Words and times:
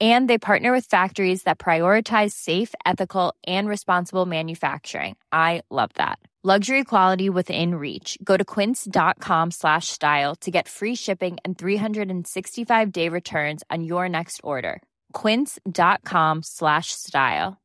And 0.00 0.30
they 0.30 0.38
partner 0.38 0.70
with 0.70 0.84
factories 0.84 1.42
that 1.42 1.58
prioritize 1.58 2.30
safe, 2.32 2.74
ethical, 2.86 3.34
and 3.46 3.68
responsible 3.68 4.26
manufacturing. 4.26 5.16
I 5.32 5.62
love 5.70 5.90
that. 5.94 6.18
Luxury 6.44 6.84
quality 6.84 7.28
within 7.28 7.74
reach. 7.74 8.16
Go 8.22 8.36
to 8.36 8.44
quince.com 8.44 9.50
slash 9.50 9.88
style 9.88 10.36
to 10.36 10.52
get 10.52 10.68
free 10.68 10.94
shipping 10.94 11.36
and 11.44 11.58
365 11.58 12.92
day 12.92 13.08
returns 13.08 13.64
on 13.68 13.82
your 13.82 14.08
next 14.08 14.40
order. 14.44 14.80
Quince.com 15.12 16.42
slash 16.44 16.92
style. 16.92 17.56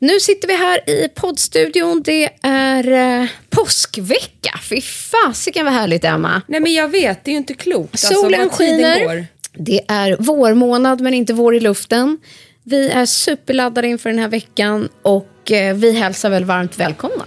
Nu 0.00 0.20
sitter 0.20 0.48
vi 0.48 0.54
här 0.54 0.90
i 0.90 1.08
poddstudion. 1.08 2.02
Det 2.02 2.30
är 2.42 3.20
eh, 3.22 3.28
påskvecka. 3.50 4.58
Fy 4.62 4.80
fasiken 4.80 5.64
vad 5.64 5.74
härligt, 5.74 6.04
Emma. 6.04 6.42
Nej 6.46 6.60
men 6.60 6.72
jag 6.74 6.88
vet, 6.88 7.24
det 7.24 7.30
är 7.30 7.32
ju 7.32 7.38
inte 7.38 7.54
klokt. 7.54 7.98
Solen 7.98 8.40
alltså, 8.40 8.42
vad 8.42 8.58
tiden 8.58 8.94
skiner. 8.94 9.26
Det 9.58 9.80
är 9.88 10.16
vårmånad, 10.18 11.00
men 11.00 11.14
inte 11.14 11.32
vår 11.32 11.54
i 11.54 11.60
luften. 11.60 12.18
Vi 12.62 12.88
är 12.88 13.06
superladdade 13.06 13.88
inför 13.88 14.10
den 14.10 14.18
här 14.18 14.28
veckan 14.28 14.88
och 15.02 15.52
eh, 15.52 15.76
vi 15.76 15.92
hälsar 15.92 16.30
väl 16.30 16.44
varmt 16.44 16.78
välkomna. 16.78 17.24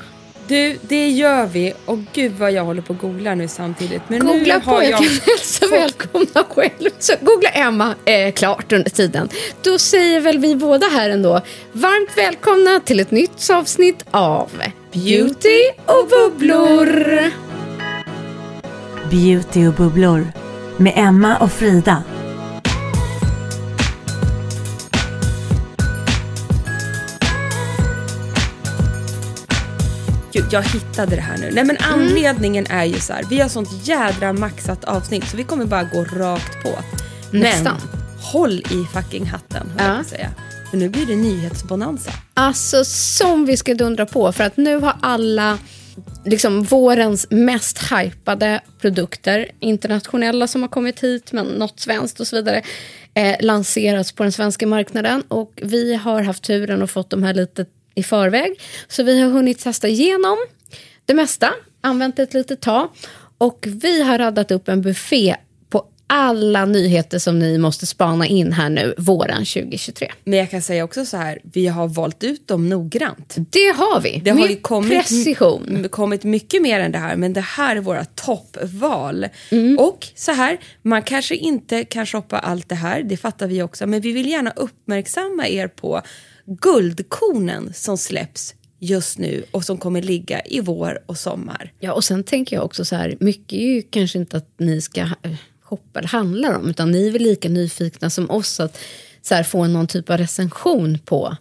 Du, 0.49 0.77
det 0.81 1.09
gör 1.09 1.45
vi. 1.45 1.73
Och 1.85 1.99
gud 2.13 2.31
vad 2.31 2.51
jag 2.51 2.65
håller 2.65 2.81
på 2.81 2.93
att 2.93 2.99
googla 2.99 3.35
nu 3.35 3.47
samtidigt. 3.47 4.01
Men 4.07 4.19
nu 4.19 4.33
Googla 4.33 4.59
på, 4.59 4.69
har 4.69 4.81
jag 4.81 4.91
jag... 4.91 4.97
kan 4.97 5.07
hälsa 5.07 5.67
välkomna 5.71 6.43
själv. 6.49 6.89
Så 6.99 7.13
googla 7.21 7.49
Emma 7.49 7.95
eh, 8.05 8.33
klart 8.33 8.71
under 8.71 8.89
tiden. 8.89 9.29
Då 9.63 9.77
säger 9.77 10.19
väl 10.19 10.37
vi 10.37 10.55
båda 10.55 10.87
här 10.87 11.09
ändå 11.09 11.41
varmt 11.71 12.17
välkomna 12.17 12.79
till 12.79 12.99
ett 12.99 13.11
nytt 13.11 13.49
avsnitt 13.49 14.05
av 14.11 14.49
Beauty 14.93 15.61
och 15.85 16.07
bubblor. 16.09 17.19
Beauty 19.11 19.67
och 19.67 19.73
bubblor 19.73 20.27
med 20.77 20.93
Emma 20.95 21.37
och 21.37 21.51
Frida. 21.51 22.03
Gud, 30.33 30.45
jag 30.51 30.61
hittade 30.63 31.15
det 31.15 31.21
här 31.21 31.37
nu. 31.37 31.51
Nej 31.51 31.63
men 31.63 31.77
Mm. 31.77 31.93
anledningen 31.93 32.65
är 32.69 32.85
ju 32.85 32.99
så 32.99 33.13
här. 33.13 33.23
Vi 33.29 33.39
har 33.39 33.49
sånt 33.49 33.87
jädra 33.87 34.33
maxat 34.33 34.83
avsnitt 34.83 35.27
så 35.29 35.37
vi 35.37 35.43
kommer 35.43 35.65
bara 35.65 35.83
gå 35.83 36.03
rakt 36.03 36.63
på. 36.63 36.69
Nästan. 37.31 37.63
Men 37.91 37.99
håll 38.21 38.59
i 38.59 38.85
fucking 38.93 39.25
hatten, 39.25 39.69
höll 39.77 39.87
Ja. 39.89 39.95
jag 39.97 40.05
säga. 40.05 40.29
För 40.69 40.77
nu 40.77 40.89
blir 40.89 41.05
det 41.05 41.15
nyhetsbonanza. 41.15 42.11
Alltså 42.33 42.85
som 42.85 43.45
vi 43.45 43.57
ska 43.57 43.73
dundra 43.73 44.05
på 44.05 44.31
för 44.31 44.43
att 44.43 44.57
nu 44.57 44.75
har 44.75 44.95
alla 45.01 45.57
liksom 46.25 46.63
vårens 46.63 47.27
mest 47.29 47.79
hypade 47.91 48.61
produkter, 48.81 49.47
internationella 49.59 50.47
som 50.47 50.61
har 50.61 50.69
kommit 50.69 50.99
hit 51.03 51.31
men 51.31 51.45
något 51.45 51.79
svenskt 51.79 52.19
och 52.19 52.27
så 52.27 52.35
vidare, 52.35 52.63
eh, 53.13 53.35
lanserats 53.39 54.11
på 54.11 54.23
den 54.23 54.31
svenska 54.31 54.67
marknaden 54.67 55.21
och 55.27 55.51
vi 55.63 55.95
har 55.95 56.21
haft 56.21 56.43
turen 56.43 56.81
och 56.81 56.89
fått 56.89 57.09
de 57.09 57.23
här 57.23 57.33
lite 57.33 57.65
i 57.99 58.03
förväg. 58.03 58.61
Så 58.87 59.03
vi 59.03 59.21
har 59.21 59.29
hunnit 59.29 59.59
testa 59.59 59.87
igenom 59.87 60.37
det 61.05 61.13
mesta, 61.13 61.53
använt 61.81 62.19
ett 62.19 62.33
litet 62.33 62.61
tag 62.61 62.89
och 63.37 63.67
vi 63.67 64.01
har 64.01 64.17
raddat 64.17 64.51
upp 64.51 64.69
en 64.69 64.81
buffé 64.81 65.35
på 65.69 65.85
alla 66.07 66.65
nyheter 66.65 67.19
som 67.19 67.39
ni 67.39 67.57
måste 67.57 67.85
spana 67.85 68.27
in 68.27 68.53
här 68.53 68.69
nu 68.69 68.93
våren 68.97 69.45
2023. 69.45 70.11
Men 70.23 70.39
jag 70.39 70.51
kan 70.51 70.61
säga 70.61 70.83
också 70.83 71.05
så 71.05 71.17
här, 71.17 71.39
vi 71.43 71.67
har 71.67 71.87
valt 71.87 72.23
ut 72.23 72.47
dem 72.47 72.69
noggrant. 72.69 73.35
Det 73.37 73.75
har 73.75 74.01
vi. 74.01 74.21
Det 74.23 74.29
har 74.29 74.39
med 74.39 74.49
ju 74.49 74.55
kommit, 74.55 74.91
precision. 74.91 75.87
kommit 75.91 76.23
mycket 76.23 76.61
mer 76.61 76.79
än 76.79 76.91
det 76.91 76.97
här, 76.97 77.15
men 77.15 77.33
det 77.33 77.41
här 77.41 77.75
är 77.75 77.81
våra 77.81 78.05
toppval. 78.05 79.27
Mm. 79.49 79.79
Och 79.79 80.07
så 80.15 80.31
här, 80.31 80.57
man 80.81 81.03
kanske 81.03 81.35
inte 81.35 81.83
kan 81.83 82.05
shoppa 82.05 82.39
allt 82.39 82.69
det 82.69 82.75
här, 82.75 83.03
det 83.03 83.17
fattar 83.17 83.47
vi 83.47 83.61
också, 83.61 83.87
men 83.87 84.01
vi 84.01 84.11
vill 84.11 84.29
gärna 84.29 84.51
uppmärksamma 84.55 85.47
er 85.47 85.67
på 85.67 86.01
guldkornen 86.49 87.73
som 87.73 87.97
släpps 87.97 88.55
just 88.79 89.17
nu 89.17 89.43
och 89.51 89.63
som 89.63 89.77
kommer 89.77 90.01
ligga 90.01 90.41
i 90.45 90.59
vår 90.59 90.99
och 91.05 91.17
sommar. 91.17 91.73
Ja, 91.79 91.93
och 91.93 92.03
sen 92.03 92.23
tänker 92.23 92.55
jag 92.55 92.65
också 92.65 92.85
så 92.85 92.95
här, 92.95 93.17
mycket 93.19 93.53
är 93.53 93.73
ju 93.73 93.81
kanske 93.81 94.19
inte 94.19 94.37
att 94.37 94.53
ni 94.57 94.81
ska 94.81 95.01
eh, 95.01 95.35
shoppa 95.61 95.99
eller 95.99 96.09
handla 96.09 96.57
om, 96.57 96.69
utan 96.69 96.91
ni 96.91 97.07
är 97.07 97.11
väl 97.11 97.21
lika 97.21 97.49
nyfikna 97.49 98.09
som 98.09 98.29
oss 98.29 98.59
att 98.59 98.77
så 99.21 99.35
här, 99.35 99.43
få 99.43 99.67
någon 99.67 99.87
typ 99.87 100.09
av 100.09 100.17
recension 100.17 100.99
på 101.05 101.37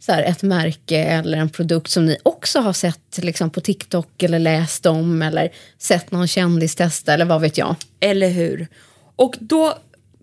så 0.00 0.12
här, 0.12 0.22
ett 0.22 0.42
märke 0.42 0.98
eller 0.98 1.38
en 1.38 1.50
produkt 1.50 1.90
som 1.90 2.06
ni 2.06 2.16
också 2.22 2.60
har 2.60 2.72
sett 2.72 3.18
liksom, 3.22 3.50
på 3.50 3.60
TikTok 3.60 4.22
eller 4.22 4.38
läst 4.38 4.86
om 4.86 5.22
eller 5.22 5.52
sett 5.78 6.10
någon 6.10 6.28
kändis 6.28 6.74
testa 6.74 7.14
eller 7.14 7.24
vad 7.24 7.40
vet 7.40 7.58
jag. 7.58 7.76
Eller 8.00 8.28
hur? 8.28 8.68
Och 9.16 9.36
då, 9.40 9.78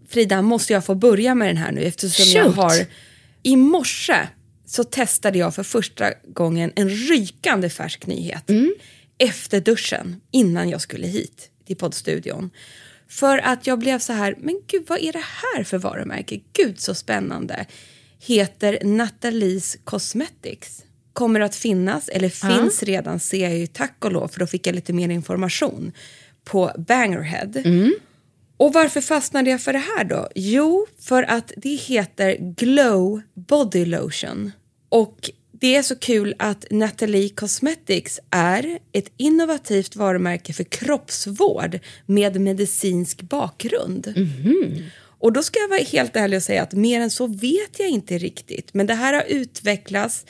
Frida, 0.09 0.42
måste 0.42 0.74
jag 0.74 0.86
få 0.86 0.96
börja 0.96 1.36
med 1.36 1.47
den 1.47 1.58
här 1.58 1.72
nu 1.72 1.81
eftersom 1.81 2.26
jag 2.26 2.46
Shoot. 2.46 2.56
har... 2.56 2.74
I 3.47 3.56
morse 3.56 4.28
så 4.66 4.84
testade 4.84 5.38
jag 5.38 5.56
för 5.56 5.63
första 5.63 6.13
gången 6.34 6.72
en 6.75 6.90
rykande 6.90 7.69
färsk 7.69 8.08
nyhet. 8.08 8.50
Efter 9.18 9.62
duschen, 9.62 10.22
innan 10.31 10.69
jag 10.69 10.81
skulle 10.81 11.08
hit 11.08 11.50
till 11.66 11.75
poddstudion. 11.75 12.50
För 13.08 13.38
att 13.38 13.68
jag 13.68 13.80
blev 13.80 14.00
så 14.00 14.13
här, 14.13 14.35
men 14.40 14.62
gud 14.68 14.84
vad 14.88 15.00
är 15.00 15.13
det 15.13 15.24
här 15.24 15.63
för 15.63 15.78
varumärke? 15.78 16.40
Gud 16.53 16.80
så 16.80 16.96
spännande. 16.96 17.66
Heter 18.19 18.79
Nathalies 18.84 19.78
Cosmetics. 19.84 20.84
Kommer 21.14 21.40
att 21.40 21.55
finnas, 21.55 22.09
eller 22.09 22.29
finns 22.29 22.84
redan 22.84 23.20
ser 23.20 23.49
jag 23.49 23.58
ju 23.58 23.67
tack 23.67 24.05
och 24.05 24.11
lov 24.11 24.28
för 24.28 24.40
då 24.40 24.47
fick 24.47 24.67
jag 24.67 24.76
lite 24.76 24.94
mer 24.94 25.09
information 25.09 25.91
på 26.44 26.72
Bangerhead. 26.78 27.52
Och 28.58 28.74
varför 28.74 29.02
fastnade 29.02 29.50
jag 29.50 29.62
för 29.62 29.74
det 29.74 29.84
här 29.98 30.04
då? 30.04 30.28
Jo, 30.36 30.88
för 31.00 31.24
att 31.24 31.52
det 31.58 31.76
heter 31.76 32.38
Glow 32.40 33.22
Body 33.34 33.86
Lotion. 33.86 34.52
Och 34.90 35.32
det 35.52 35.76
är 35.76 35.84
så 35.84 35.96
kul 35.96 36.36
att 36.40 36.66
Natalie 36.72 37.30
Cosmetics 37.30 38.20
är 38.30 38.80
ett 38.92 39.12
innovativt 39.18 39.96
varumärke 39.96 40.54
för 40.54 40.64
kroppsvård 40.64 41.80
med 42.06 42.42
medicinsk 42.42 43.22
bakgrund. 43.22 44.14
Och 45.20 45.34
då 45.34 45.44
ska 45.44 45.59
jag 45.59 45.68
vara 45.68 45.80
helt 45.80 46.16
ärlig 46.16 46.38
och 46.38 46.44
säga 46.44 46.64
att 46.64 46.74
mer 46.74 47.02
än 47.02 47.09
så 47.09 47.28
vet 47.28 47.80
jag 47.80 47.90
inte 47.90 48.18
riktigt. 48.18 48.74
Men 48.74 48.88
det 48.88 48.94
här 48.94 49.14
har 49.14 49.24
utvecklats 49.28 50.26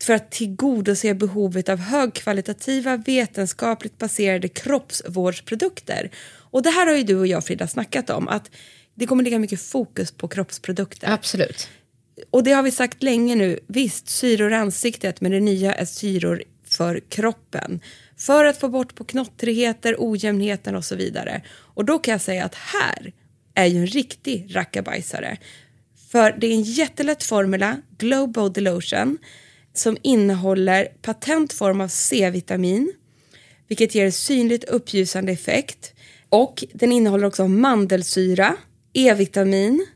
för 0.00 0.12
att 0.12 0.30
tillgodose 0.30 1.14
behovet 1.14 1.68
av 1.68 1.78
högkvalitativa 1.78 2.96
vetenskapligt 2.96 3.98
baserade 3.98 4.48
kroppsvårdsprodukter. 4.48 6.10
Och 6.50 6.62
det 6.62 6.70
här 6.70 6.86
har 6.86 6.94
ju 6.94 7.02
du 7.02 7.16
och 7.16 7.26
jag 7.26 7.44
Frida 7.44 7.68
snackat 7.68 8.10
om 8.10 8.28
att 8.28 8.50
det 8.94 9.06
kommer 9.06 9.24
ligga 9.24 9.38
mycket 9.38 9.60
fokus 9.60 10.12
på 10.12 10.28
kroppsprodukter. 10.28 11.10
Absolut. 11.10 11.68
Och 12.30 12.44
det 12.44 12.52
har 12.52 12.62
vi 12.62 12.70
sagt 12.70 13.02
länge 13.02 13.34
nu. 13.34 13.60
Visst, 13.66 14.08
syror 14.08 14.52
i 14.52 14.54
ansiktet, 14.54 15.20
men 15.20 15.32
det 15.32 15.40
nya 15.40 15.74
är 15.74 15.84
syror 15.84 16.42
för 16.64 17.00
kroppen. 17.08 17.80
För 18.16 18.44
att 18.44 18.60
få 18.60 18.68
bort 18.68 18.94
på 18.94 19.04
knottrigheter, 19.04 19.96
ojämnheter 19.98 20.74
och 20.74 20.84
så 20.84 20.96
vidare. 20.96 21.42
Och 21.48 21.84
då 21.84 21.98
kan 21.98 22.12
jag 22.12 22.20
säga 22.20 22.44
att 22.44 22.54
här 22.54 23.12
är 23.54 23.66
ju 23.66 23.78
en 23.78 23.86
riktig 23.86 24.56
rackabajsare. 24.56 25.36
För 26.10 26.32
det 26.38 26.46
är 26.46 26.52
en 26.52 26.62
jättelätt 26.62 27.22
formula, 27.22 27.82
Glow 27.98 28.32
Body 28.32 28.60
Lotion, 28.60 29.18
som 29.74 29.96
innehåller 30.02 30.88
patentform 31.02 31.80
av 31.80 31.88
C-vitamin, 31.88 32.92
vilket 33.68 33.94
ger 33.94 34.10
synligt 34.10 34.64
uppljusande 34.64 35.32
effekt. 35.32 35.94
Och 36.28 36.64
den 36.72 36.92
innehåller 36.92 37.26
också 37.26 37.48
mandelsyra, 37.48 38.56
E-vitamin, 38.92 39.86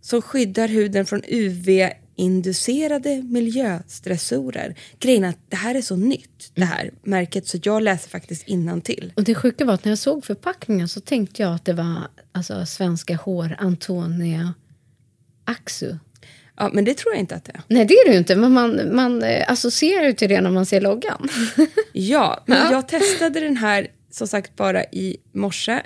som 0.00 0.22
skyddar 0.22 0.68
huden 0.68 1.06
från 1.06 1.22
UV-inducerade 1.28 3.22
miljöstressorer. 3.22 4.74
Grejen 4.98 5.24
är 5.24 5.28
att 5.28 5.38
det 5.48 5.56
här 5.56 5.74
är 5.74 5.82
så 5.82 5.96
nytt, 5.96 6.52
det 6.54 6.64
här 6.64 6.90
märket, 7.02 7.46
så 7.48 7.58
jag 7.62 7.82
läser 7.82 8.10
faktiskt 8.10 8.46
till. 8.84 9.12
Och 9.16 9.24
det 9.24 9.34
sjuka 9.34 9.64
var 9.64 9.74
att 9.74 9.84
när 9.84 9.92
jag 9.92 9.98
såg 9.98 10.24
förpackningen 10.24 10.88
så 10.88 11.00
tänkte 11.00 11.42
jag 11.42 11.54
att 11.54 11.64
det 11.64 11.72
var 11.72 12.08
alltså, 12.32 12.66
svenska 12.66 13.16
hår 13.16 13.56
Antonia 13.58 14.54
Axu. 15.44 15.96
Ja, 16.56 16.70
men 16.72 16.84
det 16.84 16.94
tror 16.94 17.14
jag 17.14 17.20
inte 17.20 17.34
att 17.34 17.44
det 17.44 17.52
är. 17.52 17.62
Nej, 17.68 17.84
det 17.84 17.94
är 17.94 18.06
det 18.06 18.12
ju 18.12 18.18
inte, 18.18 18.36
men 18.36 18.52
man, 18.52 18.94
man 18.94 19.22
eh, 19.22 19.50
associerar 19.52 20.04
ju 20.04 20.12
till 20.12 20.28
det 20.28 20.40
när 20.40 20.50
man 20.50 20.66
ser 20.66 20.80
loggan. 20.80 21.28
ja, 21.92 22.42
men 22.46 22.58
Ja. 22.64 22.72
jag 22.72 22.88
testade 22.88 23.40
den 23.40 23.56
här 23.56 23.86
som 24.10 24.26
sagt 24.28 24.56
bara 24.56 24.84
i 24.84 25.16
morse. 25.34 25.80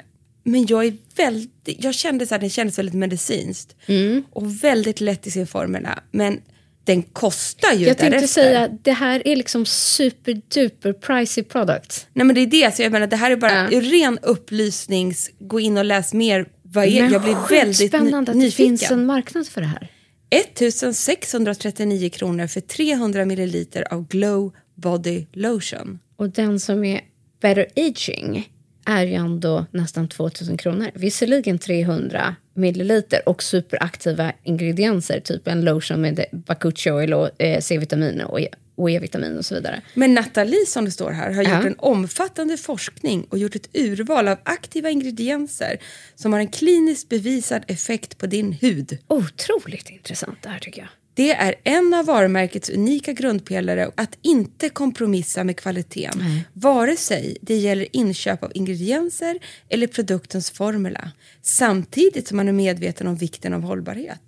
Men 0.45 0.67
jag 0.67 0.85
är 0.87 0.97
väldigt, 1.17 1.85
jag 1.85 1.95
kände 1.95 2.27
så 2.27 2.35
här, 2.35 2.41
den 2.41 2.51
kändes 2.51 2.79
väldigt 2.79 2.95
medicinskt. 2.95 3.77
Mm. 3.87 4.25
Och 4.31 4.65
väldigt 4.65 5.01
lätt 5.01 5.27
i 5.27 5.31
sin 5.31 5.47
formula. 5.47 5.99
Men 6.11 6.41
den 6.85 7.03
kostar 7.03 7.73
ju 7.73 7.87
Jag 7.87 7.99
tänkte 7.99 8.19
därefter. 8.19 8.43
säga, 8.43 8.69
det 8.83 8.93
här 8.93 9.29
är 9.29 9.37
liksom 9.37 9.67
superduper 9.67 10.93
pricey 10.93 11.45
product. 11.45 12.07
Nej 12.13 12.27
men 12.27 12.35
det 12.35 12.41
är 12.41 12.47
det, 12.47 12.77
så 12.77 12.83
jag 12.83 12.93
menar 12.93 13.07
det 13.07 13.17
här 13.17 13.31
är 13.31 13.37
bara 13.37 13.69
Ja. 13.73 13.81
ren 13.81 14.19
upplysnings, 14.23 15.31
gå 15.39 15.61
in 15.61 15.79
och 15.79 15.85
läs 15.85 16.15
mer. 16.15 16.47
Vad 16.63 16.85
är, 16.85 17.03
Men 17.03 17.13
jag 17.13 17.23
blir 17.23 17.49
väldigt 17.51 17.89
spännande 17.89 18.31
att 18.31 18.37
ny- 18.37 18.45
det 18.45 18.51
finns 18.51 18.81
nyfiken. 18.81 18.99
en 19.01 19.07
marknad 19.07 19.49
för 19.49 19.61
det 19.61 19.67
här. 19.67 19.91
1639 20.31 22.11
kronor 22.11 22.47
för 22.47 22.61
300 22.61 23.25
milliliter 23.25 23.93
av 23.95 24.09
Glow 24.09 24.53
Body 24.75 25.27
Lotion. 25.33 25.99
Och 26.17 26.31
den 26.31 26.61
som 26.61 26.85
är 26.85 27.01
better 27.41 27.67
aging 27.77 28.51
är 28.87 29.05
ju 29.07 29.15
ändå 29.15 29.67
nästan 29.71 30.09
2000 30.09 30.57
kronor. 30.57 30.91
Visserligen 30.95 31.59
300 31.59 32.37
milliliter 32.55 33.29
och 33.29 33.43
superaktiva 33.43 34.33
ingredienser, 34.43 35.21
typ 35.21 35.49
en 35.49 35.65
lotion 35.65 36.01
med 36.01 36.25
bakuchi 36.33 36.91
oil 36.91 37.15
och 37.15 37.43
eh, 37.43 37.61
C-vitamin 37.61 38.21
och 38.21 38.41
E- 38.41 38.49
och 38.77 38.91
E-vitamin 38.91 39.39
och 39.39 39.45
så 39.45 39.55
vidare. 39.55 39.83
Men 39.95 40.15
Nathalie 40.15 40.67
som 40.67 40.85
det 40.85 40.91
står 40.91 41.11
här 41.11 41.33
har 41.33 41.43
Ja. 41.43 41.57
gjort 41.57 41.67
en 41.67 41.75
omfattande 41.79 42.57
forskning 42.57 43.27
och 43.31 43.39
gjort 43.39 43.57
ett 43.57 43.69
urval 43.77 44.29
av 44.29 44.39
aktiva 44.43 44.91
ingredienser 44.91 45.77
som 46.15 46.33
har 46.33 46.41
en 46.41 46.49
kliniskt 46.49 47.09
bevisad 47.09 47.63
effekt 47.67 48.19
på 48.19 48.27
din 48.27 48.53
hud. 48.53 48.99
Otroligt 49.09 49.91
intressant 49.91 50.39
det 50.43 50.49
här 50.49 50.59
tycker 50.59 50.81
jag. 50.81 50.89
Det 51.15 51.33
är 51.33 51.55
en 51.65 51.95
av 51.95 52.07
varumärkets 52.07 52.71
unika 52.71 53.13
grundpelare 53.13 53.91
att 53.95 54.19
inte 54.23 54.69
kompromissa 54.69 55.45
med 55.45 55.57
kvaliteten. 55.57 56.41
Vare 56.53 56.97
sig 56.97 57.37
det 57.41 57.57
gäller 57.57 57.87
inköp 57.93 58.43
av 58.43 58.53
ingredienser 58.55 59.39
eller 59.69 59.87
produktens 59.87 60.51
formula. 60.51 61.11
Samtidigt 61.43 62.29
som 62.29 62.37
man 62.37 62.49
är 62.49 62.53
medveten 62.53 63.07
om 63.07 63.17
vikten 63.17 63.55
av 63.55 63.63
hållbarhet. 63.63 64.21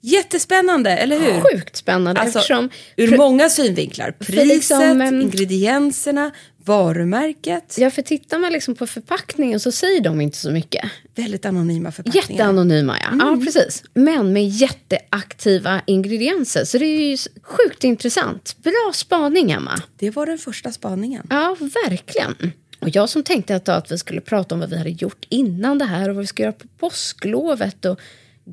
Jättespännande, 0.00 0.90
eller 0.90 1.18
hur? 1.20 1.40
Sjukt 1.40 1.76
spännande 1.76 2.20
Alltså, 2.20 2.38
eftersom 2.38 2.70
ur 2.96 3.16
många 3.16 3.48
synvinklar. 3.48 4.14
För 4.18 4.24
Priset, 4.24 4.46
liksom, 4.46 5.02
ingredienserna, 5.02 6.30
varumärket. 6.68 7.76
Ja, 7.78 7.90
för 7.90 8.02
tittar 8.02 8.38
man 8.38 8.52
liksom 8.52 8.74
på 8.74 8.86
förpackningen 8.86 9.60
så 9.60 9.72
säger 9.72 10.00
de 10.00 10.20
inte 10.20 10.36
så 10.36 10.50
mycket. 10.50 10.84
Väldigt 11.14 11.44
anonyma 11.44 11.92
förpackningar. 11.92 12.28
Jätteanonyma, 12.30 12.96
ja. 13.00 13.08
Mm. 13.08 13.26
ja. 13.26 13.44
precis. 13.44 13.84
Men 13.94 14.32
med 14.32 14.48
jätteaktiva 14.48 15.82
ingredienser. 15.86 16.64
Så 16.64 16.78
det 16.78 16.84
är 16.84 17.10
ju 17.10 17.16
sjukt 17.42 17.84
intressant. 17.84 18.56
Bra 18.62 18.92
spaning, 18.94 19.50
Emma. 19.50 19.82
Det 19.98 20.10
var 20.10 20.26
den 20.26 20.38
första 20.38 20.72
spaningen. 20.72 21.26
Ja, 21.30 21.56
verkligen. 21.84 22.52
Och 22.80 22.88
jag 22.88 23.08
som 23.08 23.22
tänkte 23.22 23.56
att, 23.56 23.68
att 23.68 23.92
vi 23.92 23.98
skulle 23.98 24.20
prata 24.20 24.54
om 24.54 24.60
vad 24.60 24.70
vi 24.70 24.78
hade 24.78 24.90
gjort 24.90 25.26
innan 25.28 25.78
det 25.78 25.84
här 25.84 26.08
och 26.08 26.14
vad 26.14 26.22
vi 26.22 26.26
ska 26.26 26.42
göra 26.42 26.52
på 26.52 26.66
påsklovet 26.78 27.84
och 27.84 28.00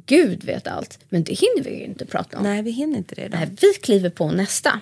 gud 0.05 0.43
vet 0.43 0.67
allt. 0.67 0.99
Men 1.09 1.23
det 1.23 1.33
hinner 1.33 1.63
vi 1.63 1.69
ju 1.69 1.83
inte 1.83 2.05
prata 2.05 2.37
om. 2.37 2.43
Nej, 2.43 2.61
vi 2.61 2.71
hinner 2.71 2.97
inte 2.97 3.15
det. 3.15 3.27
Då. 3.27 3.37
Nej, 3.37 3.49
vi 3.61 3.73
kliver 3.73 4.09
på 4.09 4.31
nästa. 4.31 4.79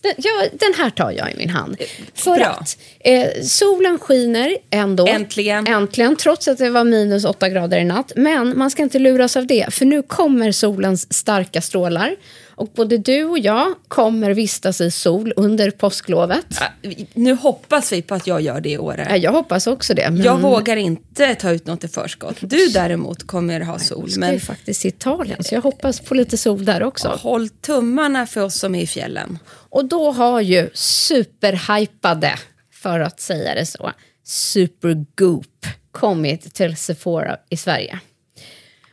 Den, 0.00 0.14
ja, 0.16 0.44
den 0.52 0.74
här 0.76 0.90
tar 0.90 1.10
jag 1.10 1.32
i 1.32 1.36
min 1.36 1.50
hand. 1.50 1.76
För 2.14 2.36
bra. 2.36 2.46
att 2.46 2.78
eh, 3.00 3.28
solen 3.42 3.98
skiner 3.98 4.56
ändå. 4.70 5.06
Äntligen. 5.06 5.66
Äntligen, 5.66 6.16
trots 6.16 6.48
att 6.48 6.58
det 6.58 6.70
var 6.70 6.84
minus 6.84 7.24
åtta 7.24 7.48
grader 7.48 7.78
i 7.78 7.84
natt. 7.84 8.12
Men 8.16 8.58
man 8.58 8.70
ska 8.70 8.82
inte 8.82 8.98
luras 8.98 9.36
av 9.36 9.46
det, 9.46 9.74
för 9.74 9.84
nu 9.84 10.02
kommer 10.02 10.52
solens 10.52 11.12
starka 11.12 11.60
strålar. 11.60 12.16
Och 12.60 12.68
både 12.74 12.98
du 12.98 13.24
och 13.24 13.38
jag 13.38 13.74
kommer 13.88 14.30
vistas 14.30 14.80
i 14.80 14.90
sol 14.90 15.32
under 15.36 15.70
påsklovet. 15.70 16.46
Ja, 16.82 16.90
Nu 17.14 17.34
hoppas 17.34 17.92
vi 17.92 18.02
på 18.02 18.14
att 18.14 18.26
jag 18.26 18.40
gör 18.40 18.60
det 18.60 18.70
i 18.70 18.78
år. 18.78 19.06
Ja, 19.08 19.16
jag 19.16 19.32
hoppas 19.32 19.66
också 19.66 19.94
det. 19.94 20.10
Men 20.10 20.22
Jag 20.22 20.38
vågar 20.38 20.76
inte 20.76 21.34
ta 21.34 21.50
ut 21.50 21.66
något 21.66 21.84
i 21.84 21.88
förskott. 21.88 22.36
Du 22.40 22.66
däremot 22.66 23.26
kommer 23.26 23.60
ha 23.60 23.78
sol. 23.78 24.02
jag 24.02 24.10
ska 24.10 24.20
Men 24.20 24.32
ju 24.32 24.40
faktiskt 24.40 24.80
till 24.80 24.88
Italien, 24.88 25.44
så 25.44 25.54
jag 25.54 25.62
hoppas 25.62 26.00
på 26.00 26.14
lite 26.14 26.36
sol 26.36 26.64
där 26.64 26.82
också. 26.82 27.08
håll 27.08 27.48
tummarna 27.48 28.26
för 28.26 28.40
oss 28.44 28.58
som 28.58 28.74
är 28.74 28.82
i 28.82 28.86
fjällen. 28.86 29.38
Och 29.48 29.84
då 29.84 30.10
har 30.10 30.40
ju 30.40 30.70
superhypade, 30.74 32.34
för 32.72 33.00
att 33.00 33.20
säga 33.20 33.54
det 33.54 33.66
så, 33.66 33.90
Supergoop 34.24 35.66
kommit 35.90 36.54
till 36.54 36.76
Sephora 36.76 37.36
i 37.50 37.56
Sverige. 37.56 38.00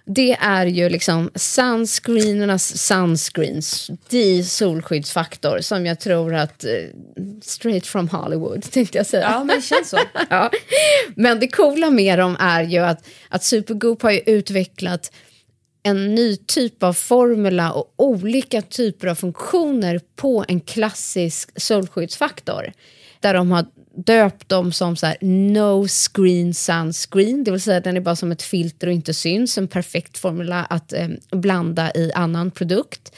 Det 0.09 0.37
är 0.39 0.65
ju 0.65 0.89
liksom 0.89 1.31
sunscreenernas 1.35 2.77
sunscreens, 2.77 3.91
de 4.09 4.43
solskyddsfaktor 4.43 5.59
som 5.61 5.85
jag 5.85 5.99
tror 5.99 6.35
att, 6.35 6.63
eh, 6.63 6.71
straight 7.41 7.87
from 7.87 8.09
Hollywood 8.09 8.63
tänkte 8.71 8.97
jag 8.97 9.07
säga. 9.07 9.29
Ja, 9.31 9.43
men 9.43 9.55
det 9.55 9.61
känns 9.61 9.89
så. 9.89 9.97
Ja. 10.29 10.51
Men 11.15 11.39
det 11.39 11.47
coola 11.47 11.89
med 11.89 12.19
dem 12.19 12.37
är 12.39 12.63
ju 12.63 12.79
att, 12.79 13.07
att 13.29 13.43
Supergoop 13.43 14.01
har 14.01 14.11
ju 14.11 14.21
utvecklat 14.25 15.11
en 15.83 16.15
ny 16.15 16.35
typ 16.35 16.83
av 16.83 16.93
formula 16.93 17.71
och 17.71 17.93
olika 17.97 18.61
typer 18.61 19.07
av 19.07 19.15
funktioner 19.15 19.99
på 20.15 20.45
en 20.47 20.59
klassisk 20.59 21.61
solskyddsfaktor. 21.61 22.73
Där 23.19 23.33
de 23.33 23.51
har 23.51 23.65
döpt 23.97 24.49
dem 24.49 24.71
som 24.71 24.95
så 24.95 25.05
här 25.05 25.17
no 25.21 25.87
screen 25.87 26.53
sunscreen, 26.53 27.43
det 27.43 27.51
vill 27.51 27.61
säga 27.61 27.79
den 27.79 27.97
är 27.97 28.01
bara 28.01 28.15
som 28.15 28.31
ett 28.31 28.41
filter 28.41 28.87
och 28.87 28.93
inte 28.93 29.13
syns, 29.13 29.57
en 29.57 29.67
perfekt 29.67 30.17
formula 30.17 30.65
att 30.69 30.93
eh, 30.93 31.07
blanda 31.31 31.91
i 31.95 32.11
annan 32.15 32.51
produkt. 32.51 33.11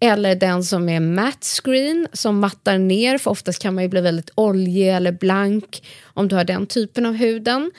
Eller 0.00 0.34
den 0.34 0.64
som 0.64 0.88
är 0.88 1.00
matte 1.00 1.46
screen 1.62 2.08
som 2.12 2.38
mattar 2.40 2.78
ner, 2.78 3.18
för 3.18 3.30
oftast 3.30 3.62
kan 3.62 3.74
man 3.74 3.84
ju 3.84 3.88
bli 3.88 4.00
väldigt 4.00 4.30
oljig 4.34 4.88
eller 4.88 5.12
blank 5.12 5.82
om 6.04 6.28
du 6.28 6.36
har 6.36 6.44
den 6.44 6.66
typen 6.66 7.06
av 7.06 7.14
huden. 7.14 7.70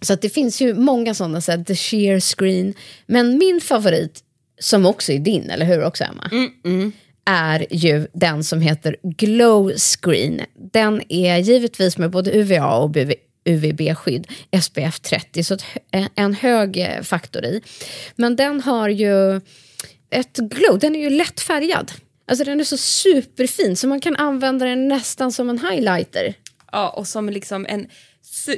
Så 0.00 0.12
att 0.12 0.22
det 0.22 0.28
finns 0.28 0.60
ju 0.60 0.74
många 0.74 1.14
sådana, 1.14 1.40
så 1.40 1.52
här, 1.52 1.64
the 1.64 1.74
sheer 1.74 2.20
screen. 2.20 2.74
Men 3.06 3.38
min 3.38 3.60
favorit, 3.60 4.20
som 4.60 4.86
också 4.86 5.12
är 5.12 5.18
din, 5.18 5.50
eller 5.50 5.66
hur 5.66 5.84
också 5.84 6.04
Emma? 6.04 6.28
Mm, 6.32 6.50
mm 6.64 6.92
är 7.24 7.66
ju 7.70 8.06
den 8.12 8.44
som 8.44 8.60
heter 8.60 8.96
Glow 9.02 9.72
Screen. 9.76 10.40
Den 10.72 11.02
är 11.08 11.36
givetvis 11.38 11.98
med 11.98 12.10
både 12.10 12.30
UVA 12.32 12.76
och 12.76 12.96
UVB-skydd, 13.44 14.26
SPF 14.62 15.00
30, 15.00 15.44
så 15.44 15.56
hö- 15.92 16.08
en 16.14 16.34
hög 16.34 16.76
eh, 16.76 17.02
faktor 17.02 17.44
i. 17.44 17.60
Men 18.16 18.36
den 18.36 18.60
har 18.60 18.88
ju 18.88 19.36
ett 20.10 20.36
glow, 20.36 20.78
den 20.78 20.96
är 20.96 21.00
ju 21.00 21.10
lätt 21.10 21.40
färgad. 21.40 21.92
Alltså 22.26 22.44
den 22.44 22.60
är 22.60 22.64
så 22.64 22.76
superfin 22.76 23.76
så 23.76 23.88
man 23.88 24.00
kan 24.00 24.16
använda 24.16 24.66
den 24.66 24.88
nästan 24.88 25.32
som 25.32 25.50
en 25.50 25.58
highlighter. 25.58 26.34
Ja, 26.72 26.90
och 26.90 27.06
som 27.06 27.28
liksom 27.28 27.66
en... 27.68 27.86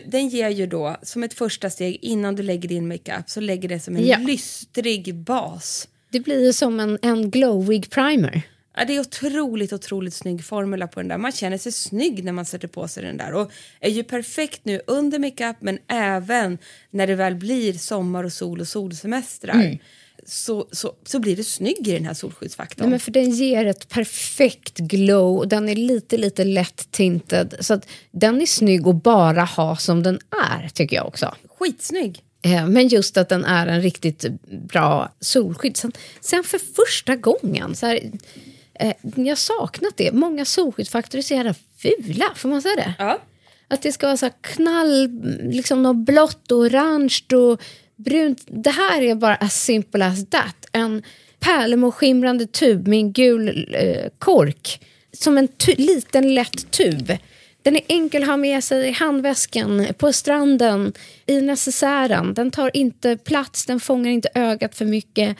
Den 0.06 0.28
ger 0.28 0.48
ju 0.48 0.66
då, 0.66 0.96
som 1.02 1.22
ett 1.22 1.34
första 1.34 1.70
steg 1.70 1.98
innan 2.02 2.36
du 2.36 2.42
lägger 2.42 2.68
din 2.68 2.88
makeup, 2.88 3.30
så 3.30 3.40
lägger 3.40 3.68
det 3.68 3.80
som 3.80 3.96
en 3.96 4.06
Ja. 4.06 4.18
lystrig 4.18 5.14
bas. 5.14 5.88
Det 6.10 6.20
blir 6.20 6.44
ju 6.46 6.52
som 6.52 6.80
en, 6.80 6.98
en 7.02 7.30
glowig 7.30 7.90
primer. 7.90 8.42
Ja, 8.76 8.84
det 8.84 8.96
är 8.96 9.00
otroligt, 9.00 9.72
otroligt 9.72 10.14
snygg 10.14 10.44
formula 10.44 10.86
på 10.86 11.00
den 11.00 11.08
där. 11.08 11.18
Man 11.18 11.32
känner 11.32 11.58
sig 11.58 11.72
snygg 11.72 12.24
när 12.24 12.32
man 12.32 12.44
sätter 12.44 12.68
på 12.68 12.88
sig 12.88 13.02
den 13.02 13.16
där. 13.16 13.32
Och 13.32 13.52
är 13.80 13.90
ju 13.90 14.04
perfekt 14.04 14.60
nu 14.62 14.80
under 14.86 15.18
makeup 15.18 15.56
men 15.60 15.78
även 15.88 16.58
när 16.90 17.06
det 17.06 17.14
väl 17.14 17.34
blir 17.34 17.72
sommar 17.72 18.24
och 18.24 18.32
sol 18.32 18.60
och 18.60 18.68
solsemestrar. 18.68 19.78
Så, 20.26 20.68
så, 20.72 20.94
så 21.04 21.18
blir 21.18 21.36
det 21.36 21.44
snygg 21.44 21.88
i 21.88 21.92
den 21.92 22.04
här 22.04 22.14
solskyddsfaktorn. 22.14 22.84
Nej, 22.84 22.90
men 22.90 23.00
för 23.00 23.10
den 23.10 23.30
ger 23.30 23.66
ett 23.66 23.88
perfekt 23.88 24.78
glow 24.78 25.38
och 25.38 25.48
den 25.48 25.68
är 25.68 25.76
lite, 25.76 26.16
lite 26.16 26.44
lätt 26.44 26.90
tinted. 26.90 27.54
Så 27.60 27.74
att 27.74 27.88
den 28.10 28.40
är 28.40 28.46
snygg 28.46 28.88
att 28.88 29.02
bara 29.02 29.44
ha 29.44 29.76
som 29.76 30.02
den 30.02 30.18
är, 30.50 30.68
tycker 30.68 30.96
jag 30.96 31.06
också. 31.06 31.34
Skitsnygg. 31.58 32.22
Eh, 32.42 32.66
men 32.66 32.88
just 32.88 33.16
att 33.16 33.28
den 33.28 33.44
är 33.44 33.66
en 33.66 33.82
riktigt 33.82 34.24
bra 34.68 35.12
solskydd. 35.20 35.76
Sen, 35.76 35.92
sen 36.20 36.44
för 36.44 36.58
första 36.58 37.16
gången, 37.16 37.74
så 37.74 37.86
här, 37.86 38.00
eh, 38.80 38.94
jag 39.02 39.26
har 39.26 39.34
saknat 39.34 39.96
det. 39.96 40.12
Många 40.12 40.44
solskyddsfaktorer 40.44 41.18
är 41.18 41.22
så 41.22 41.34
jävla 41.34 41.54
fula, 41.78 42.24
får 42.36 42.48
man 42.48 42.62
säga 42.62 42.76
det? 42.76 42.94
Ja. 42.98 43.18
Att 43.68 43.82
det 43.82 43.92
ska 43.92 44.06
vara 44.06 44.16
så 44.16 44.30
knall, 44.40 45.08
liksom 45.42 45.82
något 45.82 45.96
blått 45.96 46.52
och 46.52 46.58
orange 46.58 47.20
och 47.34 47.62
brunt. 47.96 48.44
Det 48.46 48.70
här 48.70 49.02
är 49.02 49.14
bara 49.14 49.34
as 49.34 49.64
simple 49.64 50.06
as 50.06 50.30
that. 50.30 50.66
En 50.72 51.02
pärlemorskimrande 51.40 52.46
tub 52.46 52.88
med 52.88 52.98
en 52.98 53.12
gul 53.12 53.74
eh, 53.74 54.10
kork. 54.18 54.80
Som 55.12 55.38
en 55.38 55.48
liten 55.76 56.34
lätt 56.34 56.70
tub. 56.70 57.12
Den 57.62 57.76
är 57.76 57.82
enkel 57.88 58.22
att 58.22 58.28
ha 58.28 58.36
med 58.36 58.64
sig 58.64 58.88
i 58.88 58.90
handväskan, 58.90 59.86
på 59.98 60.12
stranden, 60.12 60.92
i 61.26 61.40
necessären. 61.40 62.34
Den 62.34 62.50
tar 62.50 62.76
inte 62.76 63.16
plats, 63.16 63.66
den 63.66 63.80
fångar 63.80 64.10
inte 64.10 64.28
ögat 64.34 64.74
för 64.74 64.84
mycket. 64.84 65.36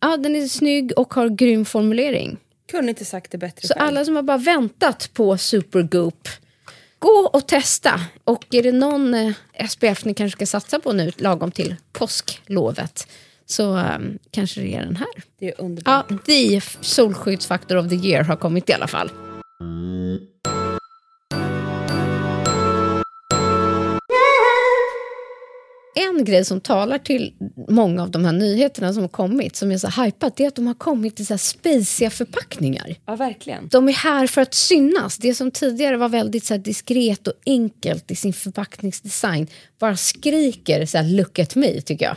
Ja, 0.00 0.16
den 0.16 0.36
är 0.36 0.48
snygg 0.48 0.92
och 0.96 1.14
har 1.14 1.28
grym 1.28 1.64
formulering. 1.64 2.36
Kunde 2.70 2.88
inte 2.90 3.04
sagt 3.04 3.30
det 3.32 3.38
bättre 3.38 3.68
Så 3.68 3.74
själv. 3.74 3.86
alla 3.88 4.04
som 4.04 4.16
har 4.16 4.22
bara 4.22 4.38
väntat 4.38 5.10
på 5.12 5.38
Supergoop, 5.38 6.28
gå 6.98 7.30
och 7.32 7.48
testa. 7.48 8.00
Och 8.24 8.44
är 8.54 8.62
det 8.62 8.72
någon 8.72 9.14
eh, 9.14 9.32
SPF 9.68 10.04
ni 10.04 10.14
kanske 10.14 10.36
ska 10.36 10.46
satsa 10.46 10.78
på 10.80 10.92
nu 10.92 11.12
lagom 11.16 11.50
till 11.50 11.76
påsklovet 11.92 13.08
så 13.46 13.76
eh, 13.78 13.98
kanske 14.30 14.60
det 14.60 14.74
är 14.74 14.80
den 14.84 14.96
här. 14.96 15.08
Det 15.38 15.48
är 15.48 15.60
underbart. 15.60 16.06
Ja, 16.10 16.18
the 16.26 16.60
solskyddsfaktor 16.80 17.76
of 17.76 17.88
the 17.88 17.94
year 17.96 18.24
har 18.24 18.36
kommit 18.36 18.70
i 18.70 18.72
alla 18.72 18.86
fall. 18.88 19.10
En 25.98 26.24
grej 26.24 26.44
som 26.44 26.60
talar 26.60 26.98
till 26.98 27.32
många 27.68 28.02
av 28.02 28.10
de 28.10 28.24
här 28.24 28.32
nyheterna 28.32 28.92
som 28.92 29.02
har 29.02 29.08
kommit, 29.08 29.56
som 29.56 29.72
är 29.72 29.78
så 29.78 30.02
hypat, 30.02 30.36
det 30.36 30.44
är 30.44 30.48
att 30.48 30.54
de 30.54 30.66
har 30.66 30.74
kommit 30.74 31.20
i 31.20 31.24
så 31.24 31.32
här 31.32 31.38
spaciga 31.38 32.10
förpackningar. 32.10 32.94
Ja, 33.06 33.16
verkligen. 33.16 33.68
De 33.68 33.88
är 33.88 33.92
här 33.92 34.26
för 34.26 34.40
att 34.40 34.54
synas. 34.54 35.18
Det 35.18 35.34
som 35.34 35.50
tidigare 35.50 35.96
var 35.96 36.08
väldigt 36.08 36.44
så 36.44 36.56
diskret 36.56 37.28
och 37.28 37.34
enkelt 37.46 38.10
i 38.10 38.16
sin 38.16 38.32
förpackningsdesign 38.32 39.46
bara 39.78 39.96
skriker 39.96 40.86
så 40.86 40.98
här, 40.98 41.04
look 41.04 41.38
at 41.38 41.54
me, 41.54 41.80
tycker 41.80 42.04
jag. 42.06 42.16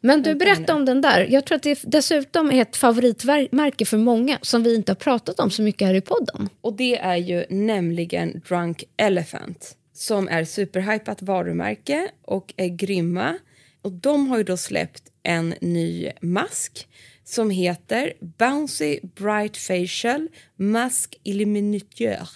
Men 0.00 0.22
du, 0.22 0.34
berätta 0.34 0.74
om 0.74 0.84
den 0.84 1.00
där. 1.00 1.26
Jag 1.30 1.44
tror 1.44 1.56
att 1.56 1.62
det 1.62 1.78
dessutom 1.82 2.50
är 2.50 2.62
ett 2.62 2.76
favoritmärke 2.76 3.84
för 3.86 3.98
många 3.98 4.38
som 4.42 4.62
vi 4.62 4.74
inte 4.74 4.92
har 4.92 4.96
pratat 4.96 5.40
om 5.40 5.50
så 5.50 5.62
mycket 5.62 5.88
här 5.88 5.94
i 5.94 6.00
podden. 6.00 6.48
Och 6.60 6.76
det 6.76 6.98
är 6.98 7.16
ju 7.16 7.44
nämligen 7.50 8.42
Drunk 8.48 8.84
Elephant 8.96 9.76
som 10.00 10.28
är 10.28 10.44
superhypat 10.44 11.22
varumärke 11.22 12.10
och 12.22 12.54
är 12.56 12.68
grymma. 12.68 13.38
Och 13.82 13.92
de 13.92 14.28
har 14.28 14.38
ju 14.38 14.44
då 14.44 14.56
släppt 14.56 15.02
en 15.22 15.54
ny 15.60 16.10
mask 16.20 16.88
som 17.24 17.50
heter 17.50 18.12
Bouncy 18.20 19.00
Bright 19.02 19.56
Facial 19.56 20.28
Mask 20.56 21.20
Illuminateur. 21.22 22.28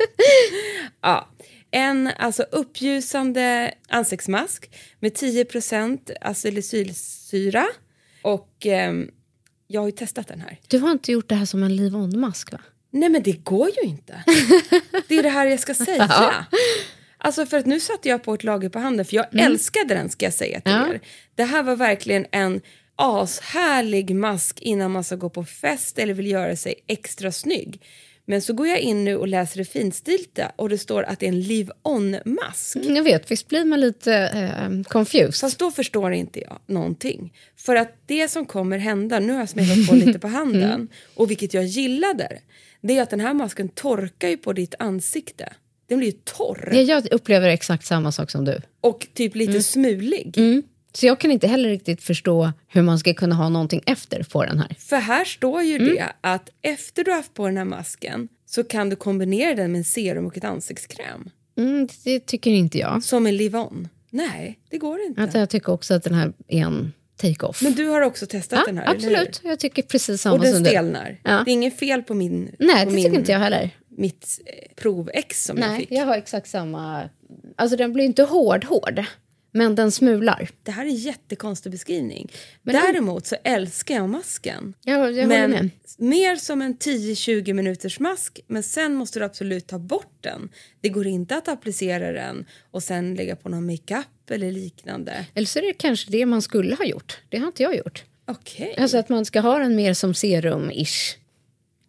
ja, 1.00 1.28
en 1.70 2.06
alltså 2.06 2.42
uppljusande 2.42 3.74
ansiktsmask 3.88 4.70
med 5.00 5.12
10% 5.12 6.12
acetylsyra 6.20 7.66
och 8.22 8.66
ehm, 8.66 9.10
jag 9.66 9.80
har 9.80 9.88
ju 9.88 9.92
testat 9.92 10.28
den 10.28 10.40
här. 10.40 10.60
Du 10.68 10.78
har 10.78 10.90
inte 10.90 11.12
gjort 11.12 11.28
det 11.28 11.34
här 11.34 11.46
som 11.46 11.62
en 11.62 11.76
Live 11.76 11.96
On-mask, 11.96 12.52
va? 12.52 12.60
Nej 12.90 13.08
men 13.08 13.22
det 13.22 13.44
går 13.44 13.70
ju 13.82 13.88
inte. 13.88 14.24
Det 15.08 15.18
är 15.18 15.22
det 15.22 15.28
här 15.28 15.46
jag 15.46 15.60
ska 15.60 15.74
säga. 15.74 16.46
Alltså 17.18 17.46
för 17.46 17.56
att 17.58 17.66
nu 17.66 17.80
satte 17.80 18.08
jag 18.08 18.22
på 18.22 18.34
ett 18.34 18.44
lager 18.44 18.68
på 18.68 18.78
handen 18.78 19.06
för 19.06 19.16
jag 19.16 19.40
älskade 19.40 19.94
den 19.94 20.08
ska 20.10 20.26
jag 20.26 20.34
säga 20.34 20.60
till 20.60 20.72
Ja. 20.72 20.88
er. 20.88 21.00
Det 21.34 21.44
här 21.44 21.62
var 21.62 21.76
verkligen 21.76 22.26
en 22.30 22.60
ashärlig 22.96 24.14
mask 24.14 24.60
innan 24.62 24.90
man 24.90 25.04
ska 25.04 25.16
gå 25.16 25.30
på 25.30 25.44
fest 25.44 25.98
eller 25.98 26.14
vill 26.14 26.26
göra 26.30 26.56
sig 26.56 26.74
extra 26.86 27.32
snygg. 27.32 27.82
Men 28.28 28.42
så 28.42 28.52
går 28.52 28.68
jag 28.68 28.80
in 28.80 29.04
nu 29.04 29.16
och 29.16 29.28
läser 29.28 29.58
det 29.58 29.64
finstilta 29.64 30.52
och 30.56 30.68
det 30.68 30.78
står 30.78 31.02
att 31.02 31.20
det 31.20 31.26
är 31.26 31.28
en 31.28 31.40
Live 31.40 31.72
On-mask. 31.82 32.76
Jag 32.76 33.02
vet, 33.02 33.30
visst 33.30 33.48
blir 33.48 33.64
man 33.64 33.80
lite 33.80 34.14
eh, 34.14 34.82
confused. 34.88 35.34
Fast 35.34 35.58
då 35.58 35.70
förstår 35.70 36.12
inte 36.12 36.40
jag 36.40 36.58
någonting. 36.66 37.32
För 37.56 37.76
att 37.76 37.92
det 38.06 38.28
som 38.28 38.46
kommer 38.46 38.78
hända, 38.78 39.18
nu 39.18 39.32
har 39.32 39.40
jag 39.40 39.48
smetat 39.48 39.88
på 39.88 39.94
lite 39.94 40.18
på 40.18 40.28
handen, 40.38 40.88
och 41.14 41.30
vilket 41.30 41.54
jag 41.54 41.64
gillade, 41.64 42.38
det 42.80 42.98
är 42.98 43.02
att 43.02 43.10
den 43.10 43.20
här 43.20 43.34
masken 43.34 43.68
torkar 43.68 44.28
ju 44.28 44.36
på 44.36 44.52
ditt 44.52 44.74
ansikte. 44.78 45.52
Den 45.88 45.98
blir 45.98 46.08
ju 46.08 46.18
torr 46.24 46.70
Ja, 46.72 46.80
jag 46.80 47.12
upplever 47.12 47.48
exakt 47.48 47.86
samma 47.86 48.12
sak 48.12 48.30
som 48.30 48.44
du. 48.44 48.60
och 48.80 49.06
typ 49.14 49.34
lite 49.34 49.62
smulig. 49.62 50.34
Så 50.96 51.06
jag 51.06 51.20
kan 51.20 51.30
inte 51.30 51.46
heller 51.46 51.68
riktigt 51.68 52.02
förstå 52.02 52.52
hur 52.68 52.82
man 52.82 52.98
ska 52.98 53.14
kunna 53.14 53.34
ha 53.34 53.48
någonting 53.48 53.82
efter 53.86 54.22
på 54.22 54.44
den 54.44 54.58
här. 54.58 54.76
För 54.78 54.96
här 54.96 55.24
står 55.24 55.62
ju 55.62 55.78
det 55.78 56.12
att 56.20 56.50
efter 56.62 57.04
du 57.04 57.10
har 57.10 57.16
haft 57.16 57.34
på 57.34 57.46
den 57.46 57.56
här 57.56 57.64
masken 57.64 58.28
så 58.46 58.64
kan 58.64 58.88
du 58.90 58.96
kombinera 58.96 59.54
den 59.54 59.72
med 59.72 59.78
en 59.78 59.84
serum 59.84 60.26
och 60.26 60.36
ett 60.36 60.44
ansiktskräm. 60.44 61.30
Mm, 61.58 61.88
det 62.04 62.20
tycker 62.26 62.50
inte 62.50 62.78
jag. 62.78 63.02
Som 63.02 63.26
en 63.26 63.36
Livon. 63.36 63.88
Nej, 64.10 64.58
det 64.70 64.78
går 64.78 65.00
inte. 65.00 65.22
Att 65.22 65.34
jag 65.34 65.50
tycker 65.50 65.72
också 65.72 65.94
att 65.94 66.02
den 66.02 66.14
här 66.14 66.32
är 66.48 66.60
en 66.62 66.92
take-off. 67.16 67.62
Men 67.62 67.72
du 67.72 67.86
har 67.86 68.00
också 68.00 68.26
testat 68.26 68.58
ja, 68.58 68.66
den 68.66 68.78
här, 68.78 68.90
absolut, 68.94 69.40
jag 69.44 69.58
tycker 69.58 69.82
precis 69.82 70.22
samma 70.22 70.34
hur? 70.36 70.40
Och 70.40 70.44
den 70.44 70.54
som 70.54 70.62
du. 70.62 70.68
stelnar. 70.68 71.20
Ja. 71.22 71.42
Det 71.44 71.50
är 71.50 71.52
inget 71.52 71.78
fel 71.78 72.02
på 72.02 72.14
min 72.14 72.54
Nej, 72.58 72.84
på 72.84 72.90
det 72.90 72.96
min, 72.96 73.04
tycker 73.04 73.18
inte 73.18 73.32
jag 73.32 73.38
heller. 73.38 73.70
mitt 73.88 74.40
eh, 74.46 74.74
provex 74.76 75.44
som 75.44 75.58
jag 75.58 75.68
Nej, 75.68 75.80
fick. 75.80 75.92
jag 75.92 76.06
har 76.06 76.16
exakt 76.16 76.48
samma... 76.48 77.08
Alltså 77.56 77.76
den 77.76 77.92
blir 77.92 78.04
inte 78.04 78.22
hård, 78.22 78.64
hård. 78.64 79.04
Men 79.56 79.74
den 79.74 79.90
smular. 79.92 80.48
Det 80.62 80.70
här 80.70 80.82
är 80.84 80.88
en 80.88 80.94
jättekonstig 80.94 81.72
beskrivning. 81.72 82.32
Men 82.62 82.74
Däremot 82.74 83.26
så 83.26 83.36
älskar 83.44 83.94
jag 83.94 84.08
masken. 84.08 84.74
Jag, 84.84 85.12
jag 85.12 85.28
men 85.28 85.50
med. 85.50 85.70
mer 85.98 86.36
som 86.36 86.62
en 86.62 86.76
10-20 86.78 87.52
minuters 87.52 88.00
mask, 88.00 88.40
men 88.46 88.62
sen 88.62 88.94
måste 88.94 89.18
du 89.18 89.24
absolut 89.24 89.66
ta 89.66 89.78
bort 89.78 90.16
den. 90.20 90.48
Det 90.80 90.88
går 90.88 91.06
inte 91.06 91.36
att 91.36 91.48
applicera 91.48 92.12
den 92.12 92.44
och 92.70 92.82
sen 92.82 93.14
lägga 93.14 93.36
på 93.36 93.48
någon 93.48 93.66
makeup 93.66 94.30
eller 94.30 94.50
liknande. 94.52 95.26
Eller 95.34 95.46
så 95.46 95.58
är 95.58 95.62
det 95.62 95.72
kanske 95.72 96.10
det 96.10 96.26
man 96.26 96.42
skulle 96.42 96.74
ha 96.74 96.84
gjort. 96.84 97.18
Det 97.28 97.38
har 97.38 97.46
inte 97.46 97.62
jag 97.62 97.76
gjort. 97.76 98.04
Okej. 98.26 98.74
Alltså 98.78 98.98
att 98.98 99.08
man 99.08 99.24
ska 99.24 99.40
ha 99.40 99.58
den 99.58 99.76
mer 99.76 99.94
som 99.94 100.12
serum-ish. 100.12 101.16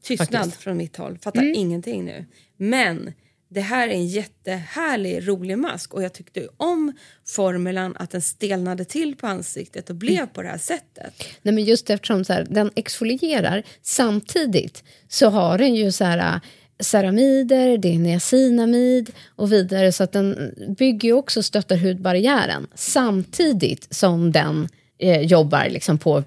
Tystnad 0.03 0.29
faktiskt. 0.29 0.61
från 0.63 0.77
mitt 0.77 0.97
håll. 0.97 1.17
Fattar 1.17 1.41
Mm. 1.41 1.53
ingenting 1.55 2.05
nu. 2.05 2.25
Men 2.57 3.13
det 3.49 3.61
här 3.61 3.87
är 3.87 3.91
en 3.91 4.07
jättehärlig, 4.07 5.27
rolig 5.27 5.57
mask 5.57 5.93
och 5.93 6.03
jag 6.03 6.13
tyckte 6.13 6.47
om 6.57 6.93
formulan 7.27 7.95
att 7.99 8.11
den 8.11 8.21
stelnade 8.21 8.85
till 8.85 9.15
på 9.15 9.27
ansiktet 9.27 9.89
och 9.89 9.95
blev 9.95 10.25
på 10.25 10.41
det 10.41 10.47
här 10.49 10.57
sättet. 10.57 11.13
Nej, 11.41 11.53
men 11.53 11.63
just 11.63 11.89
eftersom 11.89 12.25
så 12.25 12.33
här, 12.33 12.47
den 12.49 12.71
exfolierar 12.75 13.63
samtidigt 13.81 14.83
så 15.07 15.29
har 15.29 15.57
den 15.57 15.75
ju 15.75 15.91
så 15.91 16.03
här 16.03 16.17
äh, 16.17 16.41
ceramider, 16.79 17.77
det 17.77 17.93
är 17.95 17.99
niacinamid 17.99 19.11
och 19.35 19.51
vidare 19.51 19.91
så 19.91 20.03
att 20.03 20.11
den 20.11 20.53
bygger 20.77 21.13
också 21.13 21.43
stöttar 21.43 21.77
hudbarriären 21.77 22.67
samtidigt 22.75 23.87
som 23.95 24.31
den 24.31 24.69
eh, 24.99 25.21
jobbar 25.21 25.69
liksom 25.69 25.97
på 25.97 26.23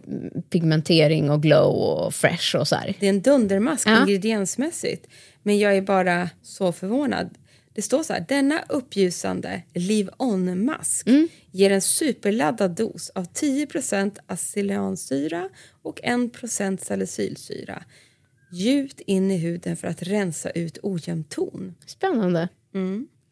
pigmentering 0.50 1.30
och 1.30 1.42
glow 1.42 1.74
och 1.74 2.14
fresh 2.14 2.56
och 2.56 2.68
så 2.68 2.76
här. 2.76 2.94
Det 3.00 3.06
är 3.06 3.10
en 3.10 3.20
dundermask 3.22 3.88
Ja. 3.88 4.00
ingrediensmässigt. 4.00 5.06
Men 5.42 5.58
jag 5.58 5.76
är 5.76 5.82
bara 5.82 6.30
så 6.42 6.72
förvånad. 6.72 7.38
Det 7.72 7.82
står 7.82 8.02
så 8.02 8.12
här, 8.12 8.24
denna 8.28 8.62
uppljusande 8.68 9.62
Live 9.74 10.10
On-mask 10.16 11.06
Mm. 11.06 11.28
ger 11.50 11.70
en 11.70 11.80
superladdad 11.80 12.70
dos 12.70 13.10
av 13.10 13.24
10% 13.24 14.18
acetylsyra 14.26 15.48
och 15.82 16.00
1% 16.02 16.76
salicylsyra. 16.84 17.84
Gjut 18.52 19.00
in 19.00 19.30
i 19.30 19.36
huden 19.36 19.76
för 19.76 19.88
att 19.88 20.02
rensa 20.02 20.50
ut 20.50 20.78
ojämn 20.82 21.24
ton. 21.24 21.74
Spännande. 21.86 22.48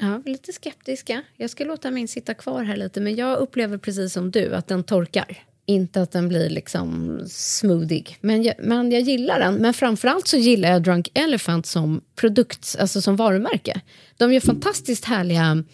Ja, 0.00 0.22
vi 0.24 0.30
är 0.30 0.32
lite 0.32 0.52
skeptiska. 0.52 1.22
Jag 1.36 1.50
ska 1.50 1.64
låta 1.64 1.90
min 1.90 2.08
sitta 2.08 2.34
kvar 2.34 2.62
här 2.64 2.76
lite, 2.76 3.00
men 3.00 3.16
jag 3.16 3.38
upplever 3.38 3.78
precis 3.78 4.12
som 4.12 4.30
du 4.30 4.54
att 4.54 4.66
den 4.68 4.84
torkar. 4.84 5.44
Inte 5.70 6.02
att 6.02 6.12
den 6.12 6.28
blir 6.28 6.48
liksom 6.50 7.20
smoothig. 7.30 8.16
Men 8.20 8.42
jag, 8.42 8.54
men 8.58 8.92
jag 8.92 9.00
gillar 9.02 9.40
den. 9.40 9.54
Men 9.54 9.74
framförallt 9.74 10.28
så 10.28 10.36
gillar 10.36 10.70
jag 10.72 10.82
Drunk 10.82 11.10
Elephant 11.14 11.66
som 11.66 12.00
produkt, 12.16 12.76
alltså 12.78 13.02
som 13.02 13.16
varumärke. 13.16 13.80
De 14.16 14.32
gör 14.32 14.40
fantastiskt 14.40 15.04
härliga, 15.04 15.64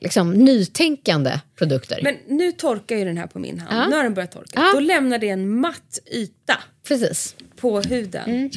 liksom 0.00 0.32
nytänkande 0.32 1.40
produkter. 1.58 2.00
Men 2.02 2.16
nu 2.26 2.52
torkar 2.52 2.96
ju 2.96 3.04
den 3.04 3.16
här 3.16 3.26
på 3.26 3.38
min 3.38 3.60
hand. 3.60 3.82
Ja. 3.82 3.88
Nu 3.88 3.96
har 3.96 4.02
den 4.04 4.14
börjat 4.14 4.32
torka. 4.32 4.50
Ja. 4.54 4.70
Då 4.74 4.80
lämnar 4.80 5.18
det 5.18 5.28
en 5.28 5.60
matt 5.60 5.98
yta 6.12 6.58
Precis. 6.88 7.34
på 7.56 7.80
huden. 7.80 8.50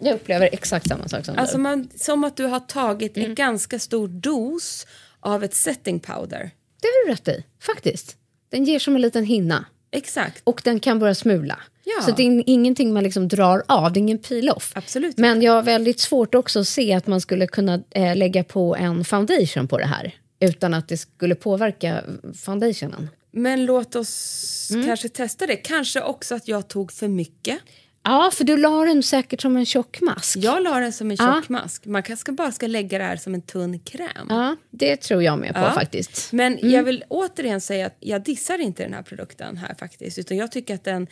Jag 0.00 0.14
upplever 0.14 0.48
exakt 0.52 0.88
samma 0.88 1.08
sak 1.08 1.24
som 1.24 1.38
Alltså 1.38 1.56
du. 1.56 1.62
man, 1.62 1.88
som 1.96 2.24
att 2.24 2.36
du 2.36 2.44
har 2.44 2.60
tagit 2.60 3.16
Mm. 3.16 3.28
en 3.28 3.34
ganska 3.34 3.78
stor 3.78 4.08
dos 4.08 4.86
av 5.20 5.44
ett 5.44 5.54
setting 5.54 6.00
powder. 6.00 6.50
Det 6.82 6.86
har 6.86 7.06
du 7.06 7.12
rätt 7.12 7.28
i, 7.28 7.44
faktiskt. 7.62 8.16
Den 8.50 8.64
ger 8.64 8.78
som 8.78 8.94
en 8.96 9.00
liten 9.02 9.24
hinna. 9.24 9.64
Exakt. 9.90 10.40
Och 10.44 10.60
den 10.64 10.80
kan 10.80 10.98
börja 10.98 11.14
smula. 11.14 11.58
Ja. 11.84 12.02
Så 12.02 12.10
det 12.10 12.22
är 12.22 12.42
ingenting 12.46 12.92
man 12.92 13.04
liksom 13.04 13.28
drar 13.28 13.62
av, 13.68 13.92
det 13.92 13.98
är 13.98 14.02
ingen 14.02 14.18
peel-off. 14.18 14.72
Absolut 14.74 15.18
Men 15.18 15.42
jag 15.42 15.52
har 15.52 15.62
väldigt 15.62 16.00
svårt 16.00 16.34
också 16.34 16.60
att 16.60 16.68
se 16.68 16.94
att 16.94 17.06
man 17.06 17.20
skulle 17.20 17.46
kunna 17.46 17.80
eh, 17.90 18.16
lägga 18.16 18.44
på 18.44 18.76
en 18.76 19.04
foundation 19.04 19.68
på 19.68 19.78
det 19.78 19.86
här. 19.86 20.14
Utan 20.40 20.74
att 20.74 20.88
det 20.88 20.96
skulle 20.96 21.34
påverka 21.34 22.04
foundationen. 22.34 23.08
Men 23.30 23.64
låt 23.64 23.96
oss 23.96 24.70
kanske 24.86 25.08
testa 25.08 25.46
det. 25.46 25.56
Kanske 25.56 26.02
också 26.02 26.34
att 26.34 26.48
jag 26.48 26.68
tog 26.68 26.92
för 26.92 27.08
mycket. 27.08 27.58
Ja, 28.02 28.30
för 28.34 28.44
du 28.44 28.56
la 28.56 28.84
den 28.84 29.02
säkert 29.02 29.40
som 29.40 29.56
en 29.56 29.66
tjock 29.66 30.00
mask. 30.00 30.36
Jag 30.36 30.62
la 30.62 30.80
den 30.80 30.92
som 30.92 31.10
en 31.10 31.16
tjock 31.16 31.26
Ja. 31.26 31.42
mask. 31.48 31.86
Man 31.86 32.02
kanske 32.02 32.32
bara 32.32 32.52
ska 32.52 32.66
lägga 32.66 32.98
det 32.98 33.04
här 33.04 33.16
som 33.16 33.34
en 33.34 33.42
tunn 33.42 33.78
kräm. 33.78 34.26
Ja, 34.28 34.56
det 34.70 34.96
tror 34.96 35.22
jag 35.22 35.38
med 35.38 35.54
på 35.54 35.60
Ja. 35.60 35.72
faktiskt. 35.72 36.32
Men 36.32 36.58
jag 36.70 36.82
vill 36.82 37.04
återigen 37.08 37.60
säga 37.60 37.86
att 37.86 37.96
jag 38.00 38.22
dissar 38.24 38.58
inte 38.58 38.82
den 38.82 38.94
här 38.94 39.02
produkten 39.02 39.56
här 39.56 39.74
faktiskt. 39.74 40.18
Utan 40.18 40.36
jag 40.36 40.52
tycker 40.52 40.74
att 40.74 40.84
den 40.84 41.06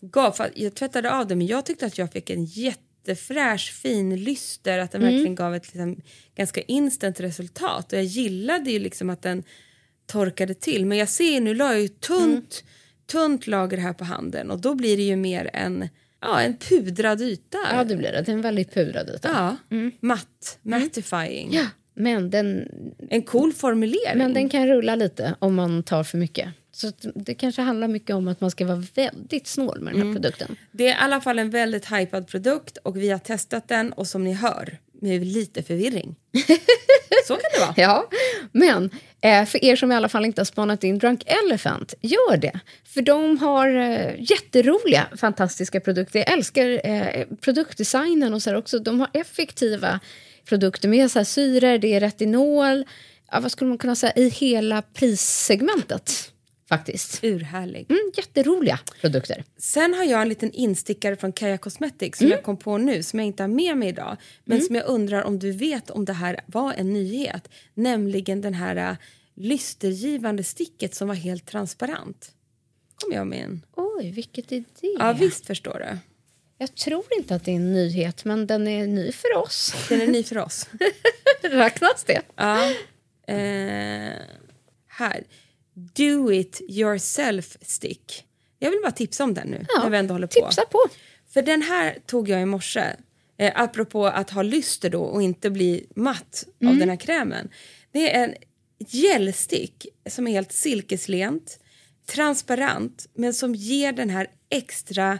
gav, 0.00 0.36
jag 0.54 0.74
tvättade 0.74 1.12
av 1.12 1.26
den 1.26 1.38
men 1.38 1.46
jag 1.46 1.66
tyckte 1.66 1.86
att 1.86 1.98
jag 1.98 2.12
fick 2.12 2.30
en 2.30 2.44
jättefräsch 2.44 3.72
fin 3.82 4.16
lyster. 4.24 4.78
Att 4.78 4.92
den 4.92 5.00
verkligen 5.00 5.34
gav 5.34 5.54
ett 5.54 5.66
liksom, 5.74 6.00
ganska 6.36 6.60
instant 6.60 7.20
resultat. 7.20 7.92
Och 7.92 7.98
jag 7.98 8.04
gillade 8.04 8.70
ju 8.70 8.78
liksom 8.78 9.10
att 9.10 9.22
den 9.22 9.42
torkade 10.06 10.54
till. 10.54 10.86
Men 10.86 10.98
jag 10.98 11.08
ser 11.08 11.40
nu 11.40 11.54
la 11.54 11.72
jag 11.72 11.80
ju 11.82 11.88
tunt, 11.88 12.64
tunt 13.06 13.46
lager 13.46 13.78
här 13.78 13.92
på 13.92 14.04
handen. 14.04 14.50
Och 14.50 14.60
då 14.60 14.74
blir 14.74 14.96
det 14.96 15.02
ju 15.02 15.16
mer 15.16 15.50
en, 15.52 15.88
ja, 16.24 16.40
en 16.40 16.56
pudrad 16.56 17.20
yta. 17.20 17.58
Ja, 17.72 17.84
det 17.84 17.96
blir 17.96 18.12
det. 18.12 18.22
Det 18.22 18.32
är 18.32 18.34
en 18.36 18.40
väldigt 18.42 18.74
pudrad 18.74 19.10
yta. 19.14 19.56
Ja, 19.68 19.78
matt, 20.00 20.58
mattifying. 20.62 21.52
Ja, 21.52 21.66
men 21.94 22.30
den, 22.30 22.68
En 23.10 23.22
cool 23.22 23.52
formulering. 23.52 24.18
men 24.18 24.34
den 24.34 24.48
kan 24.48 24.66
rulla 24.66 24.94
lite 24.96 25.34
om 25.38 25.54
man 25.54 25.82
tar 25.82 26.04
för 26.04 26.18
mycket. 26.18 26.48
Så 26.72 26.92
det 27.14 27.34
kanske 27.34 27.62
handlar 27.62 27.88
mycket 27.88 28.16
om 28.16 28.28
att 28.28 28.40
man 28.40 28.50
ska 28.50 28.66
vara 28.66 28.84
väldigt 28.94 29.46
snål 29.46 29.80
med 29.80 29.94
den 29.94 30.06
här 30.06 30.12
produkten. 30.14 30.56
Det 30.72 30.84
är 30.88 30.90
i 30.90 30.96
alla 30.98 31.20
fall 31.20 31.38
en 31.38 31.50
väldigt 31.50 31.92
hypad 31.92 32.26
produkt 32.28 32.76
och 32.76 32.96
vi 32.96 33.10
har 33.10 33.18
testat 33.18 33.68
den 33.68 33.92
och 33.92 34.06
som 34.06 34.24
ni 34.24 34.32
hör 34.32 34.78
med 35.04 35.26
lite 35.26 35.62
förvirring. 35.62 36.14
Så 37.26 37.34
kan 37.34 37.50
det 37.54 37.60
vara. 37.60 37.74
Ja, 37.76 38.10
men 38.52 38.90
eh, 39.20 39.44
för 39.44 39.64
er 39.64 39.76
som 39.76 39.92
i 39.92 39.94
alla 39.94 40.08
fall 40.08 40.24
inte 40.24 40.40
har 40.40 40.44
spanat 40.44 40.84
in 40.84 40.98
Drunk 40.98 41.22
Elephant, 41.26 41.94
gör 42.00 42.36
det. 42.36 42.60
För 42.84 43.02
de 43.02 43.38
har 43.38 43.68
eh, 43.68 44.30
jätteroliga, 44.30 45.06
fantastiska 45.16 45.80
produkter. 45.80 46.18
Jag 46.18 46.32
älskar 46.32 46.86
eh, 46.86 47.26
produktdesignen 47.40 48.34
och 48.34 48.42
så 48.42 48.56
också. 48.56 48.78
De 48.78 49.00
har 49.00 49.08
effektiva 49.12 50.00
produkter 50.48 50.88
med 50.88 51.10
så 51.10 51.18
här 51.18 51.24
syror, 51.24 51.78
det 51.78 51.94
är 51.94 52.00
retinol, 52.00 52.84
ja, 53.30 53.40
vad 53.40 53.52
skulle 53.52 53.68
man 53.68 53.78
kunna 53.78 53.96
säga, 53.96 54.12
i 54.16 54.28
hela 54.28 54.82
prissegmentet 54.82 56.33
faktiskt. 56.68 57.24
Urhärlig. 57.24 57.86
Mm, 57.90 58.12
jätteroliga 58.16 58.80
produkter. 59.00 59.44
Sen 59.56 59.94
har 59.94 60.04
jag 60.04 60.22
en 60.22 60.28
liten 60.28 60.52
instickare 60.52 61.16
från 61.16 61.32
Kaja 61.32 61.58
Cosmetics 61.58 62.18
som 62.18 62.28
jag 62.28 62.42
kom 62.42 62.56
på 62.56 62.78
nu 62.78 63.02
som 63.02 63.18
jag 63.18 63.26
inte 63.26 63.42
har 63.42 63.48
med 63.48 63.76
mig 63.76 63.88
idag. 63.88 64.16
Men 64.44 64.62
som 64.62 64.74
jag 64.74 64.86
undrar 64.86 65.22
om 65.22 65.38
du 65.38 65.52
vet 65.52 65.90
om 65.90 66.04
det 66.04 66.12
här 66.12 66.40
var 66.46 66.72
en 66.72 66.92
nyhet. 66.92 67.48
Nämligen 67.74 68.40
den 68.40 68.54
här 68.54 68.76
äh, 68.76 68.96
lystergivande 69.34 70.44
sticket 70.44 70.94
som 70.94 71.08
var 71.08 71.14
helt 71.14 71.46
transparent. 71.46 72.32
Kom 72.96 73.12
jag 73.12 73.26
med 73.26 73.44
en. 73.44 73.64
Oj, 73.76 74.10
vilket 74.10 74.52
är 74.52 74.64
det? 74.80 74.96
Ja 74.98 75.12
visst 75.12 75.46
förstår 75.46 75.78
du. 75.88 75.98
Jag 76.58 76.74
tror 76.74 77.04
inte 77.18 77.34
att 77.34 77.44
det 77.44 77.50
är 77.50 77.56
en 77.56 77.72
nyhet, 77.72 78.24
men 78.24 78.46
den 78.46 78.68
är 78.68 78.86
ny 78.86 79.12
för 79.12 79.36
oss. 79.36 79.74
Den 79.88 80.00
är 80.00 80.06
ny 80.06 80.22
för 80.24 80.38
oss. 80.38 80.68
Räknas 81.42 82.04
det? 82.04 82.22
Ja. 82.36 82.70
Eh, 83.34 84.12
här. 84.86 85.24
Do 85.74 86.32
it 86.32 86.60
yourself 86.68 87.56
stick. 87.60 88.24
Jag 88.58 88.70
vill 88.70 88.80
bara 88.82 88.92
tipsa 88.92 89.24
om 89.24 89.34
den 89.34 89.48
nu 89.48 89.66
när 89.82 89.90
vi 89.90 89.96
ändå 89.96 90.14
håller 90.14 90.26
på. 90.26 90.32
Tipsa 90.32 90.62
på. 90.70 90.78
För 91.32 91.42
den 91.42 91.62
här 91.62 91.98
tog 92.06 92.28
jag 92.28 92.42
i 92.42 92.44
morse. 92.44 92.84
Eh, 93.36 93.52
apropå 93.54 94.06
att 94.06 94.30
ha 94.30 94.42
lyster 94.42 94.90
då 94.90 95.02
och 95.02 95.22
inte 95.22 95.50
bli 95.50 95.86
matt 95.96 96.46
av 96.66 96.76
den 96.76 96.88
här 96.88 96.96
krämen. 96.96 97.48
Det 97.92 98.16
är 98.16 98.24
en 98.24 98.34
gelstick 98.78 99.86
som 100.10 100.26
är 100.26 100.32
helt 100.32 100.52
silkeslent, 100.52 101.58
transparent 102.06 103.06
men 103.14 103.34
som 103.34 103.54
ger 103.54 103.92
den 103.92 104.10
här 104.10 104.26
extra 104.50 105.18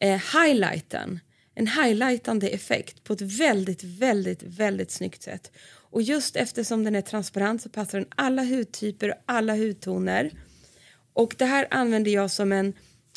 eh, 0.00 0.20
highlighten. 0.42 1.20
En 1.54 1.66
highlightande 1.66 2.48
effekt 2.48 3.04
på 3.04 3.12
ett 3.12 3.20
väldigt, 3.20 3.84
väldigt, 3.84 4.42
väldigt 4.42 4.90
snyggt 4.90 5.22
sätt. 5.22 5.52
Och 5.92 6.02
just 6.02 6.36
eftersom 6.36 6.84
den 6.84 6.94
är 6.94 7.00
transparent 7.00 7.62
så 7.62 7.68
passar 7.68 7.98
den 7.98 8.08
alla 8.16 8.42
hudtyper 8.42 9.08
och 9.08 9.16
alla 9.26 9.56
hudtoner. 9.56 10.30
Och 11.12 11.34
det 11.38 11.44
här 11.44 11.66
använder 11.70 12.10
jag 12.10 12.30
som 12.30 12.52
en 12.52 12.72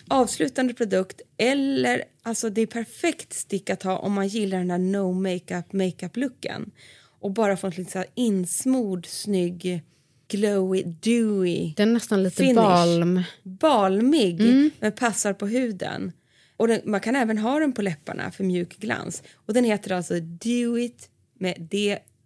avslutande 0.08 0.74
produkt 0.74 1.22
eller 1.38 2.04
alltså 2.24 2.50
det 2.50 2.62
är 2.62 2.68
perfekt 2.68 3.34
stick 3.34 3.70
att 3.70 3.84
ha 3.84 3.98
om 3.98 4.14
man 4.14 4.28
gillar 4.28 4.58
den 4.58 4.72
här 4.72 4.78
no 4.78 5.12
makeup 5.12 5.74
makeup 5.74 6.18
looken 6.18 6.72
och 7.20 7.32
bara 7.32 7.58
få 7.58 7.68
en 7.68 7.74
lite 7.78 7.92
så 7.92 8.04
insmord 8.16 9.06
snygg 9.06 9.84
glowy 10.28 10.84
dewy 10.84 11.74
Den 11.78 11.90
är 11.90 11.94
nästan 11.94 12.24
lite 12.24 12.36
finish. 12.36 12.56
balm. 12.56 13.24
balmig 13.44 14.42
men 14.80 14.92
passar 14.92 15.34
på 15.34 15.48
huden. 15.48 16.12
Och 16.58 16.68
den, 16.68 16.82
man 16.86 17.00
kan 17.00 17.16
även 17.16 17.38
ha 17.38 17.60
den 17.60 17.74
på 17.74 17.82
läpparna 17.82 18.32
för 18.32 18.44
mjuk 18.44 18.78
glans. 18.78 19.24
Och 19.36 19.54
den 19.54 19.64
heter 19.64 19.92
alltså 19.92 20.20
Do 20.20 20.78
It 20.78 21.10
med 21.40 21.68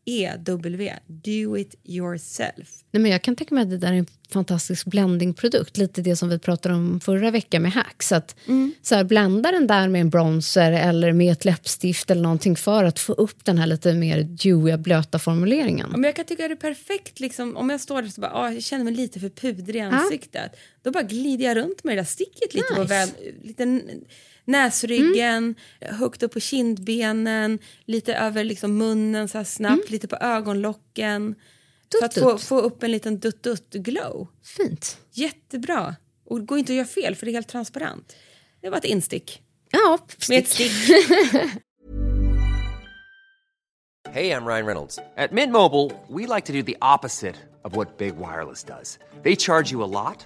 D-E-W. 0.05 0.93
Do 1.07 1.57
It 1.57 1.75
Yourself. 1.83 2.83
Nej, 2.91 3.01
men 3.01 3.11
jag 3.11 3.21
kan 3.21 3.35
tänka 3.35 3.55
mig 3.55 3.61
att 3.61 3.69
det 3.69 3.77
där 3.77 3.93
är 3.93 3.97
en 3.97 4.07
fantastisk 4.29 4.85
blendingprodukt. 4.85 5.77
Lite 5.77 6.01
det 6.01 6.15
som 6.15 6.29
vi 6.29 6.39
pratade 6.39 6.75
om 6.75 6.99
förra 6.99 7.31
veckan 7.31 7.61
med 7.61 7.71
Hacks. 7.71 8.11
Att 8.11 8.35
så 8.81 8.95
här, 8.95 9.03
blanda 9.03 9.51
den 9.51 9.67
där 9.67 9.87
med 9.87 10.01
en 10.01 10.09
bronzer 10.09 10.71
eller 10.71 11.13
med 11.13 11.31
ett 11.31 11.45
läppstift 11.45 12.11
eller 12.11 12.21
någonting 12.21 12.55
för 12.55 12.83
att 12.83 12.99
få 12.99 13.13
upp 13.13 13.45
den 13.45 13.57
här 13.57 13.67
lite 13.67 13.93
mer 13.93 14.23
dewiga, 14.23 14.77
blöta 14.77 15.19
formuleringen. 15.19 15.87
Ja, 15.91 15.97
men 15.97 16.03
jag 16.03 16.15
kan 16.15 16.25
tycka 16.25 16.47
det 16.47 16.53
är 16.53 16.55
perfekt 16.55 17.19
liksom, 17.19 17.57
om 17.57 17.69
jag 17.69 17.81
står 17.81 18.01
där 18.01 18.21
bara, 18.21 18.31
ah, 18.33 18.51
jag 18.51 18.63
känner 18.63 18.83
mig 18.83 18.93
lite 18.93 19.19
för 19.19 19.29
pudrig 19.29 19.75
i 19.75 19.79
ansiktet. 19.79 20.51
Då 20.83 20.91
bara 20.91 21.03
glider 21.03 21.45
jag 21.45 21.57
runt 21.57 21.83
med 21.83 21.97
det 21.97 22.01
där 22.01 22.05
sticket 22.05 22.53
lite 22.53 22.73
på 22.73 22.81
Nice. 22.81 22.93
väl, 22.93 23.09
lite 23.43 23.81
näsryggen, 24.49 25.55
högt 25.81 26.23
upp 26.23 26.33
på 26.33 26.39
kindbenen, 26.39 27.59
lite 27.85 28.15
över 28.15 28.43
liksom 28.43 28.77
munnen 28.77 29.27
så 29.27 29.37
här 29.37 29.45
snabbt, 29.45 29.89
lite 29.89 30.07
på 30.07 30.15
ögonlocken. 30.15 31.35
för 31.99 32.05
att 32.05 32.13
få, 32.13 32.37
få 32.37 32.59
upp 32.59 32.83
en 32.83 32.91
liten 32.91 33.19
dutt-dutt-glow. 33.19 34.27
Fint. 34.43 34.97
Jättebra. 35.11 35.95
Och 36.25 36.39
det 36.39 36.45
går 36.45 36.57
inte 36.57 36.71
att 36.73 36.77
göra 36.77 36.87
fel 36.87 37.15
för 37.15 37.25
det 37.25 37.31
är 37.31 37.33
helt 37.33 37.47
transparent. 37.47 38.15
Det 38.61 38.69
var 38.69 38.77
ett 38.77 38.85
instick. 38.85 39.41
Ja, 39.71 39.99
Med 40.29 40.39
ett 40.39 40.47
stick. 40.49 40.71
stick. 40.71 41.07
Hey, 44.11 44.31
I'm 44.31 44.45
Ryan 44.45 44.65
Reynolds. 44.65 44.99
At 45.17 45.31
Mint 45.31 45.51
Mobile, 45.51 45.91
we 46.07 46.25
like 46.25 46.45
to 46.47 46.53
do 46.53 46.63
the 46.63 46.77
opposite 46.81 47.35
of 47.63 47.75
what 47.75 47.97
Big 47.97 48.15
Wireless 48.17 48.63
does. 48.63 48.97
They 49.23 49.35
charge 49.35 49.71
you 49.71 49.83
a 49.83 49.85
lot, 50.03 50.25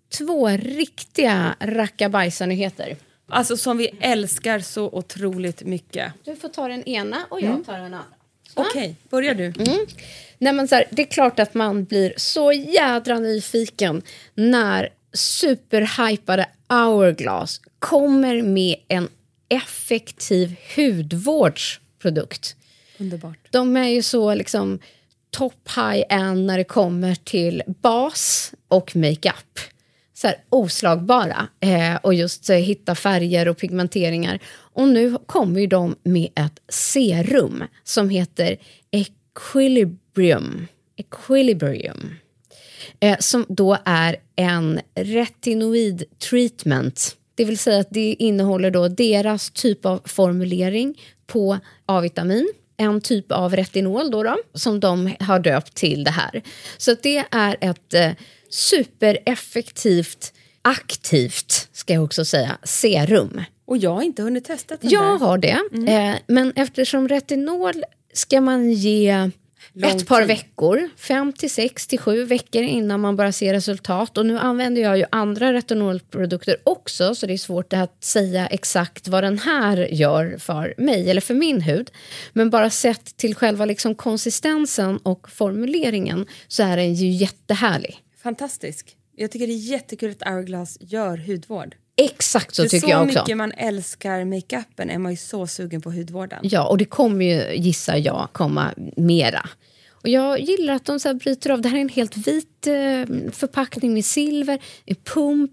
två 0.17 0.49
riktiga 0.49 1.55
rackabajsanyheter. 1.59 2.97
Alltså 3.27 3.57
som 3.57 3.77
vi 3.77 3.89
älskar 3.99 4.59
så 4.59 4.89
otroligt 4.89 5.63
mycket. 5.63 6.13
Du 6.23 6.35
får 6.35 6.49
ta 6.49 6.67
den 6.67 6.83
ena 6.83 7.25
och 7.29 7.41
jag 7.41 7.65
tar 7.65 7.73
den 7.73 7.83
andra. 7.83 8.05
Okej, 8.53 8.95
börjar 9.09 9.33
du. 9.33 9.53
Nej, 10.37 10.53
men 10.53 10.67
så 10.67 10.75
här, 10.75 10.85
det 10.89 11.01
är 11.01 11.05
klart 11.05 11.39
att 11.39 11.53
man 11.53 11.83
blir 11.83 12.13
så 12.17 12.51
jädra 12.51 13.19
nyfiken 13.19 14.01
när 14.33 14.89
superhypade 15.13 16.45
Hourglass 16.69 17.61
kommer 17.79 18.41
med 18.41 18.75
en 18.87 19.09
effektiv 19.49 20.55
hudvårdsprodukt. 20.75 22.55
Underbart. 22.97 23.37
De 23.49 23.77
är 23.77 23.87
ju 23.87 24.01
så 24.01 24.33
liksom 24.33 24.79
top 25.29 25.69
high-end 25.75 26.45
när 26.45 26.57
det 26.57 26.63
kommer 26.63 27.15
till 27.15 27.63
bas 27.67 28.53
och 28.67 28.95
makeup. 28.95 29.59
Så 30.21 30.27
här 30.27 30.35
oslagbara 30.49 31.47
eh, 31.59 31.95
och 31.95 32.13
just 32.13 32.49
eh, 32.49 32.55
hitta 32.55 32.95
färger 32.95 33.47
och 33.47 33.57
pigmenteringar. 33.57 34.39
Och 34.53 34.87
nu 34.87 35.17
kommer 35.25 35.59
ju 35.59 35.67
de 35.67 35.95
med 36.03 36.29
ett 36.35 36.59
serum 36.69 37.63
som 37.83 38.09
heter 38.09 38.57
Equilibrium. 38.91 40.67
Equilibrium. 40.97 42.15
Eh, 42.99 43.17
som 43.19 43.45
då 43.49 43.77
är 43.85 44.15
en 44.35 44.79
retinoid 44.95 46.03
treatment. 46.29 47.15
Det 47.35 47.45
vill 47.45 47.57
säga 47.57 47.79
att 47.79 47.91
det 47.91 48.15
innehåller 48.19 48.71
då 48.71 48.87
deras 48.87 49.51
typ 49.51 49.85
av 49.85 50.01
formulering 50.05 51.01
på 51.27 51.57
A-vitamin 51.85 52.51
en 52.77 53.01
typ 53.01 53.31
av 53.31 53.55
retinol 53.55 54.11
då, 54.11 54.23
då 54.23 54.37
som 54.53 54.79
de 54.79 55.15
har 55.19 55.39
döpt 55.39 55.75
till 55.75 56.03
det 56.03 56.11
här. 56.11 56.41
Så 56.77 56.91
att 56.91 57.03
det 57.03 57.25
är 57.31 57.57
ett 57.61 57.93
eh, 57.93 58.11
supereffektivt, 58.51 60.33
aktivt, 60.61 61.69
ska 61.73 61.93
jag 61.93 62.03
också 62.03 62.25
säga, 62.25 62.57
serum. 62.63 63.43
Och 63.65 63.77
jag 63.77 63.91
har 63.93 64.01
inte 64.01 64.21
hunnit 64.23 64.45
testa 64.45 64.77
den 64.81 64.91
Jag 64.91 65.19
där. 65.19 65.25
har 65.25 65.37
det, 65.37 65.59
eh, 65.91 66.15
men 66.27 66.53
eftersom 66.55 67.07
retinol 67.07 67.83
ska 68.13 68.41
man 68.41 68.71
ge 68.71 69.29
Lång 69.73 69.91
ett 69.91 70.07
par 70.07 70.19
tid. 70.19 70.27
veckor, 70.27 70.89
fem 70.97 71.33
till 71.33 71.51
sex 71.51 71.87
till 71.87 71.99
sju 71.99 72.23
veckor 72.23 72.63
innan 72.63 72.99
man 72.99 73.15
börjar 73.15 73.31
se 73.31 73.53
resultat. 73.53 74.17
Och 74.17 74.25
nu 74.25 74.37
använder 74.39 74.81
jag 74.81 74.97
ju 74.97 75.05
andra 75.09 75.53
retinolprodukter 75.53 76.57
också, 76.63 77.15
så 77.15 77.25
det 77.25 77.33
är 77.33 77.37
svårt 77.37 77.73
att 77.73 78.03
säga 78.03 78.47
exakt 78.47 79.07
vad 79.07 79.23
den 79.23 79.39
här 79.39 79.77
gör 79.77 80.37
för 80.39 80.73
mig 80.77 81.09
eller 81.09 81.21
för 81.21 81.33
min 81.33 81.61
hud. 81.61 81.91
Men 82.33 82.49
bara 82.49 82.69
sett 82.69 83.17
till 83.17 83.35
själva 83.35 83.65
liksom 83.65 83.95
konsistensen 83.95 84.97
och 84.97 85.29
formuleringen 85.31 86.25
så 86.47 86.63
är 86.63 86.77
den 86.77 86.93
ju 86.93 87.09
jättehärlig. 87.09 87.99
Fantastisk. 88.23 88.95
Jag 89.15 89.31
tycker 89.31 89.47
det 89.47 89.53
är 89.53 89.71
jättekul 89.71 90.11
att 90.11 90.27
Hourglass 90.29 90.77
gör 90.81 91.17
hudvård. 91.17 91.75
Exakt 91.95 92.55
så 92.55 92.63
tycker 92.63 92.79
så 92.79 92.89
jag 92.89 93.05
också. 93.05 93.19
mycket 93.19 93.37
man 93.37 93.51
älskar 93.51 94.25
makeupen 94.25 94.89
är 94.89 94.97
man 94.97 95.11
ju 95.11 95.17
så 95.17 95.47
sugen 95.47 95.81
på 95.81 95.91
hudvården. 95.91 96.39
Ja, 96.43 96.67
och 96.67 96.77
det 96.77 96.85
kommer 96.85 97.25
ju, 97.25 97.55
gissar 97.55 97.95
jag, 97.95 98.29
komma 98.31 98.73
mera. 98.97 99.49
Och 99.91 100.09
jag 100.09 100.39
gillar 100.39 100.73
att 100.73 100.85
de 100.85 100.99
så 100.99 101.13
bryter 101.13 101.49
av. 101.49 101.61
Det 101.61 101.69
här 101.69 101.77
är 101.77 101.81
en 101.81 101.89
helt 101.89 102.17
vit 102.17 102.67
eh, 102.67 103.31
förpackning 103.31 103.93
med 103.93 104.05
silver, 104.05 104.59
en 104.85 104.95
pump. 104.95 105.51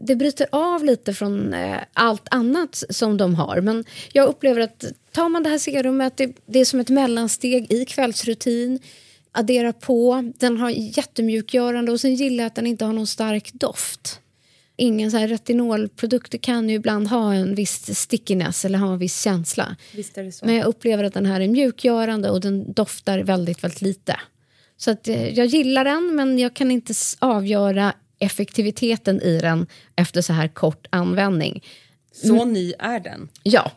Det 0.00 0.16
bryter 0.16 0.46
av 0.52 0.84
lite 0.84 1.14
från 1.14 1.54
eh, 1.54 1.76
allt 1.92 2.26
annat 2.30 2.84
som 2.90 3.16
de 3.16 3.34
har. 3.34 3.60
Men 3.60 3.84
jag 4.12 4.28
upplever 4.28 4.60
att 4.60 4.84
tar 5.12 5.28
man 5.28 5.42
det 5.42 5.48
här 5.48 5.58
serumet, 5.58 6.16
det, 6.16 6.32
det 6.46 6.58
är 6.58 6.64
som 6.64 6.80
ett 6.80 6.88
mellansteg 6.88 7.72
i 7.72 7.84
kvällsrutin. 7.84 8.78
Addera 9.32 9.72
på, 9.72 10.30
den 10.36 10.56
har 10.56 10.70
jättemjukgörande 10.70 11.92
och 11.92 12.00
sen 12.00 12.14
gillar 12.14 12.44
jag 12.44 12.46
att 12.46 12.54
den 12.54 12.66
inte 12.66 12.84
har 12.84 12.92
någon 12.92 13.06
stark 13.06 13.52
doft. 13.52 14.20
Ingen 14.76 15.10
så 15.10 15.16
här 15.16 15.28
retinolprodukter 15.28 16.38
kan 16.38 16.68
ju 16.68 16.74
ibland 16.74 17.08
ha 17.08 17.34
en 17.34 17.54
viss 17.54 17.98
stickiness 17.98 18.64
eller 18.64 18.78
ha 18.78 18.92
en 18.92 18.98
viss 18.98 19.22
känsla. 19.22 19.76
Men 20.46 20.54
jag 20.54 20.66
upplever 20.66 21.04
att 21.04 21.14
den 21.14 21.26
här 21.26 21.40
är 21.40 21.48
mjukgörande 21.48 22.30
och 22.30 22.40
den 22.40 22.72
doftar 22.72 23.18
väldigt, 23.18 23.64
väldigt 23.64 23.82
lite. 23.82 24.16
Så 24.76 24.90
att, 24.90 25.08
eh, 25.08 25.28
jag 25.28 25.46
gillar 25.46 25.84
den, 25.84 26.14
men 26.14 26.38
jag 26.38 26.54
kan 26.54 26.70
inte 26.70 26.94
avgöra 27.18 27.92
effektiviteten 28.18 29.22
i 29.22 29.38
den 29.40 29.66
efter 29.96 30.22
så 30.22 30.32
här 30.32 30.48
kort 30.48 30.86
användning. 30.90 31.64
Så 32.12 32.44
ny 32.44 32.72
är 32.78 33.00
den. 33.00 33.28
Ja. 33.42 33.72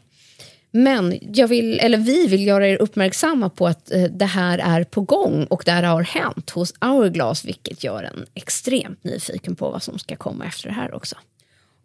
Men 0.76 1.20
jag 1.22 1.48
vill, 1.48 1.80
eller 1.80 1.98
vi 1.98 2.28
vill 2.28 2.48
göra 2.48 2.68
er 2.68 2.82
uppmärksamma 2.82 3.50
på 3.50 3.68
att 3.68 3.92
eh, 3.92 4.04
det 4.04 4.26
här 4.26 4.58
är 4.60 4.84
på 4.84 5.02
gång 5.02 5.44
och 5.44 5.64
det 5.66 5.72
här 5.72 5.84
har 5.84 6.04
hänt 6.04 6.50
hos 6.50 6.74
Hourglass 6.82 7.46
vilket 7.46 7.84
gör 7.84 8.04
en 8.04 8.26
extremt 8.34 9.04
nyfiken 9.04 9.56
på 9.56 9.70
vad 9.70 9.84
som 9.84 10.00
ska 10.00 10.16
komma 10.16 10.46
efter 10.46 10.68
det 10.70 10.76
här 10.76 10.94
också. 10.94 11.16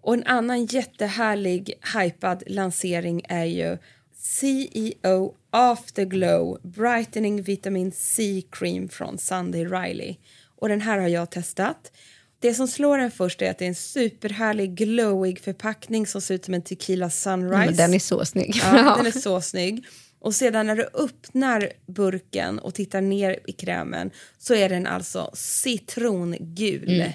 Och 0.00 0.14
en 0.14 0.24
annan 0.24 0.66
jättehärlig 0.66 1.72
hypad 1.94 2.42
lansering 2.46 3.22
är 3.28 3.44
ju 3.44 3.78
CEO 4.14 5.34
Afterglow 5.50 6.58
Brightening 6.62 7.42
Vitamin 7.42 7.92
C 7.92 8.42
Cream 8.50 8.88
från 8.88 9.18
Sunday 9.18 9.64
Riley. 9.64 10.16
Och 10.56 10.68
den 10.68 10.80
här 10.80 10.98
har 10.98 11.08
jag 11.08 11.30
testat. 11.30 11.92
Det 12.40 12.54
som 12.54 12.68
slår 12.68 12.98
en 12.98 13.10
först 13.10 13.42
är 13.42 13.50
att 13.50 13.58
det 13.58 13.64
är 13.64 13.68
en 13.68 13.74
superhärlig 13.74 14.74
glowig 14.74 15.40
förpackning 15.40 16.06
som 16.06 16.20
ser 16.20 16.34
ut 16.34 16.44
som 16.44 16.54
en 16.54 16.62
tequila 16.62 17.10
sunrise. 17.10 17.64
Men 17.64 17.76
den 17.76 17.94
är 17.94 17.98
så 17.98 18.24
snygg. 18.24 18.56
Ja, 18.64 18.96
den 18.96 19.06
är 19.14 19.20
så 19.20 19.40
snygg. 19.40 19.86
Och 20.20 20.34
sedan 20.34 20.66
när 20.66 20.76
du 20.76 20.88
öppnar 20.94 21.72
burken 21.86 22.58
och 22.58 22.74
tittar 22.74 23.00
ner 23.00 23.38
i 23.46 23.52
krämen 23.52 24.10
så 24.38 24.54
är 24.54 24.68
den 24.68 24.86
alltså 24.86 25.30
citrongul. 25.34 27.12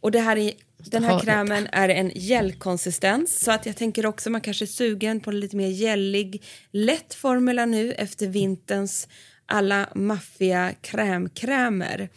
Och 0.00 0.10
det 0.10 0.20
här 0.20 0.36
är, 0.36 0.52
den 0.78 1.04
här 1.04 1.20
krämen 1.20 1.68
är 1.72 1.88
en 1.88 2.10
gelkonsistens 2.14 3.40
så 3.40 3.50
att 3.52 3.66
jag 3.66 3.76
tänker 3.76 4.06
också 4.06 4.30
man 4.30 4.40
kanske 4.40 4.64
är 4.64 4.66
sugen 4.66 5.20
på 5.20 5.30
en 5.30 5.40
lite 5.40 5.56
mer 5.56 5.68
gällig, 5.68 6.42
lätt 6.70 7.14
formula 7.14 7.66
nu 7.66 7.92
efter 7.92 8.26
vinterns 8.26 9.08
alla 9.46 9.88
maffiga 9.94 10.72
krämkrämer. 10.80 12.08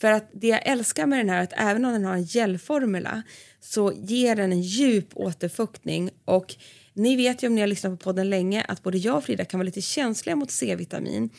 För 0.00 0.12
att 0.12 0.30
det 0.32 0.46
jag 0.46 0.66
älskar 0.66 1.06
med 1.06 1.18
den 1.18 1.28
här 1.28 1.38
är 1.38 1.42
att 1.42 1.52
även 1.56 1.84
om 1.84 1.92
den 1.92 2.04
har 2.04 2.14
en 2.14 2.24
gelformula 2.24 3.22
så 3.60 3.92
ger 3.92 4.36
den 4.36 4.52
en 4.52 4.62
djup 4.62 5.08
återfuktning 5.14 6.10
och 6.24 6.54
ni 6.94 7.16
vet 7.16 7.42
ju 7.42 7.46
om 7.46 7.54
ni 7.54 7.60
har 7.60 7.68
lyssnat 7.68 7.92
på 7.92 8.04
podden 8.04 8.30
länge 8.30 8.64
att 8.68 8.82
både 8.82 8.98
jag 8.98 9.16
och 9.16 9.24
Frida 9.24 9.44
kan 9.44 9.60
vara 9.60 9.66
lite 9.66 9.80
känsliga 9.80 10.36
mot 10.36 10.50
C-vitamin. 10.50 11.30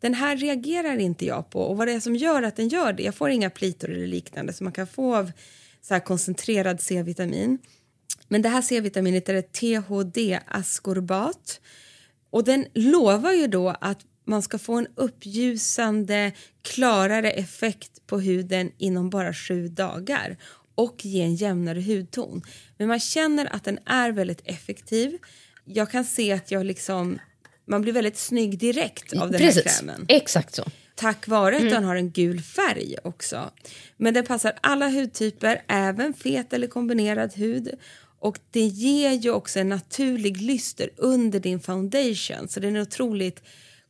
Den 0.00 0.14
här 0.14 0.36
reagerar 0.36 0.96
inte 0.96 1.26
jag 1.26 1.50
på 1.50 1.60
och 1.60 1.76
vad 1.76 1.88
det 1.88 1.92
är 1.92 2.00
som 2.00 2.16
gör 2.16 2.42
att 2.42 2.56
den 2.56 2.68
gör 2.68 2.92
det, 2.92 3.02
jag 3.02 3.14
får 3.14 3.30
inga 3.30 3.50
plitor 3.50 3.90
eller 3.90 4.06
liknande 4.06 4.52
som 4.52 4.64
man 4.64 4.72
kan 4.72 4.86
få 4.86 5.16
av 5.16 5.32
så 5.82 5.94
här 5.94 6.00
koncentrerad 6.00 6.80
C-vitamin. 6.80 7.58
Men 8.28 8.42
det 8.42 8.48
här 8.48 8.62
C-vitaminet 8.62 9.28
är 9.28 9.34
ett 9.34 9.52
THD-askorbat, 9.52 11.60
och 12.30 12.44
den 12.44 12.66
lovar 12.74 13.32
ju 13.32 13.46
då 13.46 13.76
att 13.80 13.98
man 14.24 14.42
ska 14.42 14.58
få 14.58 14.74
en 14.74 14.86
uppljusande, 14.94 16.32
klarare 16.62 17.30
effekt 17.30 18.06
på 18.06 18.20
huden 18.20 18.72
inom 18.78 19.10
bara 19.10 19.34
sju 19.34 19.68
dagar 19.68 20.36
och 20.74 21.04
ge 21.04 21.22
en 21.22 21.34
jämnare 21.34 21.80
hudton. 21.80 22.42
Men 22.78 22.88
man 22.88 23.00
känner 23.00 23.54
att 23.54 23.64
den 23.64 23.78
är 23.86 24.12
väldigt 24.12 24.40
effektiv. 24.44 25.18
Jag 25.64 25.90
kan 25.90 26.04
se 26.04 26.32
att 26.32 26.50
jag 26.50 26.66
liksom, 26.66 27.18
man 27.66 27.82
blir 27.82 27.92
väldigt 27.92 28.18
snygg 28.18 28.58
direkt 28.58 29.12
av 29.12 29.30
den 29.30 29.40
här 29.40 29.48
Precis, 29.48 29.78
krämen. 29.78 30.04
exakt 30.08 30.54
så. 30.54 30.64
Tack 30.94 31.28
vare 31.28 31.56
att 31.56 31.70
den 31.70 31.84
har 31.84 31.96
en 31.96 32.10
gul 32.10 32.40
färg 32.40 32.96
också. 33.04 33.50
Men 33.96 34.14
den 34.14 34.24
passar 34.24 34.52
alla 34.60 34.88
hudtyper, 34.88 35.62
även 35.68 36.14
fet 36.14 36.52
eller 36.52 36.66
kombinerad 36.66 37.34
hud. 37.34 37.70
Och 38.18 38.38
det 38.50 38.66
ger 38.66 39.12
ju 39.12 39.30
också 39.30 39.60
en 39.60 39.68
naturlig 39.68 40.40
lyster 40.40 40.90
under 40.96 41.40
din 41.40 41.60
foundation. 41.60 42.48
Så 42.48 42.60
den 42.60 42.76
är 42.76 42.80
otroligt 42.80 43.42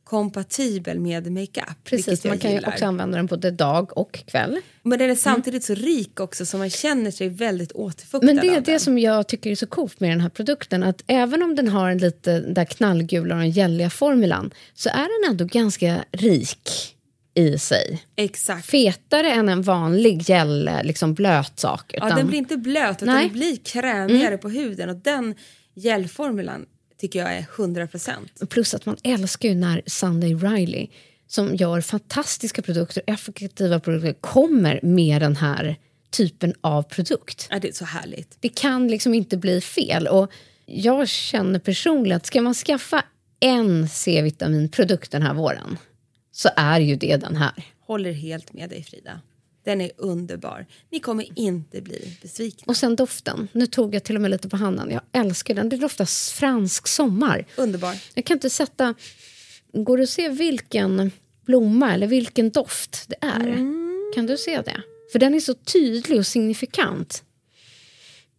kompatibel 0.05 0.99
med 0.99 1.31
makeup. 1.31 1.83
Precis, 1.83 2.23
man 2.23 2.39
kan 2.39 2.51
ju 2.51 2.57
gillar. 2.57 2.69
också 2.69 2.85
använda 2.85 3.17
den 3.17 3.25
både 3.25 3.51
dag 3.51 3.97
och 3.97 4.11
kväll. 4.27 4.59
Men 4.83 4.99
den 4.99 5.09
är 5.09 5.15
samtidigt 5.15 5.63
så 5.63 5.73
rik 5.73 6.19
också 6.19 6.45
så 6.45 6.57
man 6.57 6.69
känner 6.69 7.11
sig 7.11 7.29
väldigt 7.29 7.71
återfuktad 7.71 8.25
Men 8.25 8.35
det 8.35 8.47
är 8.47 8.61
det 8.61 8.71
den. 8.71 8.79
som 8.79 8.97
jag 8.99 9.27
tycker 9.27 9.51
är 9.51 9.55
så 9.55 9.67
coolt 9.67 9.99
med 9.99 10.09
den 10.09 10.21
här 10.21 10.29
produkten. 10.29 10.83
Att 10.83 11.03
även 11.07 11.43
om 11.43 11.55
den 11.55 11.67
har 11.67 11.89
en 11.89 11.97
lite 11.97 12.39
där 12.39 12.65
knallgula 12.65 13.35
och 13.35 13.41
den 13.41 13.51
gälliga 13.51 13.89
formulan 13.89 14.51
så 14.73 14.89
är 14.89 15.23
den 15.23 15.31
ändå 15.31 15.45
ganska 15.45 16.05
rik. 16.11 16.91
i 17.37 17.57
sig. 17.59 18.03
Exakt. 18.15 18.65
Fetare 18.65 19.31
än 19.31 19.49
en 19.49 19.61
vanlig 19.61 20.21
gel, 20.29 20.69
liksom 20.83 21.13
blöt 21.13 21.59
sak. 21.59 21.93
Utan, 21.93 22.09
Ja, 22.09 22.15
den 22.15 22.27
blir 22.27 22.37
inte 22.37 22.57
blöt 22.57 23.03
utan 23.03 23.15
Nej. 23.15 23.23
Mm. 23.25 23.27
den 23.29 23.39
blir 23.39 23.57
krämigare 23.57 24.37
på 24.37 24.49
huden 24.49 24.89
och 24.89 24.95
den 24.95 25.35
gelformulan 25.73 26.65
tycker 26.97 27.19
jag 27.19 27.33
är 27.33 27.45
100%. 27.55 28.45
Plus 28.49 28.73
att 28.73 28.85
man 28.85 28.97
älskar 29.03 29.49
ju 29.49 29.55
när 29.55 29.81
Sunday 29.85 30.35
Riley, 30.35 30.87
som 31.27 31.55
gör 31.55 31.81
fantastiska 31.81 32.61
produkter, 32.61 33.03
effektiva 33.07 33.79
produkter, 33.79 34.13
kommer 34.13 34.79
med 34.83 35.21
den 35.21 35.35
här 35.35 35.75
typen 36.09 36.53
av 36.61 36.83
produkt. 36.83 37.47
Ja, 37.51 37.59
det 37.59 37.67
är 37.67 37.73
så 37.73 37.85
härligt. 37.85 38.37
Det 38.39 38.49
kan 38.49 38.87
liksom 38.87 39.13
inte 39.13 39.37
bli 39.37 39.61
fel. 39.61 40.07
Och 40.07 40.31
jag 40.65 41.07
känner 41.07 41.59
personligen 41.59 42.17
att 42.17 42.25
ska 42.25 42.41
man 42.41 42.53
skaffa 42.53 43.03
en 43.39 43.89
C-vitaminprodukt 43.89 45.11
den 45.11 45.21
här 45.21 45.33
våren 45.33 45.77
så 46.31 46.49
är 46.55 46.79
ju 46.79 46.95
det 46.95 47.17
den 47.17 47.35
här. 47.35 47.53
Håller 47.79 48.11
helt 48.11 48.53
med 48.53 48.69
dig 48.69 48.83
Frida. 48.83 49.21
Den 49.65 49.81
är 49.81 49.91
underbar. 49.97 50.65
Ni 50.89 50.99
kommer 50.99 51.39
inte 51.39 51.81
bli 51.81 52.17
besvikna. 52.21 52.63
Och 52.67 52.77
sen 52.77 52.95
doften. 52.95 53.47
Nu 53.51 53.67
tog 53.67 53.95
jag 53.95 54.03
till 54.03 54.15
och 54.15 54.21
med 54.21 54.31
lite 54.31 54.49
på 54.49 54.57
handen. 54.57 54.91
Jag 54.91 55.01
älskar 55.11 55.53
den. 55.53 55.69
Det 55.69 55.77
doftar 55.77 56.33
fransk 56.35 56.87
sommar. 56.87 57.45
Underbar. 57.57 57.95
Jag 58.13 58.25
kan 58.25 58.37
inte 58.37 58.49
sätta... 58.49 58.95
Går 59.73 59.97
det 59.97 60.03
att 60.03 60.09
se 60.09 60.29
vilken 60.29 61.11
blomma 61.45 61.93
eller 61.93 62.07
vilken 62.07 62.49
doft 62.49 63.05
det 63.07 63.15
är? 63.21 63.55
Kan 64.15 64.25
du 64.25 64.37
se 64.37 64.61
det? 64.61 64.81
För 65.11 65.19
den 65.19 65.33
är 65.33 65.39
så 65.39 65.53
tydlig 65.53 66.19
och 66.19 66.27
signifikant. 66.27 67.23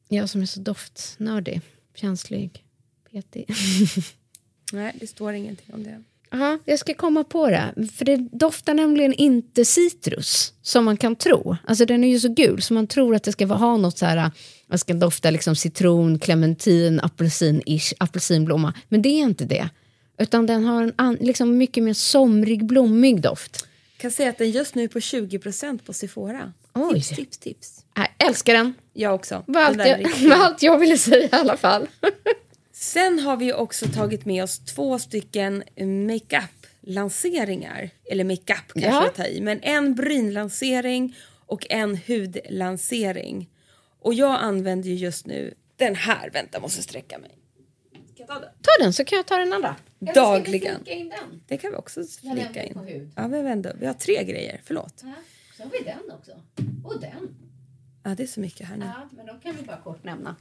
Jag 0.08 0.28
som 0.28 0.42
är 0.42 0.46
så 0.46 0.60
doftnördig, 0.60 1.60
känslig, 1.94 2.64
petig. 3.10 3.46
Nej, 4.72 4.96
det 5.00 5.06
står 5.06 5.32
ingenting 5.32 5.74
om 5.74 5.84
det. 5.84 6.02
Ja, 6.30 6.58
jag 6.64 6.78
ska 6.78 6.94
komma 6.94 7.24
på 7.24 7.50
det. 7.50 7.74
För 7.96 8.04
det 8.04 8.16
doftar 8.16 8.74
nämligen 8.74 9.12
inte 9.12 9.64
citrus, 9.64 10.52
som 10.62 10.84
man 10.84 10.96
kan 10.96 11.16
tro. 11.16 11.56
Alltså 11.64 11.86
den 11.86 12.04
är 12.04 12.08
ju 12.08 12.20
så 12.20 12.28
gul, 12.28 12.62
så 12.62 12.74
man 12.74 12.86
tror 12.86 13.14
att 13.14 13.22
det 13.22 13.32
ska 13.32 13.46
ha 13.46 13.76
något 13.76 13.98
så 13.98 14.06
här... 14.06 14.30
Man 14.68 14.78
ska 14.78 14.94
dofta 14.94 15.30
liksom 15.30 15.56
citron, 15.56 16.18
clementin, 16.18 17.00
apelsin-ish, 17.00 17.92
apelsinblomma. 17.98 18.74
Men 18.88 19.02
det 19.02 19.08
är 19.08 19.22
inte 19.22 19.44
det. 19.44 19.68
Utan 20.18 20.46
den 20.46 20.64
har 20.64 20.82
en 20.82 20.92
an, 20.96 21.16
liksom 21.20 21.58
mycket 21.58 21.84
mer 21.84 21.94
somrig, 21.94 22.66
blommig 22.66 23.20
doft. 23.20 23.66
Kan 23.96 24.10
säga 24.10 24.30
att 24.30 24.38
den 24.38 24.50
just 24.50 24.74
nu 24.74 24.84
är 24.84 24.88
på 24.88 24.98
20% 24.98 25.78
på 25.86 25.92
Sephora. 25.92 26.52
Oj. 26.74 26.94
Tips, 26.94 27.08
tips, 27.08 27.38
tips. 27.38 27.84
Jag 27.94 28.28
älskar 28.28 28.54
den. 28.54 28.74
Jag 28.92 29.14
också. 29.14 29.44
Vad 29.46 29.62
allt, 29.62 29.78
jag, 29.78 30.12
vad 30.28 30.40
allt 30.40 30.62
jag 30.62 30.78
ville 30.78 30.98
säga 30.98 31.24
i 31.24 31.28
alla 31.30 31.56
fall. 31.56 31.86
Sen 32.78 33.18
har 33.18 33.36
vi 33.36 33.52
också 33.52 33.86
tagit 33.86 34.24
med 34.24 34.42
oss 34.44 34.58
två 34.58 34.98
stycken 34.98 35.62
makeup-lanseringar. 36.06 37.90
Eller 38.10 38.24
makeup 38.24 38.72
kanske 38.72 38.90
Ja. 38.90 39.04
jag 39.04 39.14
tar 39.14 39.26
i. 39.26 39.40
Men 39.40 39.60
en 39.62 39.94
brynlansering 39.94 41.16
och 41.46 41.66
en 41.70 41.96
hudlansering. 42.06 43.50
Och 44.00 44.14
jag 44.14 44.40
använder 44.40 44.88
ju 44.88 44.94
just 44.94 45.26
nu 45.26 45.54
den 45.76 45.94
här. 45.94 46.30
Vänta, 46.30 46.60
måste 46.60 46.82
sträcka 46.82 47.18
mig. 47.18 47.30
Ska 48.14 48.22
jag 48.22 48.28
ta 48.28 48.34
den? 48.34 48.50
Ta 48.62 48.84
den 48.84 48.92
så 48.92 49.04
kan 49.04 49.16
jag 49.16 49.26
ta 49.26 49.36
den 49.36 49.52
andra. 49.52 49.76
Eller 50.00 50.12
ska 50.12 50.22
vi 50.30 50.38
Dagligen. 50.38 50.86
in 50.86 51.08
den? 51.08 51.42
Det 51.46 51.56
kan 51.56 51.70
vi 51.70 51.76
också 51.76 52.04
flika 52.20 52.64
in. 52.64 53.10
Ja, 53.16 53.26
vi, 53.26 53.42
vänder. 53.42 53.76
vi 53.80 53.86
har 53.86 53.94
tre 53.94 54.24
grejer. 54.24 54.60
Förlåt. 54.64 54.98
Så 55.56 55.62
har 55.62 55.70
vi 55.70 55.78
den 55.84 56.10
också. 56.18 56.32
Och 56.84 57.00
den. 57.00 57.36
Ja, 58.06 58.14
det 58.14 58.22
är 58.22 58.26
så 58.26 58.40
mycket 58.40 58.68
här 58.68 58.76
nu. 58.76 58.84
Ja, 58.84 59.08
men 59.16 59.26
de 59.26 59.40
kan 59.40 59.56
vi 59.56 59.62
bara 59.62 59.76
kort 59.76 60.04
nämna. 60.04 60.36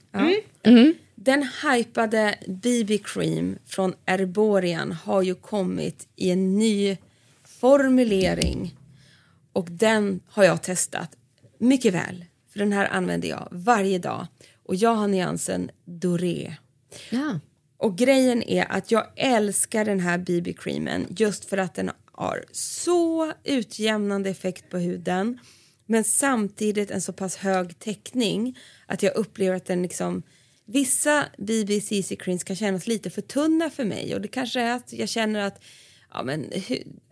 Den 1.16 1.50
hypade 1.64 2.36
BB 2.48 2.98
Cream 2.98 3.58
från 3.66 3.94
Erborian 4.06 4.92
har 4.92 5.22
ju 5.22 5.36
kommit 5.36 6.08
i 6.16 6.30
en 6.30 6.58
ny 6.58 6.98
formulering. 7.44 8.78
Och 9.54 9.68
den 9.72 10.20
har 10.28 10.44
jag 10.44 10.64
testat 10.64 11.18
mycket 11.58 11.94
väl. 11.94 12.26
För 12.50 12.60
den 12.60 12.72
här 12.72 12.88
använder 12.88 13.30
jag 13.30 13.48
varje 13.52 14.00
dag. 14.00 14.28
Och 14.64 14.76
jag 14.76 14.96
har 14.96 15.08
nyansen 15.08 15.72
Doré. 15.86 16.56
Ja. 17.10 17.40
Och 17.78 17.98
grejen 17.98 18.44
är 18.44 18.72
att 18.72 18.92
jag 18.92 19.08
älskar 19.16 19.86
den 19.86 20.00
här 20.00 20.18
BB-creamen 20.18 21.06
just 21.10 21.46
för 21.46 21.58
att 21.58 21.74
den 21.74 21.92
har 22.12 22.44
så 22.52 23.34
utjämnande 23.44 24.30
effekt 24.30 24.70
på 24.70 24.78
huden 24.78 25.40
men 25.86 26.04
samtidigt 26.04 26.92
en 26.92 27.02
så 27.02 27.14
pass 27.14 27.36
hög 27.36 27.80
täckning 27.80 28.58
att 28.86 29.04
jag 29.04 29.16
upplever 29.16 29.56
att 29.56 29.66
den 29.66 29.82
liksom 29.82 30.24
Vissa 30.68 31.26
BBC 31.38 32.16
creams 32.16 32.44
kan 32.44 32.56
kännas 32.56 32.88
lite 32.88 33.10
för 33.10 33.22
tunna 33.22 33.70
för 33.70 33.86
mig 33.86 34.16
och 34.16 34.22
det 34.22 34.28
kanske 34.28 34.62
är 34.62 34.76
att 34.76 34.94
jag 34.94 35.10
känner 35.10 35.40
att 35.40 35.64
ja, 36.14 36.24
men, 36.24 36.46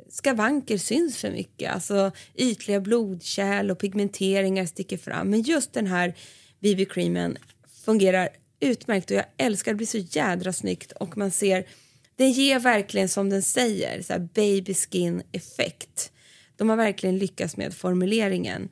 skavanker 0.10 0.78
syns 0.78 1.18
för 1.18 1.32
mycket. 1.32 1.72
Alltså 1.72 2.12
ytliga 2.36 2.80
blodkärl 2.80 3.72
och 3.72 3.80
pigmenteringar 3.80 4.66
sticker 4.66 4.98
fram. 4.98 5.30
Men 5.30 5.42
just 5.42 5.74
den 5.74 5.88
här 5.88 6.14
BB-creamen 6.60 7.38
fungerar 7.86 8.30
utmärkt 8.60 9.12
och 9.12 9.18
jag 9.18 9.26
älskar 9.38 9.72
det. 9.72 9.76
blir 9.76 9.88
så 9.88 9.98
jädra 9.98 10.54
snyggt 10.54 10.92
och 10.92 11.18
man 11.18 11.32
ser 11.32 11.66
den 12.16 12.32
ger 12.32 12.60
verkligen 12.60 13.10
som 13.10 13.30
den 13.30 13.42
säger 13.42 14.02
så 14.02 14.14
här 14.14 14.28
baby 14.34 14.74
skin 14.74 15.24
effekt. 15.32 16.12
De 16.64 16.70
har 16.70 16.78
verkligen 16.78 17.18
lyckats 17.18 17.58
med 17.58 17.74
formuleringen. 17.74 18.70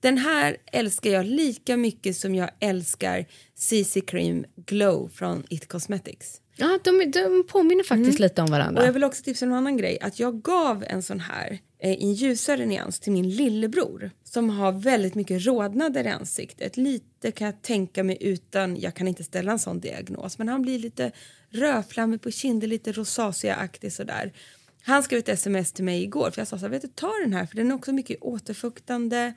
Den 0.00 0.18
här 0.18 0.56
älskar 0.72 1.10
jag 1.10 1.26
lika 1.26 1.76
mycket 1.76 2.16
som 2.16 2.34
jag 2.34 2.50
älskar 2.60 3.26
CC 3.54 4.00
Cream 4.06 4.44
Glow 4.66 5.08
från 5.08 5.44
It 5.48 5.68
Cosmetics. 5.68 6.40
Ja, 6.56 6.78
de, 6.84 7.10
de 7.10 7.46
påminner 7.48 7.84
faktiskt 7.84 8.18
lite 8.18 8.42
om 8.42 8.50
varandra. 8.50 8.82
Och 8.82 8.88
jag 8.88 8.92
vill 8.92 9.04
också 9.04 9.22
tipsa 9.22 9.46
om 9.46 9.52
en 9.52 9.58
annan 9.58 9.76
grej. 9.76 9.98
Att 10.00 10.20
jag 10.20 10.42
gav 10.42 10.84
en 10.88 11.02
sån 11.02 11.20
här 11.20 11.58
eh, 11.78 11.92
i 11.92 12.02
en 12.02 12.12
ljusare 12.12 12.66
nyans 12.66 13.00
till 13.00 13.12
min 13.12 13.30
lillebror 13.30 14.10
som 14.24 14.50
har 14.50 14.72
väldigt 14.72 15.14
mycket 15.14 15.46
rodnader 15.46 16.04
i 16.04 16.08
ansiktet. 16.08 16.76
Lite 16.76 17.30
kan 17.32 17.46
jag 17.46 17.62
tänka 17.62 18.04
mig 18.04 18.16
utan, 18.20 18.80
jag 18.80 18.94
kan 18.94 19.08
inte 19.08 19.24
ställa 19.24 19.52
en 19.52 19.58
sån 19.58 19.80
diagnos, 19.80 20.38
men 20.38 20.48
han 20.48 20.62
blir 20.62 20.78
lite 20.78 21.12
rödflammig 21.50 22.22
på 22.22 22.30
kinden, 22.30 22.70
lite 22.70 22.92
rosacea-aktig 22.92 23.92
sådär. 23.92 24.32
Han 24.82 25.02
skrev 25.02 25.18
ett 25.18 25.28
sms 25.28 25.72
till 25.72 25.84
mig 25.84 26.02
igår 26.02 26.30
för 26.30 26.40
jag 26.40 26.48
sa 26.48 26.58
så 26.58 26.64
här, 26.64 26.70
vet 26.70 26.82
du 26.82 26.88
ta 26.88 27.12
den 27.22 27.32
här 27.32 27.46
för 27.46 27.56
den 27.56 27.70
är 27.70 27.74
också 27.74 27.92
mycket 27.92 28.22
återfuktande. 28.22 29.34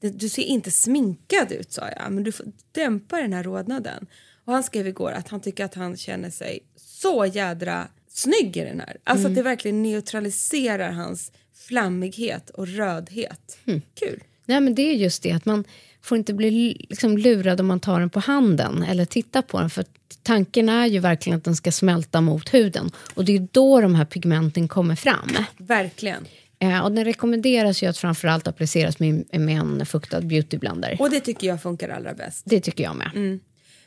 Du 0.00 0.28
ser 0.28 0.42
inte 0.42 0.70
sminkad 0.70 1.52
ut 1.52 1.72
sa 1.72 1.88
jag, 1.96 2.12
men 2.12 2.24
du 2.24 2.32
får 2.32 2.46
dämpa 2.72 3.20
den 3.20 3.32
här 3.32 3.42
rodnaden. 3.42 4.06
Och 4.44 4.52
han 4.52 4.62
skrev 4.62 4.86
igår 4.86 5.12
att 5.12 5.28
han 5.28 5.40
tycker 5.40 5.64
att 5.64 5.74
han 5.74 5.96
känner 5.96 6.30
sig 6.30 6.60
så 6.76 7.26
jädra 7.26 7.88
snygg 8.08 8.56
i 8.56 8.60
den 8.60 8.80
här. 8.80 8.96
Alltså 9.04 9.28
att 9.28 9.34
det 9.34 9.42
verkligen 9.42 9.82
neutraliserar 9.82 10.90
hans 10.90 11.32
flammighet 11.54 12.50
och 12.50 12.68
rödhet. 12.68 13.58
Kul. 13.94 14.22
Nej, 14.44 14.60
men 14.60 14.74
det 14.74 14.82
är 14.82 14.94
just 14.94 15.22
det 15.22 15.32
att 15.32 15.44
man 15.44 15.64
får 16.08 16.18
inte 16.18 16.34
bli 16.34 16.86
liksom 16.88 17.18
lurad 17.18 17.60
om 17.60 17.66
man 17.66 17.80
tar 17.80 18.00
den 18.00 18.10
på 18.10 18.20
handen 18.20 18.82
eller 18.82 19.04
tittar 19.04 19.42
på 19.42 19.60
den. 19.60 19.70
För 19.70 19.84
tanken 20.22 20.68
är 20.68 20.86
ju 20.86 20.98
verkligen 20.98 21.38
att 21.38 21.44
den 21.44 21.56
ska 21.56 21.72
smälta 21.72 22.20
mot 22.20 22.54
huden. 22.54 22.90
Och 23.14 23.24
det 23.24 23.36
är 23.36 23.48
då 23.52 23.80
de 23.80 23.94
här 23.94 24.04
pigmenten 24.04 24.68
kommer 24.68 24.94
fram. 24.94 25.30
Verkligen. 25.56 26.26
Eh, 26.58 26.80
och 26.80 26.92
den 26.92 27.04
rekommenderas 27.04 27.82
ju 27.82 27.86
att 27.86 27.98
framförallt 27.98 28.46
appliceras 28.46 28.98
med, 28.98 29.24
med 29.32 29.58
en 29.58 29.86
fuktad 29.86 30.20
beautyblender. 30.20 30.96
Och 31.00 31.10
det 31.10 31.20
tycker 31.20 31.46
jag 31.46 31.62
funkar 31.62 31.88
allra 31.88 32.14
bäst. 32.14 32.42
Det 32.44 32.60
tycker 32.60 32.84
jag 32.84 32.96
med. 32.96 33.10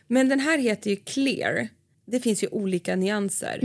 Men 0.07 0.29
den 0.29 0.39
här 0.39 0.57
heter 0.57 0.89
ju 0.89 0.95
Clear. 0.95 1.67
Det 2.05 2.19
finns 2.19 2.43
ju 2.43 2.47
olika 2.47 2.95
nyanser. 2.95 3.59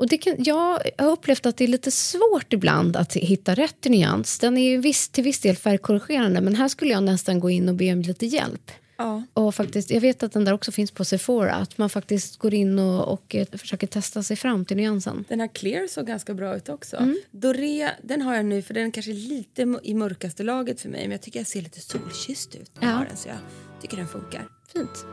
Och 0.00 0.08
det 0.08 0.18
kan, 0.18 0.34
jag 0.38 0.54
har 0.98 1.10
upplevt 1.12 1.46
att 1.46 1.56
det 1.56 1.64
är 1.64 1.68
lite 1.68 1.90
svårt 1.90 2.52
ibland 2.52 2.96
att 2.96 3.14
hitta 3.16 3.54
rätt 3.54 3.84
nyans. 3.84 4.38
Den 4.38 4.58
är 4.58 4.70
ju 4.70 4.78
viss, 4.78 5.08
till 5.08 5.24
viss 5.24 5.40
del 5.40 5.56
färgkorrigerande 5.56 6.40
men 6.40 6.54
här 6.54 6.68
skulle 6.68 6.90
jag 6.92 7.02
nästan 7.02 7.40
gå 7.40 7.50
in 7.50 7.68
och 7.68 7.74
be 7.74 7.92
om 7.92 8.00
lite 8.02 8.26
hjälp. 8.26 8.70
Ja. 8.96 9.22
Och 9.34 9.54
faktiskt, 9.54 9.90
jag 9.90 10.00
vet 10.00 10.22
att 10.22 10.32
den 10.32 10.44
där 10.44 10.52
också 10.52 10.72
finns 10.72 10.90
på 10.90 11.04
Sephora, 11.04 11.54
att 11.54 11.78
man 11.78 11.90
faktiskt 11.90 12.36
går 12.36 12.54
in 12.54 12.78
och, 12.78 13.12
och 13.12 13.34
eh, 13.34 13.46
försöker 13.58 13.86
testa 13.86 14.22
sig 14.22 14.36
fram 14.36 14.64
till 14.64 14.76
nyansen. 14.76 15.24
Den 15.28 15.40
här 15.40 15.48
Clear 15.48 15.86
såg 15.86 16.06
ganska 16.06 16.34
bra 16.34 16.56
ut 16.56 16.68
också. 16.68 17.08
Doré, 17.30 17.90
den 18.02 18.22
har 18.22 18.34
jag 18.36 18.44
nu 18.44 18.62
för 18.62 18.74
den 18.74 18.86
är 18.86 18.90
kanske 18.90 19.12
lite 19.12 19.62
m- 19.62 19.78
i 19.82 19.94
mörkaste 19.94 20.42
laget 20.42 20.80
för 20.80 20.88
mig 20.88 21.00
men 21.02 21.10
jag 21.10 21.22
tycker 21.22 21.40
jag 21.40 21.46
ser 21.46 21.62
lite 21.62 21.80
solkysst 21.80 22.54
ut 22.54 22.70
Ja. 22.80 23.04
den 23.08 23.16
så 23.16 23.28
jag 23.28 23.36
tycker 23.82 23.96
den 23.96 24.08
funkar. 24.08 24.48
Fint. 24.72 25.04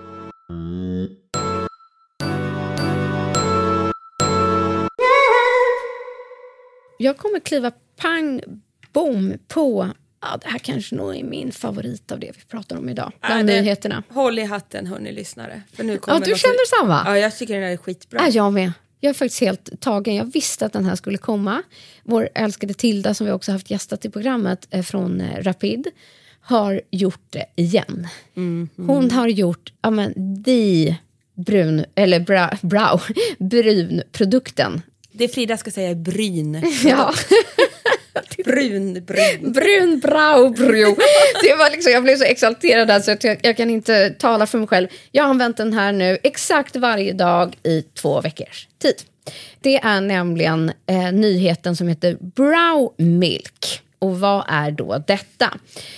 Jag 6.98 7.18
kommer 7.18 7.40
kliva 7.40 7.72
pang 8.02 8.42
bom 8.94 9.34
på, 9.48 9.90
ja, 10.22 10.38
det 10.42 10.48
här 10.50 10.60
kanske 10.60 10.96
nog 10.96 11.16
är 11.16 11.24
min 11.24 11.52
favorit 11.52 12.12
av 12.12 12.20
det 12.20 12.32
vi 12.38 12.42
pratar 12.50 12.78
om 12.78 12.90
idag, 12.90 13.12
bland 13.22 13.40
Äh, 13.50 13.56
det- 13.56 13.62
nyheterna. 13.62 14.04
Håll 14.10 14.40
i 14.40 14.44
hatten 14.44 14.88
hörni 14.88 15.12
lyssnare. 15.12 15.62
För 15.74 15.84
nu 15.84 15.94
Ja, 15.94 16.00
kommer 16.00 16.20
du 16.26 16.32
något- 16.32 16.40
känner 16.40 16.80
samma? 16.80 17.04
Ja, 17.06 17.18
jag 17.20 17.38
tycker 17.38 17.54
den 17.54 17.64
här 17.64 17.72
är 17.72 17.78
skitbra. 17.78 18.20
Ja, 18.22 18.28
jag 18.30 18.54
med. 18.54 18.72
Jag 19.00 19.10
är 19.10 19.14
faktiskt 19.14 19.42
helt 19.42 19.82
tagen. 19.82 20.16
Jag 20.16 20.26
visste 20.34 20.66
att 20.66 20.74
den 20.74 20.86
här 20.86 20.96
skulle 20.96 21.18
komma. 21.18 21.64
Vår 22.04 22.30
älskade 22.36 22.74
Tilda, 22.74 23.14
som 23.14 23.26
vi 23.28 23.32
också 23.34 23.52
haft 23.52 23.72
gästat 23.72 24.06
i 24.06 24.10
programmet 24.10 24.68
eh, 24.70 24.84
från 24.84 25.22
eh, 25.22 25.44
Rapid, 25.44 25.88
har 26.42 26.82
gjort 26.92 27.22
det 27.30 27.46
igen. 27.56 28.08
Hon 28.76 29.12
har 29.12 29.28
gjort 29.28 29.74
ja, 29.82 29.90
men, 29.90 30.44
the 30.44 30.96
brun, 31.36 31.86
eller 31.96 32.20
bra, 32.20 32.50
brow, 32.62 33.02
brunprodukten. 33.40 34.82
Det 35.18 35.28
Frida 35.28 35.58
ska 35.58 35.72
säga 35.72 35.90
är 35.90 35.96
bryn. 35.96 36.62
Ja. 36.84 37.14
Brun, 38.46 38.94
brun. 39.06 39.52
Brun 39.54 40.00
braubro. 40.00 40.96
Det 41.42 41.56
var 41.56 41.72
liksom, 41.72 41.92
jag 41.92 42.04
blev 42.04 42.16
så 42.16 42.24
exalterad 42.24 42.88
där 42.88 43.00
så 43.00 43.12
att 43.12 43.24
jag, 43.24 43.38
jag 43.44 43.58
kan 43.58 43.70
inte 43.70 44.10
tala 44.10 44.48
för 44.48 44.58
mig 44.58 44.68
själv. 44.68 44.88
Jag 45.12 45.24
har 45.24 45.30
använt 45.30 45.58
den 45.58 45.74
här 45.74 45.92
nu 45.92 46.18
exakt 46.24 46.76
varje 46.76 47.14
dag 47.14 47.56
i 47.64 47.82
två 47.82 48.22
veckors 48.22 48.68
tid. 48.82 48.96
Det 49.62 49.78
är 49.78 50.02
nämligen 50.02 50.72
eh, 50.86 51.12
nyheten 51.12 51.76
som 51.76 51.88
heter 51.88 52.18
Brow 52.20 52.94
Milk. 52.98 53.82
Och 54.00 54.20
vad 54.20 54.46
är 54.48 54.72
då 54.72 55.04
detta? 55.08 55.58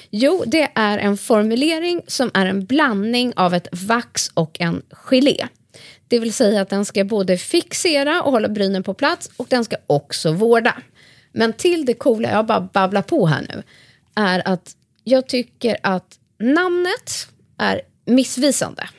Jo, 0.10 0.44
det 0.48 0.72
är 0.76 0.98
en 0.98 1.18
formulering 1.18 2.02
som 2.08 2.32
är 2.34 2.46
en 2.46 2.66
blandning 2.66 3.34
av 3.36 3.54
ett 3.54 3.68
vax 3.72 4.32
och 4.34 4.58
en 4.60 4.82
gelé. 4.92 5.48
Det 6.10 6.20
vill 6.20 6.34
säga 6.34 6.62
att 6.62 6.70
den 6.70 6.86
ska 6.86 7.04
både 7.04 7.38
fixera 7.38 8.24
och 8.24 8.32
hålla 8.32 8.48
brynen 8.48 8.84
på 8.84 8.94
plats 8.94 9.32
och 9.38 9.48
den 9.50 9.66
ska 9.66 9.76
också 9.88 10.32
vårda. 10.32 10.74
Men 11.32 11.54
till 11.54 11.86
det 11.86 11.94
coola, 11.94 12.30
jag 12.30 12.46
bara 12.46 12.62
babblar 12.62 13.02
på 13.02 13.26
här 13.26 13.46
nu, 13.50 13.64
är 14.16 14.48
att 14.48 14.76
jag 15.04 15.28
tycker 15.28 15.78
att 15.84 16.20
namnet 16.40 17.28
är 17.58 17.82
missvisande. 18.06 18.90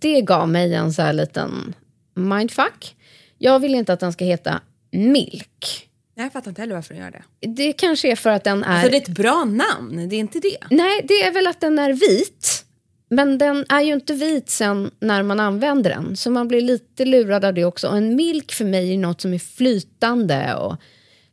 Det 0.00 0.20
gav 0.20 0.48
mig 0.48 0.74
en 0.74 0.92
så 0.92 1.02
här 1.02 1.12
liten 1.12 1.74
mindfuck. 2.14 2.96
Jag 3.38 3.58
vill 3.58 3.74
inte 3.74 3.92
att 3.92 4.00
den 4.00 4.12
ska 4.12 4.24
heta 4.24 4.60
Milk. 4.90 5.88
Nej, 6.16 6.26
jag 6.26 6.32
fattar 6.32 6.50
inte 6.50 6.60
heller 6.60 6.74
varför 6.74 6.94
den 6.94 7.02
gör 7.02 7.10
det. 7.10 7.46
Det 7.46 7.72
kanske 7.72 8.12
är 8.12 8.16
för 8.16 8.30
att 8.30 8.44
den 8.44 8.64
är... 8.64 8.74
Alltså 8.74 8.90
det 8.90 8.96
är 8.96 9.00
ett 9.00 9.08
bra 9.08 9.44
namn, 9.44 10.08
det 10.08 10.16
är 10.16 10.20
inte 10.20 10.40
det. 10.40 10.58
Nej, 10.70 11.04
det 11.08 11.22
är 11.22 11.32
väl 11.32 11.46
att 11.46 11.60
den 11.60 11.78
är 11.78 11.92
vit. 11.92 12.55
Men 13.08 13.38
den 13.38 13.64
är 13.68 13.80
ju 13.80 13.92
inte 13.92 14.14
vit 14.14 14.50
sen 14.50 14.90
när 15.00 15.22
man 15.22 15.40
använder 15.40 15.90
den. 15.90 16.16
Så 16.16 16.30
man 16.30 16.48
blir 16.48 16.60
lite 16.60 17.04
lurad 17.04 17.44
av 17.44 17.54
det 17.54 17.64
också. 17.64 17.88
Och 17.88 17.96
en 17.96 18.16
milk 18.16 18.52
för 18.52 18.64
mig 18.64 18.94
är 18.94 18.98
något 18.98 19.20
som 19.20 19.34
är 19.34 19.38
flytande 19.38 20.54
och 20.54 20.76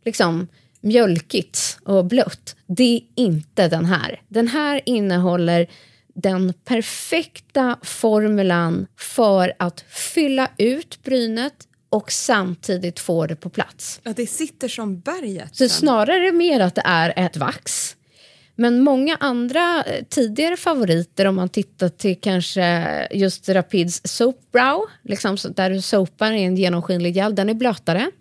liksom 0.05 0.47
mjölkigt 0.81 1.77
och 1.83 2.05
blött. 2.05 2.55
Det 2.67 2.95
är 2.95 3.01
inte 3.15 3.67
den 3.67 3.86
här. 3.86 4.21
Den 4.27 4.47
här 4.47 4.81
innehåller 4.86 5.67
den 6.15 6.53
perfekta 6.65 7.77
formulan 7.81 8.88
för 8.97 9.53
att 9.59 9.81
fylla 9.89 10.49
ut 10.57 11.03
brynet 11.03 11.67
och 11.89 12.12
samtidigt 12.12 12.99
få 12.99 13.25
det 13.27 13.36
på 13.36 13.49
plats. 13.49 14.01
Att 14.03 14.17
det 14.17 14.27
sitter 14.27 14.67
som 14.67 14.99
berget. 14.99 15.55
Så 15.55 15.69
snarare 15.69 16.31
mer 16.31 16.59
att 16.59 16.75
det 16.75 16.83
är 16.86 17.13
ett 17.15 17.38
vax. 17.38 17.95
Men 18.56 18.84
många 18.84 19.18
andra 19.20 19.84
eh, 19.84 20.04
tidigare 20.10 20.58
favoriter 20.58 21.26
om 21.26 21.36
man 21.36 21.50
tittar 21.50 21.89
till 21.89 22.18
kanske 22.22 23.08
just 23.12 23.50
Rapids 23.50 24.02
Soap 24.04 24.52
Brow, 24.52 24.82
liksom, 25.04 25.38
där 25.56 25.70
du 25.70 25.82
soapar 25.82 26.32
i 26.32 26.44
en 26.44 26.58
genomskinlig 26.58 27.16
gel, 27.16 27.36
den 27.36 27.50
är 27.50 27.54
blötare. 27.54 28.12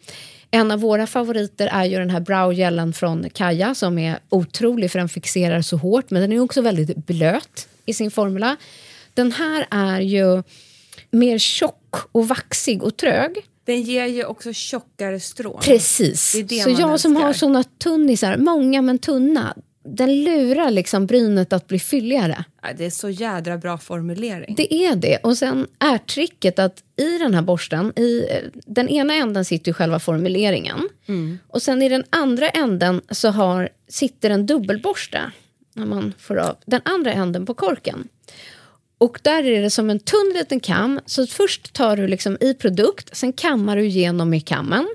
En 0.50 0.70
av 0.70 0.80
våra 0.80 1.06
favoriter 1.06 1.66
är 1.66 1.84
ju 1.84 1.98
den 1.98 2.10
här 2.10 2.20
browgelen 2.20 2.92
från 2.92 3.30
Kaja 3.30 3.74
som 3.74 3.98
är 3.98 4.18
otrolig 4.28 4.90
för 4.90 4.98
den 4.98 5.08
fixerar 5.08 5.62
så 5.62 5.76
hårt 5.76 6.10
men 6.10 6.22
den 6.22 6.32
är 6.32 6.40
också 6.40 6.60
väldigt 6.60 6.96
blöt 6.96 7.68
i 7.86 7.94
sin 7.94 8.10
formula. 8.10 8.56
Den 9.14 9.32
här 9.32 9.66
är 9.70 10.00
ju 10.00 10.42
mer 11.10 11.38
tjock 11.38 11.94
och 12.12 12.28
vaxig 12.28 12.82
och 12.82 12.96
trög. 12.96 13.36
Den 13.64 13.82
ger 13.82 14.06
ju 14.06 14.24
också 14.24 14.52
tjockare 14.52 15.20
strån. 15.20 15.60
Precis. 15.60 16.32
Det 16.32 16.42
det 16.42 16.62
så 16.62 16.70
jag 16.70 17.00
som 17.00 17.12
älskar. 17.12 17.26
har 17.26 17.32
såna 17.32 17.64
tunnisar, 17.64 18.36
många 18.36 18.82
men 18.82 18.98
tunna, 18.98 19.56
den 19.84 20.24
lurar 20.24 20.70
liksom 20.70 21.06
brynet 21.06 21.52
att 21.52 21.66
bli 21.66 21.78
fylligare. 21.78 22.44
Det 22.76 22.84
är 22.84 22.90
så 22.90 23.10
jädra 23.10 23.58
bra 23.58 23.78
formulering. 23.78 24.54
Det 24.56 24.74
är 24.74 24.96
det. 24.96 25.16
Och 25.16 25.38
sen 25.38 25.66
är 25.78 25.98
tricket 25.98 26.58
att 26.58 26.82
i 26.96 27.18
den 27.18 27.34
här 27.34 27.42
borsten, 27.42 27.92
i 27.96 28.26
eh, 28.30 28.36
den 28.66 28.88
ena 28.88 29.14
änden 29.14 29.44
sitter 29.44 29.68
ju 29.68 29.74
själva 29.74 29.98
formuleringen. 29.98 30.88
Och 31.48 31.62
sen 31.62 31.82
i 31.82 31.88
den 31.88 32.04
andra 32.10 32.48
änden 32.48 33.00
så 33.10 33.30
har, 33.30 33.68
sitter 33.88 34.30
en 34.30 34.46
dubbelborste. 34.46 35.20
När 35.74 35.86
man 35.86 36.14
får 36.18 36.36
av 36.38 36.56
den 36.66 36.80
andra 36.84 37.12
änden 37.12 37.46
på 37.46 37.54
korken. 37.54 38.08
Och 38.98 39.18
där 39.22 39.44
är 39.44 39.62
det 39.62 39.70
som 39.70 39.90
en 39.90 40.00
tunn 40.00 40.32
liten 40.34 40.60
kam. 40.60 41.00
Så 41.06 41.26
först 41.26 41.72
tar 41.72 41.96
du 41.96 42.06
liksom 42.06 42.36
i 42.40 42.54
produkt, 42.54 43.16
sen 43.16 43.32
kammar 43.32 43.76
du 43.76 43.84
igenom 43.84 44.34
i 44.34 44.40
kammen. 44.40 44.88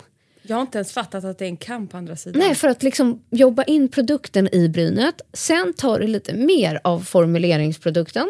Jag 0.47 0.55
har 0.55 0.61
inte 0.61 0.77
ens 0.77 0.91
fattat 0.91 1.23
att 1.23 1.37
det 1.37 1.45
är 1.45 1.49
en 1.49 1.57
kam 1.57 1.87
på 1.87 1.97
andra 1.97 2.15
sidan. 2.15 2.39
Nej, 2.39 2.55
för 2.55 2.67
att 2.67 2.83
liksom 2.83 3.23
jobba 3.29 3.63
in 3.63 3.87
produkten 3.87 4.55
i 4.55 4.69
brynet. 4.69 5.21
Sen 5.33 5.73
tar 5.73 5.99
du 5.99 6.07
lite 6.07 6.33
mer 6.33 6.79
av 6.83 6.99
formuleringsprodukten. 6.99 8.27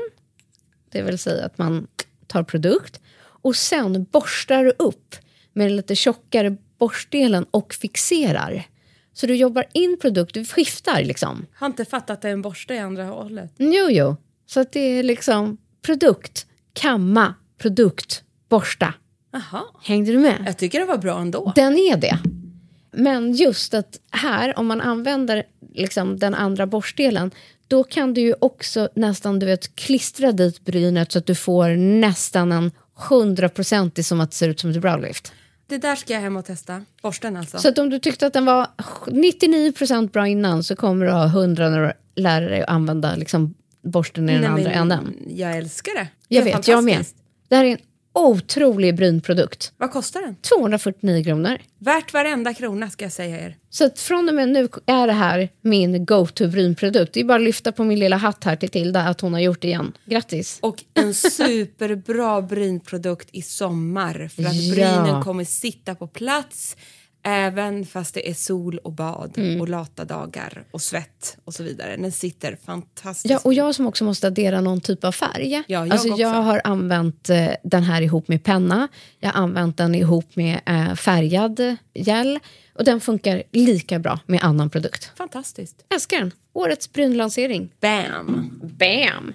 Det 0.91 1.01
vill 1.01 1.17
säga 1.17 1.45
att 1.45 1.57
man 1.57 1.87
tar 2.27 2.43
produkt. 2.43 3.01
Och 3.19 3.55
sen 3.55 4.03
borstar 4.03 4.63
du 4.63 4.73
upp 4.79 5.15
med 5.53 5.67
den 5.67 5.75
lite 5.75 5.95
tjockare 5.95 6.57
borstdelen 6.77 7.45
och 7.51 7.73
fixerar. 7.73 8.63
Så 9.13 9.27
du 9.27 9.35
jobbar 9.35 9.65
in 9.73 9.97
produkt, 10.01 10.33
du 10.33 10.45
skiftar 10.45 11.03
liksom. 11.03 11.45
Har 11.53 11.67
inte 11.67 11.85
fattat 11.85 12.09
att 12.09 12.21
det 12.21 12.27
är 12.27 12.33
en 12.33 12.41
borste 12.41 12.73
i 12.73 12.77
andra 12.77 13.05
hållet. 13.05 13.53
Jo, 13.57 13.87
jo. 13.89 14.15
Så 14.45 14.59
att 14.59 14.71
det 14.71 14.79
är 14.79 15.03
liksom 15.03 15.57
produkt, 15.81 16.45
kamma, 16.73 17.33
produkt, 17.57 18.23
borsta. 18.49 18.93
Jaha. 19.37 19.63
Hängde 19.83 20.11
du 20.11 20.17
med? 20.17 20.43
Jag 20.45 20.57
tycker 20.57 20.79
det 20.79 20.85
var 20.85 20.97
bra 20.97 21.19
ändå. 21.19 21.51
Den 21.55 21.77
är 21.77 21.97
det. 21.97 22.19
Men 22.91 23.33
just 23.33 23.73
att 23.73 23.99
här, 24.11 24.59
om 24.59 24.67
man 24.67 24.81
använder 24.81 25.43
liksom 25.73 26.19
den 26.19 26.35
andra 26.35 26.67
borstdelen 26.67 27.31
då 27.67 27.83
kan 27.83 28.13
du 28.13 28.21
ju 28.21 28.35
också 28.39 28.89
nästan 28.95 29.39
du 29.39 29.45
vet, 29.45 29.75
klistra 29.75 30.31
dit 30.31 30.65
brynet 30.65 31.11
så 31.11 31.19
att 31.19 31.25
du 31.25 31.35
får 31.35 31.69
nästan 31.99 32.51
en 32.51 32.71
hundraprocentig 33.09 34.05
som 34.05 34.21
att 34.21 34.31
det 34.31 34.35
ser 34.35 34.49
ut 34.49 34.59
som 34.59 34.69
ett 34.69 34.81
browlift. 34.81 35.33
Det 35.67 35.77
där 35.77 35.95
ska 35.95 36.13
jag 36.13 36.21
hem 36.21 36.37
och 36.37 36.45
testa. 36.45 36.85
Borsten 37.01 37.37
alltså. 37.37 37.57
Så 37.57 37.69
att 37.69 37.77
om 37.77 37.89
du 37.89 37.99
tyckte 37.99 38.27
att 38.27 38.33
den 38.33 38.45
var 38.45 38.67
99% 39.05 40.11
bra 40.11 40.27
innan 40.27 40.63
så 40.63 40.75
kommer 40.75 41.05
du 41.05 41.11
ha 41.11 41.25
100 41.25 41.69
när 41.69 41.81
du 41.81 42.21
lär 42.21 42.41
dig 42.41 42.61
att 42.61 42.69
använda 42.69 43.15
liksom, 43.15 43.53
borsten 43.81 44.29
i 44.29 44.33
den 44.33 44.41
Nej, 44.41 44.51
andra 44.51 44.71
änden. 44.71 45.15
Jag 45.27 45.57
älskar 45.57 45.93
det. 45.95 46.07
Jag 46.27 46.45
det 46.45 46.51
är 46.51 46.55
vet, 46.55 46.67
jag 46.67 46.83
med. 46.83 47.05
Det 47.47 47.55
här 47.55 47.65
är 47.65 47.71
en 47.71 47.77
otrolig 48.17 48.95
brynprodukt. 48.95 49.73
Vad 49.77 49.91
kostar 49.91 50.21
den? 50.21 50.35
249 50.35 51.23
kronor. 51.23 51.57
Värt 51.79 52.13
varenda 52.13 52.53
krona 52.53 52.89
ska 52.89 53.05
jag 53.05 53.11
säga 53.11 53.39
er. 53.45 53.55
Så 53.69 53.85
att 53.85 53.99
från 53.99 54.29
och 54.29 54.35
med 54.35 54.49
nu 54.49 54.67
är 54.85 55.07
det 55.07 55.13
här 55.13 55.49
min 55.61 56.05
go-to 56.05 56.47
brynprodukt. 56.47 57.13
Det 57.13 57.19
är 57.19 57.23
bara 57.23 57.35
att 57.35 57.41
lyfta 57.41 57.71
på 57.71 57.83
min 57.83 57.99
lilla 57.99 58.17
hatt 58.17 58.43
här 58.43 58.55
till 58.55 58.69
Tilda 58.69 59.01
att 59.01 59.21
hon 59.21 59.33
har 59.33 59.39
gjort 59.39 59.61
det 59.61 59.67
igen. 59.67 59.93
Grattis! 60.05 60.59
Och 60.61 60.83
en 60.93 61.13
superbra 61.13 62.41
brynprodukt 62.41 63.29
i 63.31 63.41
sommar 63.41 64.29
för 64.35 64.43
att 64.43 64.55
Ja. 64.63 64.73
brynen 64.75 65.23
kommer 65.23 65.43
sitta 65.43 65.95
på 65.95 66.07
plats 66.07 66.77
även 67.27 67.85
fast 67.85 68.13
det 68.13 68.29
är 68.29 68.33
sol 68.33 68.77
och 68.77 68.91
bad 68.93 69.37
Mm. 69.37 69.61
och 69.61 69.69
lata 69.69 70.05
dagar 70.05 70.63
och 70.71 70.81
svett 70.81 71.37
och 71.45 71.53
så 71.53 71.63
vidare. 71.63 71.97
Den 71.97 72.11
sitter 72.11 72.57
fantastiskt. 72.65 73.31
Ja, 73.31 73.39
och 73.43 73.53
jag 73.53 73.75
som 73.75 73.87
också 73.87 74.03
måste 74.03 74.27
addera 74.27 74.61
någon 74.61 74.81
typ 74.81 75.03
av 75.03 75.11
färg. 75.11 75.51
Ja, 75.51 75.63
jag 75.67 75.91
alltså, 75.91 76.07
jag 76.07 76.29
har 76.29 76.61
använt 76.63 77.29
eh, 77.29 77.47
den 77.63 77.83
här 77.83 78.01
ihop 78.01 78.27
med 78.27 78.43
penna. 78.43 78.87
Jag 79.19 79.29
har 79.29 79.41
använt 79.41 79.77
den 79.77 79.95
ihop 79.95 80.35
med 80.35 80.59
eh, 80.65 80.95
färgad 80.95 81.75
gel. 81.93 82.39
Och 82.73 82.83
den 82.83 83.01
funkar 83.01 83.43
lika 83.51 83.99
bra 83.99 84.19
med 84.25 84.39
annan 84.43 84.69
produkt. 84.69 85.11
Fantastiskt. 85.17 85.85
Älskar 85.93 86.17
den! 86.19 86.31
Årets 86.53 86.93
brynlansering. 86.93 87.69
Bam! 87.81 88.59
Bam! 88.63 89.33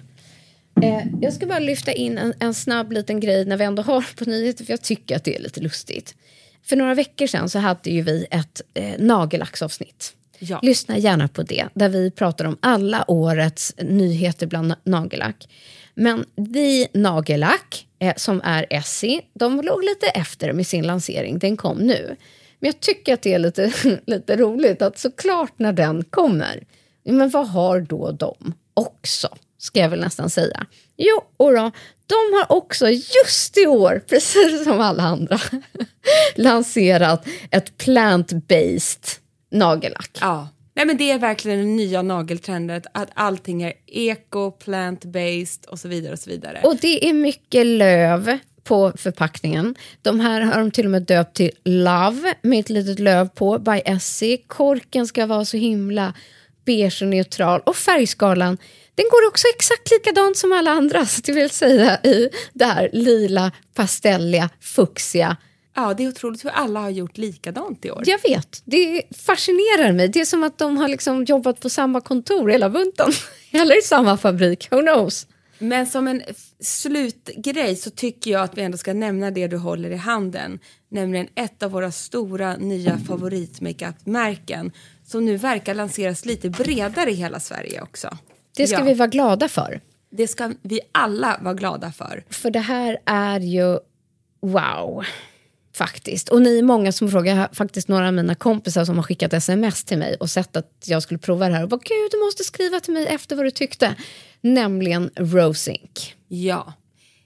Eh, 0.81 1.03
jag 1.21 1.33
ska 1.33 1.45
bara 1.45 1.59
lyfta 1.59 1.91
in 1.91 2.17
en, 2.17 2.33
en 2.39 2.53
snabb 2.53 2.91
liten 2.91 3.19
grej 3.19 3.45
när 3.45 3.57
vi 3.57 3.63
ändå 3.63 3.81
har 3.83 4.05
på 4.15 4.25
nyheter, 4.25 4.65
för 4.65 4.73
jag 4.73 4.81
tycker 4.81 5.15
att 5.15 5.23
det 5.23 5.35
är 5.35 5.39
lite 5.41 5.61
lustigt. 5.61 6.15
För 6.63 6.75
några 6.75 6.93
veckor 6.93 7.27
sedan 7.27 7.49
så 7.49 7.59
hade 7.59 7.89
ju 7.89 8.01
vi 8.01 8.25
ett 8.31 8.61
eh, 8.73 8.93
nagellacksavsnitt. 8.99 10.13
Ja. 10.39 10.59
Lyssna 10.63 10.97
gärna 10.97 11.27
på 11.27 11.43
det, 11.43 11.65
där 11.73 11.89
vi 11.89 12.11
pratar 12.11 12.45
om 12.45 12.57
alla 12.59 13.05
årets 13.07 13.75
nyheter 13.77 14.47
bland 14.47 14.71
na- 14.71 14.77
nagellack. 14.83 15.47
Men 15.95 16.25
vi 16.35 16.87
nagellack, 16.93 17.87
eh, 17.99 18.13
som 18.17 18.41
är 18.43 18.65
Essie, 18.69 19.21
de 19.33 19.61
låg 19.61 19.83
lite 19.83 20.05
efter 20.07 20.53
med 20.53 20.67
sin 20.67 20.87
lansering. 20.87 21.39
Den 21.39 21.57
kom 21.57 21.77
nu. 21.77 22.15
Men 22.59 22.67
jag 22.67 22.79
tycker 22.79 23.13
att 23.13 23.21
det 23.21 23.33
är 23.33 23.39
lite, 23.39 23.73
lite 24.05 24.35
roligt 24.35 24.81
att 24.81 24.99
såklart 24.99 25.53
när 25.57 25.73
den 25.73 26.03
kommer, 26.03 26.63
men 27.03 27.29
vad 27.29 27.47
har 27.49 27.79
då 27.79 28.11
de 28.11 28.53
också? 28.73 29.27
Ska 29.57 29.79
jag 29.79 29.89
väl 29.89 29.99
nästan 29.99 30.29
säga. 30.29 30.65
Jo, 30.97 31.23
och 31.37 31.51
då, 31.53 31.71
de 32.07 32.33
har 32.33 32.57
också 32.57 32.89
just 32.89 33.57
i 33.57 33.67
år, 33.67 34.01
precis 34.09 34.63
som 34.63 34.81
alla 34.81 35.03
andra, 35.03 35.39
lanserat 36.35 37.27
ett 37.51 37.77
plant-based 37.77 39.19
nagellack. 39.51 40.17
Ja. 40.21 40.49
Nej, 40.75 40.85
men 40.85 40.97
det 40.97 41.11
är 41.11 41.19
verkligen 41.19 41.59
den 41.59 41.75
nya 41.75 42.01
nageltrenden 42.01 42.81
att 42.93 43.09
allting 43.13 43.63
är 43.63 43.73
eko, 43.87 44.51
plant-based 44.51 45.65
och 45.67 45.79
så 45.79 45.87
vidare 45.87 46.13
och 46.13 46.19
så 46.19 46.29
vidare. 46.29 46.61
Och 46.63 46.75
det 46.75 47.09
är 47.09 47.13
mycket 47.13 47.65
löv 47.65 48.37
på 48.63 48.93
förpackningen. 48.95 49.75
De 50.01 50.19
här 50.19 50.41
har 50.41 50.59
de 50.59 50.71
till 50.71 50.85
och 50.85 50.91
med 50.91 51.01
döpt 51.01 51.35
till 51.35 51.51
Love 51.63 52.33
med 52.41 52.59
ett 52.59 52.69
litet 52.69 52.99
löv 52.99 53.29
på, 53.29 53.59
by 53.59 53.81
Essie. 53.85 54.37
Korken 54.47 55.07
ska 55.07 55.25
vara 55.25 55.45
så 55.45 55.57
himla 55.57 56.13
beige 56.65 57.01
och 57.01 57.07
neutral. 57.07 57.61
Och 57.65 57.75
färgskalan, 57.75 58.57
den 58.95 59.05
går 59.11 59.27
också 59.27 59.47
exakt 59.55 59.91
likadant 59.91 60.37
som 60.37 60.51
alla 60.51 60.71
andra. 60.71 61.05
Så 61.05 61.21
det 61.21 61.31
vill 61.31 61.49
säga 61.49 61.99
i 62.03 62.29
det 62.53 62.65
här 62.65 62.89
lila, 62.93 63.51
pastelliga, 63.75 64.49
fuxiga. 64.61 65.37
Ja, 65.75 65.93
det 65.93 66.03
är 66.03 66.07
otroligt 66.07 66.45
hur 66.45 66.49
alla 66.49 66.79
har 66.79 66.89
gjort 66.89 67.17
likadant 67.17 67.85
i 67.85 67.91
år. 67.91 68.03
Jag 68.05 68.21
vet, 68.23 68.61
det 68.65 69.01
fascinerar 69.25 69.91
mig. 69.91 70.07
Det 70.07 70.21
är 70.21 70.25
som 70.25 70.43
att 70.43 70.57
de 70.57 70.77
har 70.77 70.87
liksom 70.87 71.23
jobbat 71.25 71.59
på 71.59 71.69
samma 71.69 72.01
kontor 72.01 72.49
hela 72.49 72.69
bunten. 72.69 73.11
Eller 73.51 73.79
i 73.79 73.81
samma 73.81 74.17
fabrik, 74.17 74.67
who 74.71 74.81
knows? 74.81 75.27
Men 75.59 75.87
som 75.87 76.07
en 76.07 76.21
slutgrej 76.59 77.75
så 77.75 77.89
tycker 77.89 78.31
jag 78.31 78.41
att 78.41 78.57
vi 78.57 78.61
ändå 78.61 78.77
ska 78.77 78.93
nämna 78.93 79.31
det 79.31 79.47
du 79.47 79.57
håller 79.57 79.89
i 79.89 79.95
handen. 79.95 80.59
Nämligen 80.89 81.27
ett 81.35 81.63
av 81.63 81.71
våra 81.71 81.91
stora 81.91 82.55
nya 82.57 82.97
favoritmakeupmärken 82.97 84.71
som 85.05 85.25
nu 85.25 85.37
verkar 85.37 85.73
lanseras 85.73 86.25
lite 86.25 86.49
bredare 86.49 87.11
i 87.11 87.13
hela 87.13 87.39
Sverige 87.39 87.81
också. 87.81 88.17
Det 88.57 88.67
ska 88.67 88.77
Ja. 88.79 88.83
vi 88.83 88.93
vara 88.93 89.07
glada 89.07 89.49
för. 89.49 89.81
Det 90.11 90.27
ska 90.27 90.53
vi 90.61 90.79
alla 90.91 91.39
vara 91.41 91.53
glada 91.53 91.91
för. 91.91 92.23
För 92.29 92.51
det 92.51 92.59
här 92.59 92.97
är 93.05 93.39
ju 93.39 93.77
wow, 94.41 95.03
faktiskt. 95.75 96.29
Och 96.29 96.41
ni 96.41 96.57
är 96.59 96.63
många 96.63 96.91
som 96.91 97.11
frågar, 97.11 97.35
jag 97.35 97.55
faktiskt 97.55 97.87
några 97.87 98.07
av 98.07 98.13
mina 98.13 98.35
kompisar 98.35 98.85
som 98.85 98.95
har 98.95 99.03
skickat 99.03 99.33
sms 99.33 99.83
till 99.83 99.97
mig 99.97 100.15
och 100.19 100.29
sett 100.29 100.55
att 100.55 100.71
jag 100.85 101.03
skulle 101.03 101.17
prova 101.17 101.47
det 101.49 101.55
här 101.55 101.63
och 101.63 101.69
bara 101.69 101.81
gud 101.83 102.11
du 102.11 102.25
måste 102.25 102.43
skriva 102.43 102.79
till 102.79 102.93
mig 102.93 103.07
efter 103.07 103.35
vad 103.35 103.45
du 103.45 103.51
tyckte. 103.51 103.95
Nämligen 104.43 105.09
Rosink. 105.15 106.15
Ja. 106.27 106.73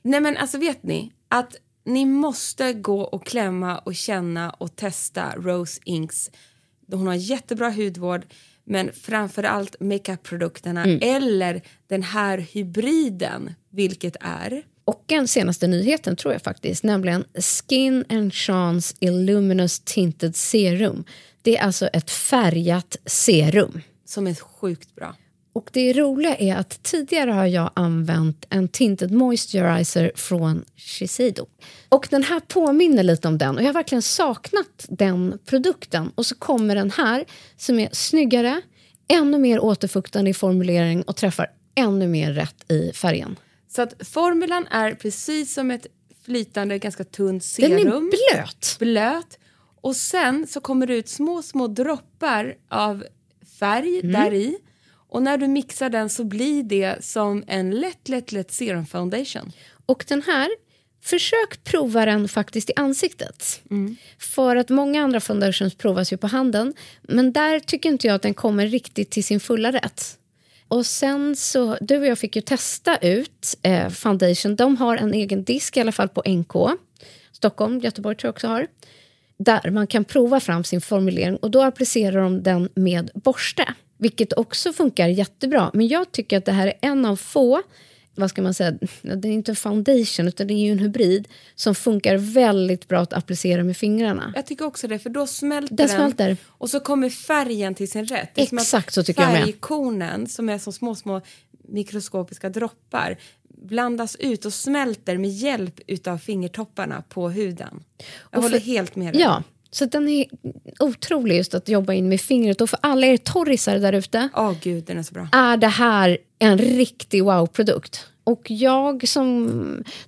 Nej 0.01 0.21
men 0.21 0.37
alltså 0.37 0.57
vet 0.57 0.83
ni 0.83 1.11
att 1.29 1.55
ni 1.85 2.05
måste 2.05 2.73
gå 2.73 3.01
och 3.01 3.25
klämma 3.25 3.77
och 3.77 3.95
känna 3.95 4.49
och 4.49 4.75
testa 4.75 5.33
Rose 5.35 5.81
Inks. 5.83 6.31
Hon 6.91 7.07
har 7.07 7.13
jättebra 7.13 7.69
hudvård 7.69 8.25
men 8.63 8.91
framförallt 8.93 9.75
makeup-produkterna 9.79 10.85
eller 11.01 11.61
den 11.87 12.03
här 12.03 12.37
hybriden, 12.37 13.53
vilket 13.69 14.15
är 14.19 14.63
Och 14.85 15.03
den 15.05 15.27
senaste 15.27 15.67
nyheten 15.67 16.15
tror 16.15 16.33
jag 16.33 16.41
faktiskt, 16.41 16.83
nämligen 16.83 17.25
Skin 17.33 18.05
and 18.09 18.33
Chance 18.33 18.95
Illuminous 18.99 19.79
Tinted 19.79 20.35
Serum. 20.35 21.03
Det 21.41 21.57
är 21.57 21.63
alltså 21.63 21.87
ett 21.87 22.11
färgat 22.11 22.97
serum. 23.05 23.81
som 24.05 24.27
är 24.27 24.35
sjukt 24.35 24.95
bra. 24.95 25.15
Och 25.57 25.69
det 25.73 25.93
roliga 25.93 26.35
är 26.35 26.55
att 26.55 26.83
tidigare 26.83 27.31
har 27.31 27.45
jag 27.45 27.71
använt 27.73 28.45
en 28.49 28.67
tinted 28.67 29.11
moisturizer 29.11 30.11
från 30.15 30.65
Shiseido. 30.75 31.45
Och 31.89 32.07
den 32.11 32.23
här 32.23 32.39
påminner 32.39 33.03
lite 33.03 33.27
om 33.27 33.37
den 33.37 33.55
och 33.55 33.61
jag 33.61 33.67
har 33.67 33.73
verkligen 33.73 34.01
saknat 34.01 34.85
den 34.89 35.39
produkten. 35.45 36.11
Och 36.15 36.25
så 36.25 36.35
kommer 36.35 36.75
den 36.75 36.91
här 36.91 37.25
som 37.57 37.79
är 37.79 37.89
snyggare, 37.91 38.61
ännu 39.07 39.37
mer 39.37 39.59
återfuktande 39.59 40.29
i 40.31 40.33
formulering 40.33 41.01
och 41.01 41.15
träffar 41.15 41.47
ännu 41.75 42.07
mer 42.07 42.33
rätt 42.33 42.71
i 42.71 42.91
färgen. 42.93 43.35
Så 43.69 43.81
att 43.81 43.93
formulan 44.07 44.67
är 44.67 44.91
precis 44.93 45.53
som 45.53 45.71
ett 45.71 45.87
flytande, 46.25 46.79
ganska 46.79 47.03
tunt 47.03 47.43
Den 47.57 47.69
serum. 47.69 47.87
är 47.87 48.35
blöt. 48.35 48.75
blöt. 48.79 49.39
Och 49.81 49.95
sen 49.95 50.47
så 50.47 50.59
kommer 50.61 50.87
det 50.87 50.95
ut 50.95 51.09
små, 51.09 51.41
små 51.41 51.67
droppar 51.67 52.55
av 52.69 53.03
färg 53.59 53.99
Mm. 53.99 54.11
där 54.11 54.33
i. 54.33 54.57
Och 55.09 55.21
när 55.21 55.37
du 55.37 55.47
mixar 55.47 55.89
den 55.89 56.09
så 56.09 56.23
blir 56.23 56.63
det 56.63 57.05
som 57.05 57.43
en 57.47 57.71
lätt, 57.71 58.09
lätt, 58.09 58.31
lätt 58.31 58.51
serum 58.51 58.85
foundation. 58.85 59.51
Och 59.85 60.05
den 60.07 60.21
här, 60.21 60.49
försök 61.03 61.63
prova 61.63 62.05
den 62.05 62.27
faktiskt 62.27 62.69
i 62.69 62.73
ansiktet. 62.75 63.61
För 64.19 64.55
att 64.55 64.69
många 64.69 65.03
andra 65.03 65.19
foundations 65.19 65.75
provas 65.75 66.13
ju 66.13 66.17
på 66.17 66.27
handen. 66.27 66.73
Men 67.01 67.33
där 67.33 67.59
tycker 67.59 67.89
inte 67.89 68.07
jag 68.07 68.15
att 68.15 68.21
den 68.21 68.33
kommer 68.33 68.67
riktigt 68.67 69.09
till 69.09 69.23
sin 69.23 69.39
fulla 69.39 69.71
rätt. 69.71 70.17
Och 70.67 70.85
sen 70.85 71.35
så, 71.35 71.77
du 71.81 71.97
och 71.97 72.05
jag 72.05 72.19
fick 72.19 72.35
ju 72.35 72.41
testa 72.41 72.97
ut 72.97 73.57
eh, 73.61 73.89
foundation. 73.89 74.55
De 74.55 74.77
har 74.77 74.97
en 74.97 75.13
egen 75.13 75.43
disk 75.43 75.77
i 75.77 75.81
alla 75.81 75.91
fall 75.91 76.09
på 76.09 76.23
NK. 76.25 76.79
Stockholm, 77.31 77.79
Göteborg 77.79 78.15
tror 78.15 78.27
jag 78.27 78.33
också 78.33 78.47
har. 78.47 78.67
Där 79.37 79.71
man 79.71 79.87
kan 79.87 80.05
prova 80.05 80.39
fram 80.39 80.63
sin 80.63 80.81
formulering 80.81 81.35
och 81.35 81.51
då 81.51 81.61
applicerar 81.61 82.21
de 82.21 82.43
den 82.43 82.69
med 82.75 83.11
borste. 83.13 83.73
Vilket 83.97 84.33
också 84.33 84.73
funkar 84.73 85.07
jättebra. 85.07 85.71
Men 85.73 85.87
jag 85.87 86.11
tycker 86.11 86.37
att 86.37 86.45
det 86.45 86.51
här 86.51 86.67
är 86.67 86.73
en 86.81 87.05
av 87.05 87.15
få 87.15 87.61
vad 88.19 88.29
ska 88.29 88.41
man 88.41 88.53
säga, 88.53 88.71
det 89.01 89.27
är 89.27 89.31
inte 89.31 89.51
en 89.51 89.55
foundation 89.55 90.27
utan 90.27 90.47
det 90.47 90.53
är 90.53 90.65
ju 90.65 90.71
en 90.71 90.79
hybrid 90.79 91.27
som 91.55 91.75
funkar 91.75 92.17
väldigt 92.17 92.87
bra 92.87 92.99
att 92.99 93.13
applicera 93.13 93.63
med 93.63 93.77
fingrarna. 93.77 94.33
Jag 94.35 94.45
tycker 94.45 94.65
också 94.65 94.87
det, 94.87 94.99
för 94.99 95.09
då 95.09 95.27
smälter 95.27 95.75
Den 95.75 95.89
smälter. 95.89 96.37
Och 96.47 96.69
så 96.69 96.79
kommer 96.79 97.09
färgen 97.09 97.75
till 97.75 97.91
sin 97.91 98.05
rätt. 98.05 98.29
Exakt 98.35 98.93
så 98.93 99.03
tycker 99.03 99.21
jag 99.21 99.31
med. 99.31 99.43
Färgkornen, 99.43 100.27
som 100.27 100.49
är 100.49 100.57
som 100.57 100.73
små, 100.73 100.95
små 100.95 101.21
mikroskopiska 101.67 102.49
droppar, 102.49 103.17
blandas 103.49 104.15
ut 104.15 104.45
och 104.45 104.53
smälter 104.53 105.17
med 105.17 105.29
hjälp 105.29 105.79
utav 105.87 106.17
fingertopparna 106.17 107.03
på 107.09 107.29
huden. 107.29 107.83
Jag 108.31 108.37
Och 108.37 108.43
håller 108.43 108.59
helt 108.59 108.95
med 108.95 109.13
dig. 109.13 109.21
Ja, 109.21 109.43
så 109.77 109.85
den 109.85 110.07
är 110.07 110.25
otrolig 110.79 111.37
just 111.37 111.53
att 111.53 111.69
jobba 111.69 111.93
in 111.93 112.09
med 112.09 112.21
fingret. 112.21 112.61
Och 112.61 112.69
för 112.69 112.79
alla 112.81 113.07
er 113.07 113.17
torrisar 113.17 113.79
där 113.79 113.93
ute 113.93 114.29
Åh 114.35 114.53
gud, 114.61 114.83
den 114.83 114.97
är 114.97 115.03
så 115.03 115.13
bra. 115.13 115.27
är 115.31 115.57
det 115.57 115.67
här 115.67 116.17
en 116.39 116.57
riktig 116.57 117.23
wow-produkt. 117.23 118.05
Och 118.23 118.51
jag 118.51 119.07
som... 119.07 119.45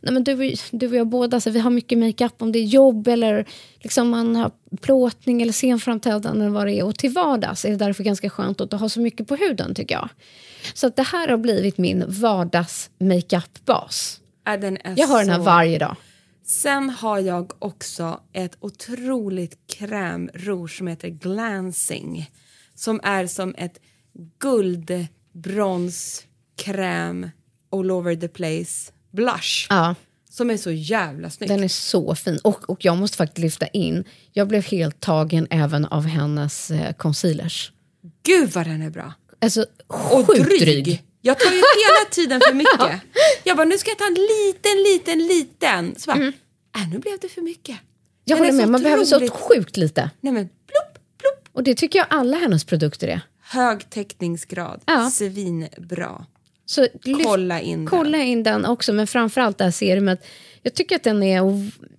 Nej 0.02 0.14
men 0.14 0.24
du, 0.24 0.56
du 0.72 0.88
och 0.88 0.96
jag 0.96 1.08
båda, 1.08 1.42
så 1.42 1.50
vi 1.50 1.60
har 1.60 1.70
mycket 1.70 1.98
makeup 1.98 2.42
om 2.42 2.52
det 2.52 2.60
är 2.60 2.64
jobb 2.64 3.08
eller 3.08 3.46
liksom 3.80 4.10
man 4.10 4.36
har 4.36 4.52
plåtning 4.82 5.42
eller 5.42 5.54
scenframträdande 5.54 6.46
eller 6.46 6.54
vad 6.54 6.68
det 6.68 6.74
är. 6.74 6.86
Och 6.86 6.96
till 6.96 7.12
vardags 7.12 7.66
är 7.66 7.70
det 7.70 7.76
därför 7.76 8.04
ganska 8.04 8.30
skönt 8.30 8.62
att 8.62 8.74
ha 8.74 8.90
så 8.90 9.00
mycket 9.00 9.28
på 9.28 9.36
huden 9.36 9.76
tycker 9.76 9.96
jag. 9.96 10.10
Så 10.74 10.88
att 10.88 10.96
det 10.96 11.04
här 11.04 11.28
har 11.28 11.38
blivit 11.38 11.78
min 11.78 12.04
vardags 12.08 12.90
makeup-bas. 13.00 14.20
Ja, 14.46 14.52
är 14.52 14.94
Jag 14.96 15.08
har 15.08 15.20
den 15.20 15.30
här 15.30 15.40
varje 15.40 15.80
dag. 15.80 15.96
Sen 16.50 16.90
har 16.90 17.20
jag 17.20 17.52
också 17.60 18.20
ett 18.34 18.58
otroligt 18.60 19.58
krämrouge 19.68 20.78
som 20.78 20.88
heter 20.88 21.10
Glancing. 21.10 22.32
Som 22.76 23.00
är 23.04 23.28
som 23.28 23.56
ett 23.58 23.80
guld, 24.40 25.08
brons, 25.34 26.24
kräm, 26.56 27.30
all 27.72 27.92
over 27.92 28.16
the 28.16 28.28
place 28.28 28.92
blush. 29.12 29.68
Ja. 29.70 29.96
Som 30.30 30.50
är 30.50 30.58
så 30.58 30.72
jävla 30.72 31.30
snygg. 31.30 31.50
Den 31.50 31.64
är 31.64 31.68
så 31.68 32.16
fin. 32.16 32.40
Och, 32.44 32.70
och 32.70 32.86
jag 32.86 32.98
måste 32.98 33.18
faktiskt 33.18 33.38
lyfta 33.38 33.68
in, 33.68 34.04
jag 34.32 34.48
blev 34.48 34.66
helt 34.66 35.00
tagen 35.00 35.48
även 35.50 35.86
av 35.86 36.04
hennes 36.06 36.72
eh, 36.72 36.94
concealers. 36.94 37.72
Gud 38.24 38.52
vad 38.52 38.66
den 38.66 38.82
är 38.82 38.90
bra. 38.90 39.14
Alltså 39.42 39.66
Och 39.88 40.28
sjukt 40.28 40.46
dryg. 40.46 40.62
dryg. 40.62 41.04
Jag 41.22 41.40
tar 41.40 41.52
ju 41.52 41.56
hela 41.58 42.10
tiden 42.12 42.42
för 42.48 42.54
mycket. 42.54 43.02
Jag 43.44 43.58
bara, 43.58 43.66
nu 43.66 43.78
ska 43.78 43.90
jag 43.92 43.98
ta 43.98 44.06
en 44.08 44.14
liten, 44.14 44.84
liten, 44.84 45.28
liten. 45.28 45.96
Så 45.98 46.12
bara, 46.12 46.24
äh, 46.76 46.90
nu 46.92 47.00
blev 47.00 47.20
det 47.22 47.30
för 47.30 47.42
mycket. 47.42 47.78
Jag 48.26 48.38
Den 48.38 48.46
håller 48.46 48.58
med, 48.58 48.70
man 48.70 48.84
behöver 48.84 49.06
så 49.06 49.28
sjukt 49.30 49.78
lite. 49.78 50.10
Nej 50.22 50.34
men, 50.34 50.44
plupp, 50.48 51.04
plupp. 51.18 51.50
Och 51.54 51.64
det 51.64 51.76
tycker 51.76 52.00
jag 52.00 52.08
alla 52.10 52.38
hennes 52.38 52.64
produkter 52.64 53.08
är. 53.08 53.22
Hög 53.42 53.90
täckningsgrad, 53.90 54.82
Ja. 54.86 55.10
svinbra. 55.10 56.26
Så 56.66 56.88
Kolla 57.24 57.62
in 57.62 57.78
den. 57.78 57.88
kolla 57.88 58.18
in 58.18 58.44
den 58.44 58.66
också, 58.66 58.94
men 58.94 59.08
framförallt 59.08 59.58
det 59.58 59.64
här 59.64 59.72
serumet. 59.72 60.26
Jag 60.62 60.74
tycker 60.74 60.96
att 60.96 61.04
den 61.04 61.24
är 61.24 61.42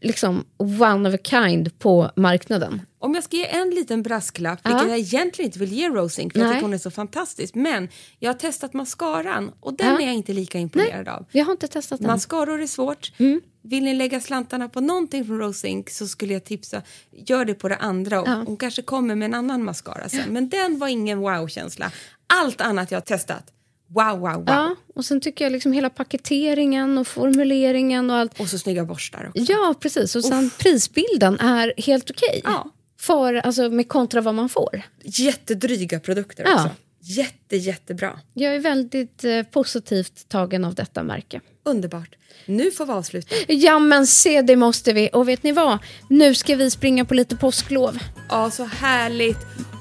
liksom 0.07 0.45
one 0.59 1.09
of 1.09 1.15
a 1.15 1.19
kind 1.25 1.79
på 1.79 2.11
marknaden. 2.17 2.83
Om 3.03 3.15
jag 3.15 3.25
ska 3.25 3.37
ge 3.37 3.47
en 3.47 3.71
liten 3.71 4.03
brasklapp, 4.03 4.67
vilket 4.67 4.89
jag 4.89 4.99
egentligen 4.99 5.49
inte 5.49 5.59
vill 5.59 5.73
ge 5.73 5.89
Rosing 5.89 6.31
för 6.31 6.39
jag 6.39 6.47
Nej. 6.47 6.55
tycker 6.55 6.63
hon 6.63 6.75
är 6.75 6.79
så 6.79 6.91
fantastisk. 6.91 7.55
Men 7.55 7.89
jag 8.19 8.29
har 8.29 8.39
testat 8.39 8.75
mascaran 8.75 9.51
och 9.61 9.75
den 9.77 10.01
är 10.01 10.07
jag 10.07 10.15
inte 10.15 10.33
lika 10.33 10.59
imponerad 10.59 11.09
av. 11.09 11.27
Jag 11.33 11.45
har 11.45 11.53
inte 11.53 11.69
testat 11.69 12.01
den. 12.01 12.07
Mascaror 12.07 12.63
är 12.63 12.67
svårt. 12.67 13.13
Mm. 13.19 13.41
Vill 13.63 13.85
ni 13.85 13.95
lägga 13.95 14.21
slantarna 14.21 14.69
på 14.69 14.81
någonting 14.81 15.25
från 15.25 15.39
Rosing 15.39 15.85
så 15.91 16.09
skulle 16.09 16.33
jag 16.33 16.45
tipsa, 16.45 16.83
gör 17.11 17.45
det 17.45 17.55
på 17.55 17.69
det 17.69 17.77
andra. 17.77 18.21
Och 18.21 18.29
Ja. 18.29 18.43
Hon 18.47 18.57
kanske 18.57 18.83
kommer 18.83 19.15
med 19.15 19.27
en 19.27 19.35
annan 19.35 19.65
mascara 19.65 20.09
sen. 20.09 20.33
Men 20.33 20.49
den 20.49 20.79
var 20.79 20.89
ingen 20.89 21.19
wow-känsla. 21.19 21.93
Allt 22.27 22.61
annat 22.61 22.91
jag 22.91 22.97
har 22.97 23.03
testat, 23.03 23.53
wow, 23.89 24.19
wow, 24.19 24.33
wow. 24.33 24.45
Ja, 24.47 24.75
och 24.95 25.05
sen 25.05 25.21
tycker 25.21 25.45
jag 25.45 25.53
liksom 25.53 25.73
hela 25.73 25.91
paketeringen 25.91 26.99
och 26.99 27.07
formuleringen 27.07 28.11
och 28.11 28.17
allt. 28.17 28.41
Och 28.41 28.49
så 28.49 28.59
snygga 28.59 28.85
borstar 28.85 29.29
också. 29.29 29.53
Ja, 29.53 29.75
precis. 29.81 30.17
Och 30.17 30.25
sen 30.25 30.51
prisbilden 30.59 31.41
är 31.41 31.75
helt 31.77 32.11
okej. 32.11 32.41
Ja. 32.45 32.71
För, 33.01 33.35
alltså, 33.35 33.71
med 33.71 33.89
kontra 33.89 34.21
vad 34.21 34.35
man 34.35 34.49
får. 34.49 34.83
Jättedryga 35.03 36.01
produkter 36.01 36.45
Ja. 36.45 36.55
också. 36.55 36.71
Jätte, 37.03 37.57
jättebra. 37.57 38.21
Jag 38.35 38.55
är 38.55 38.59
väldigt 38.61 39.25
eh, 39.25 39.43
positivt 39.43 40.29
tagen 40.29 40.65
av 40.65 40.75
detta 40.75 41.03
märke. 41.03 41.41
Underbart. 41.65 42.15
Nu 42.47 42.71
får 42.71 42.87
vi 42.87 42.93
avsluta. 42.93 43.35
Ja, 43.49 43.79
men 43.79 44.07
se 44.07 44.43
det 44.43 44.57
måste 44.57 44.93
vi. 44.93 45.11
Och 45.13 45.29
vet 45.29 45.43
ni 45.43 45.53
vad? 45.53 45.79
Nu 46.09 46.35
ska 46.35 46.57
vi 46.57 46.71
springa 46.71 47.05
på 47.05 47.15
lite 47.15 47.37
påsklov. 47.37 47.99
Ja, 48.29 48.51
så 48.51 48.65
härligt. 48.65 49.39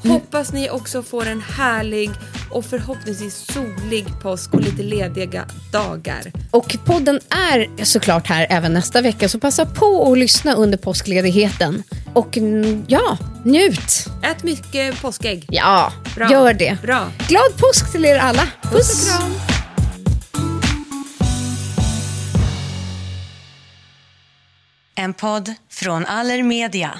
Hoppas 0.08 0.54
ni 0.54 0.70
också 0.70 1.04
får 1.04 1.26
en 1.26 1.41
härlig 1.41 2.10
och 2.52 2.66
förhoppningsvis 2.66 3.36
solig 3.54 4.06
påsk 4.22 4.54
och 4.54 4.62
lite 4.62 4.84
lediga 4.84 5.45
dagar. 5.72 6.32
Och 6.52 6.78
podden 6.86 7.20
är 7.30 7.86
såklart 7.86 8.28
här 8.28 8.47
även 8.50 8.74
nästa 8.74 9.02
vecka, 9.02 9.30
så 9.30 9.39
passa 9.39 9.66
på 9.66 10.12
att 10.12 10.18
lyssna 10.18 10.54
under 10.54 10.78
påskledigheten. 10.78 11.84
Och 12.14 12.38
mm, 12.38 12.86
ja, 12.88 13.18
njut! 13.45 14.06
Ät 14.24 14.43
mycket 14.43 15.02
påskägg. 15.02 15.45
Ja, 15.50 15.93
Bra. 16.16 16.32
gör 16.32 16.54
det. 16.54 16.78
Bra. 16.82 17.12
Glad 17.28 17.58
påsk 17.58 17.91
till 17.91 18.06
er 18.06 18.18
alla. 18.18 18.47
Puss 18.72 19.10
och 19.10 19.20
kram. 19.20 19.32
En 24.95 25.14
podd 25.14 25.54
från 25.70 26.06
Allermedia. 26.06 27.00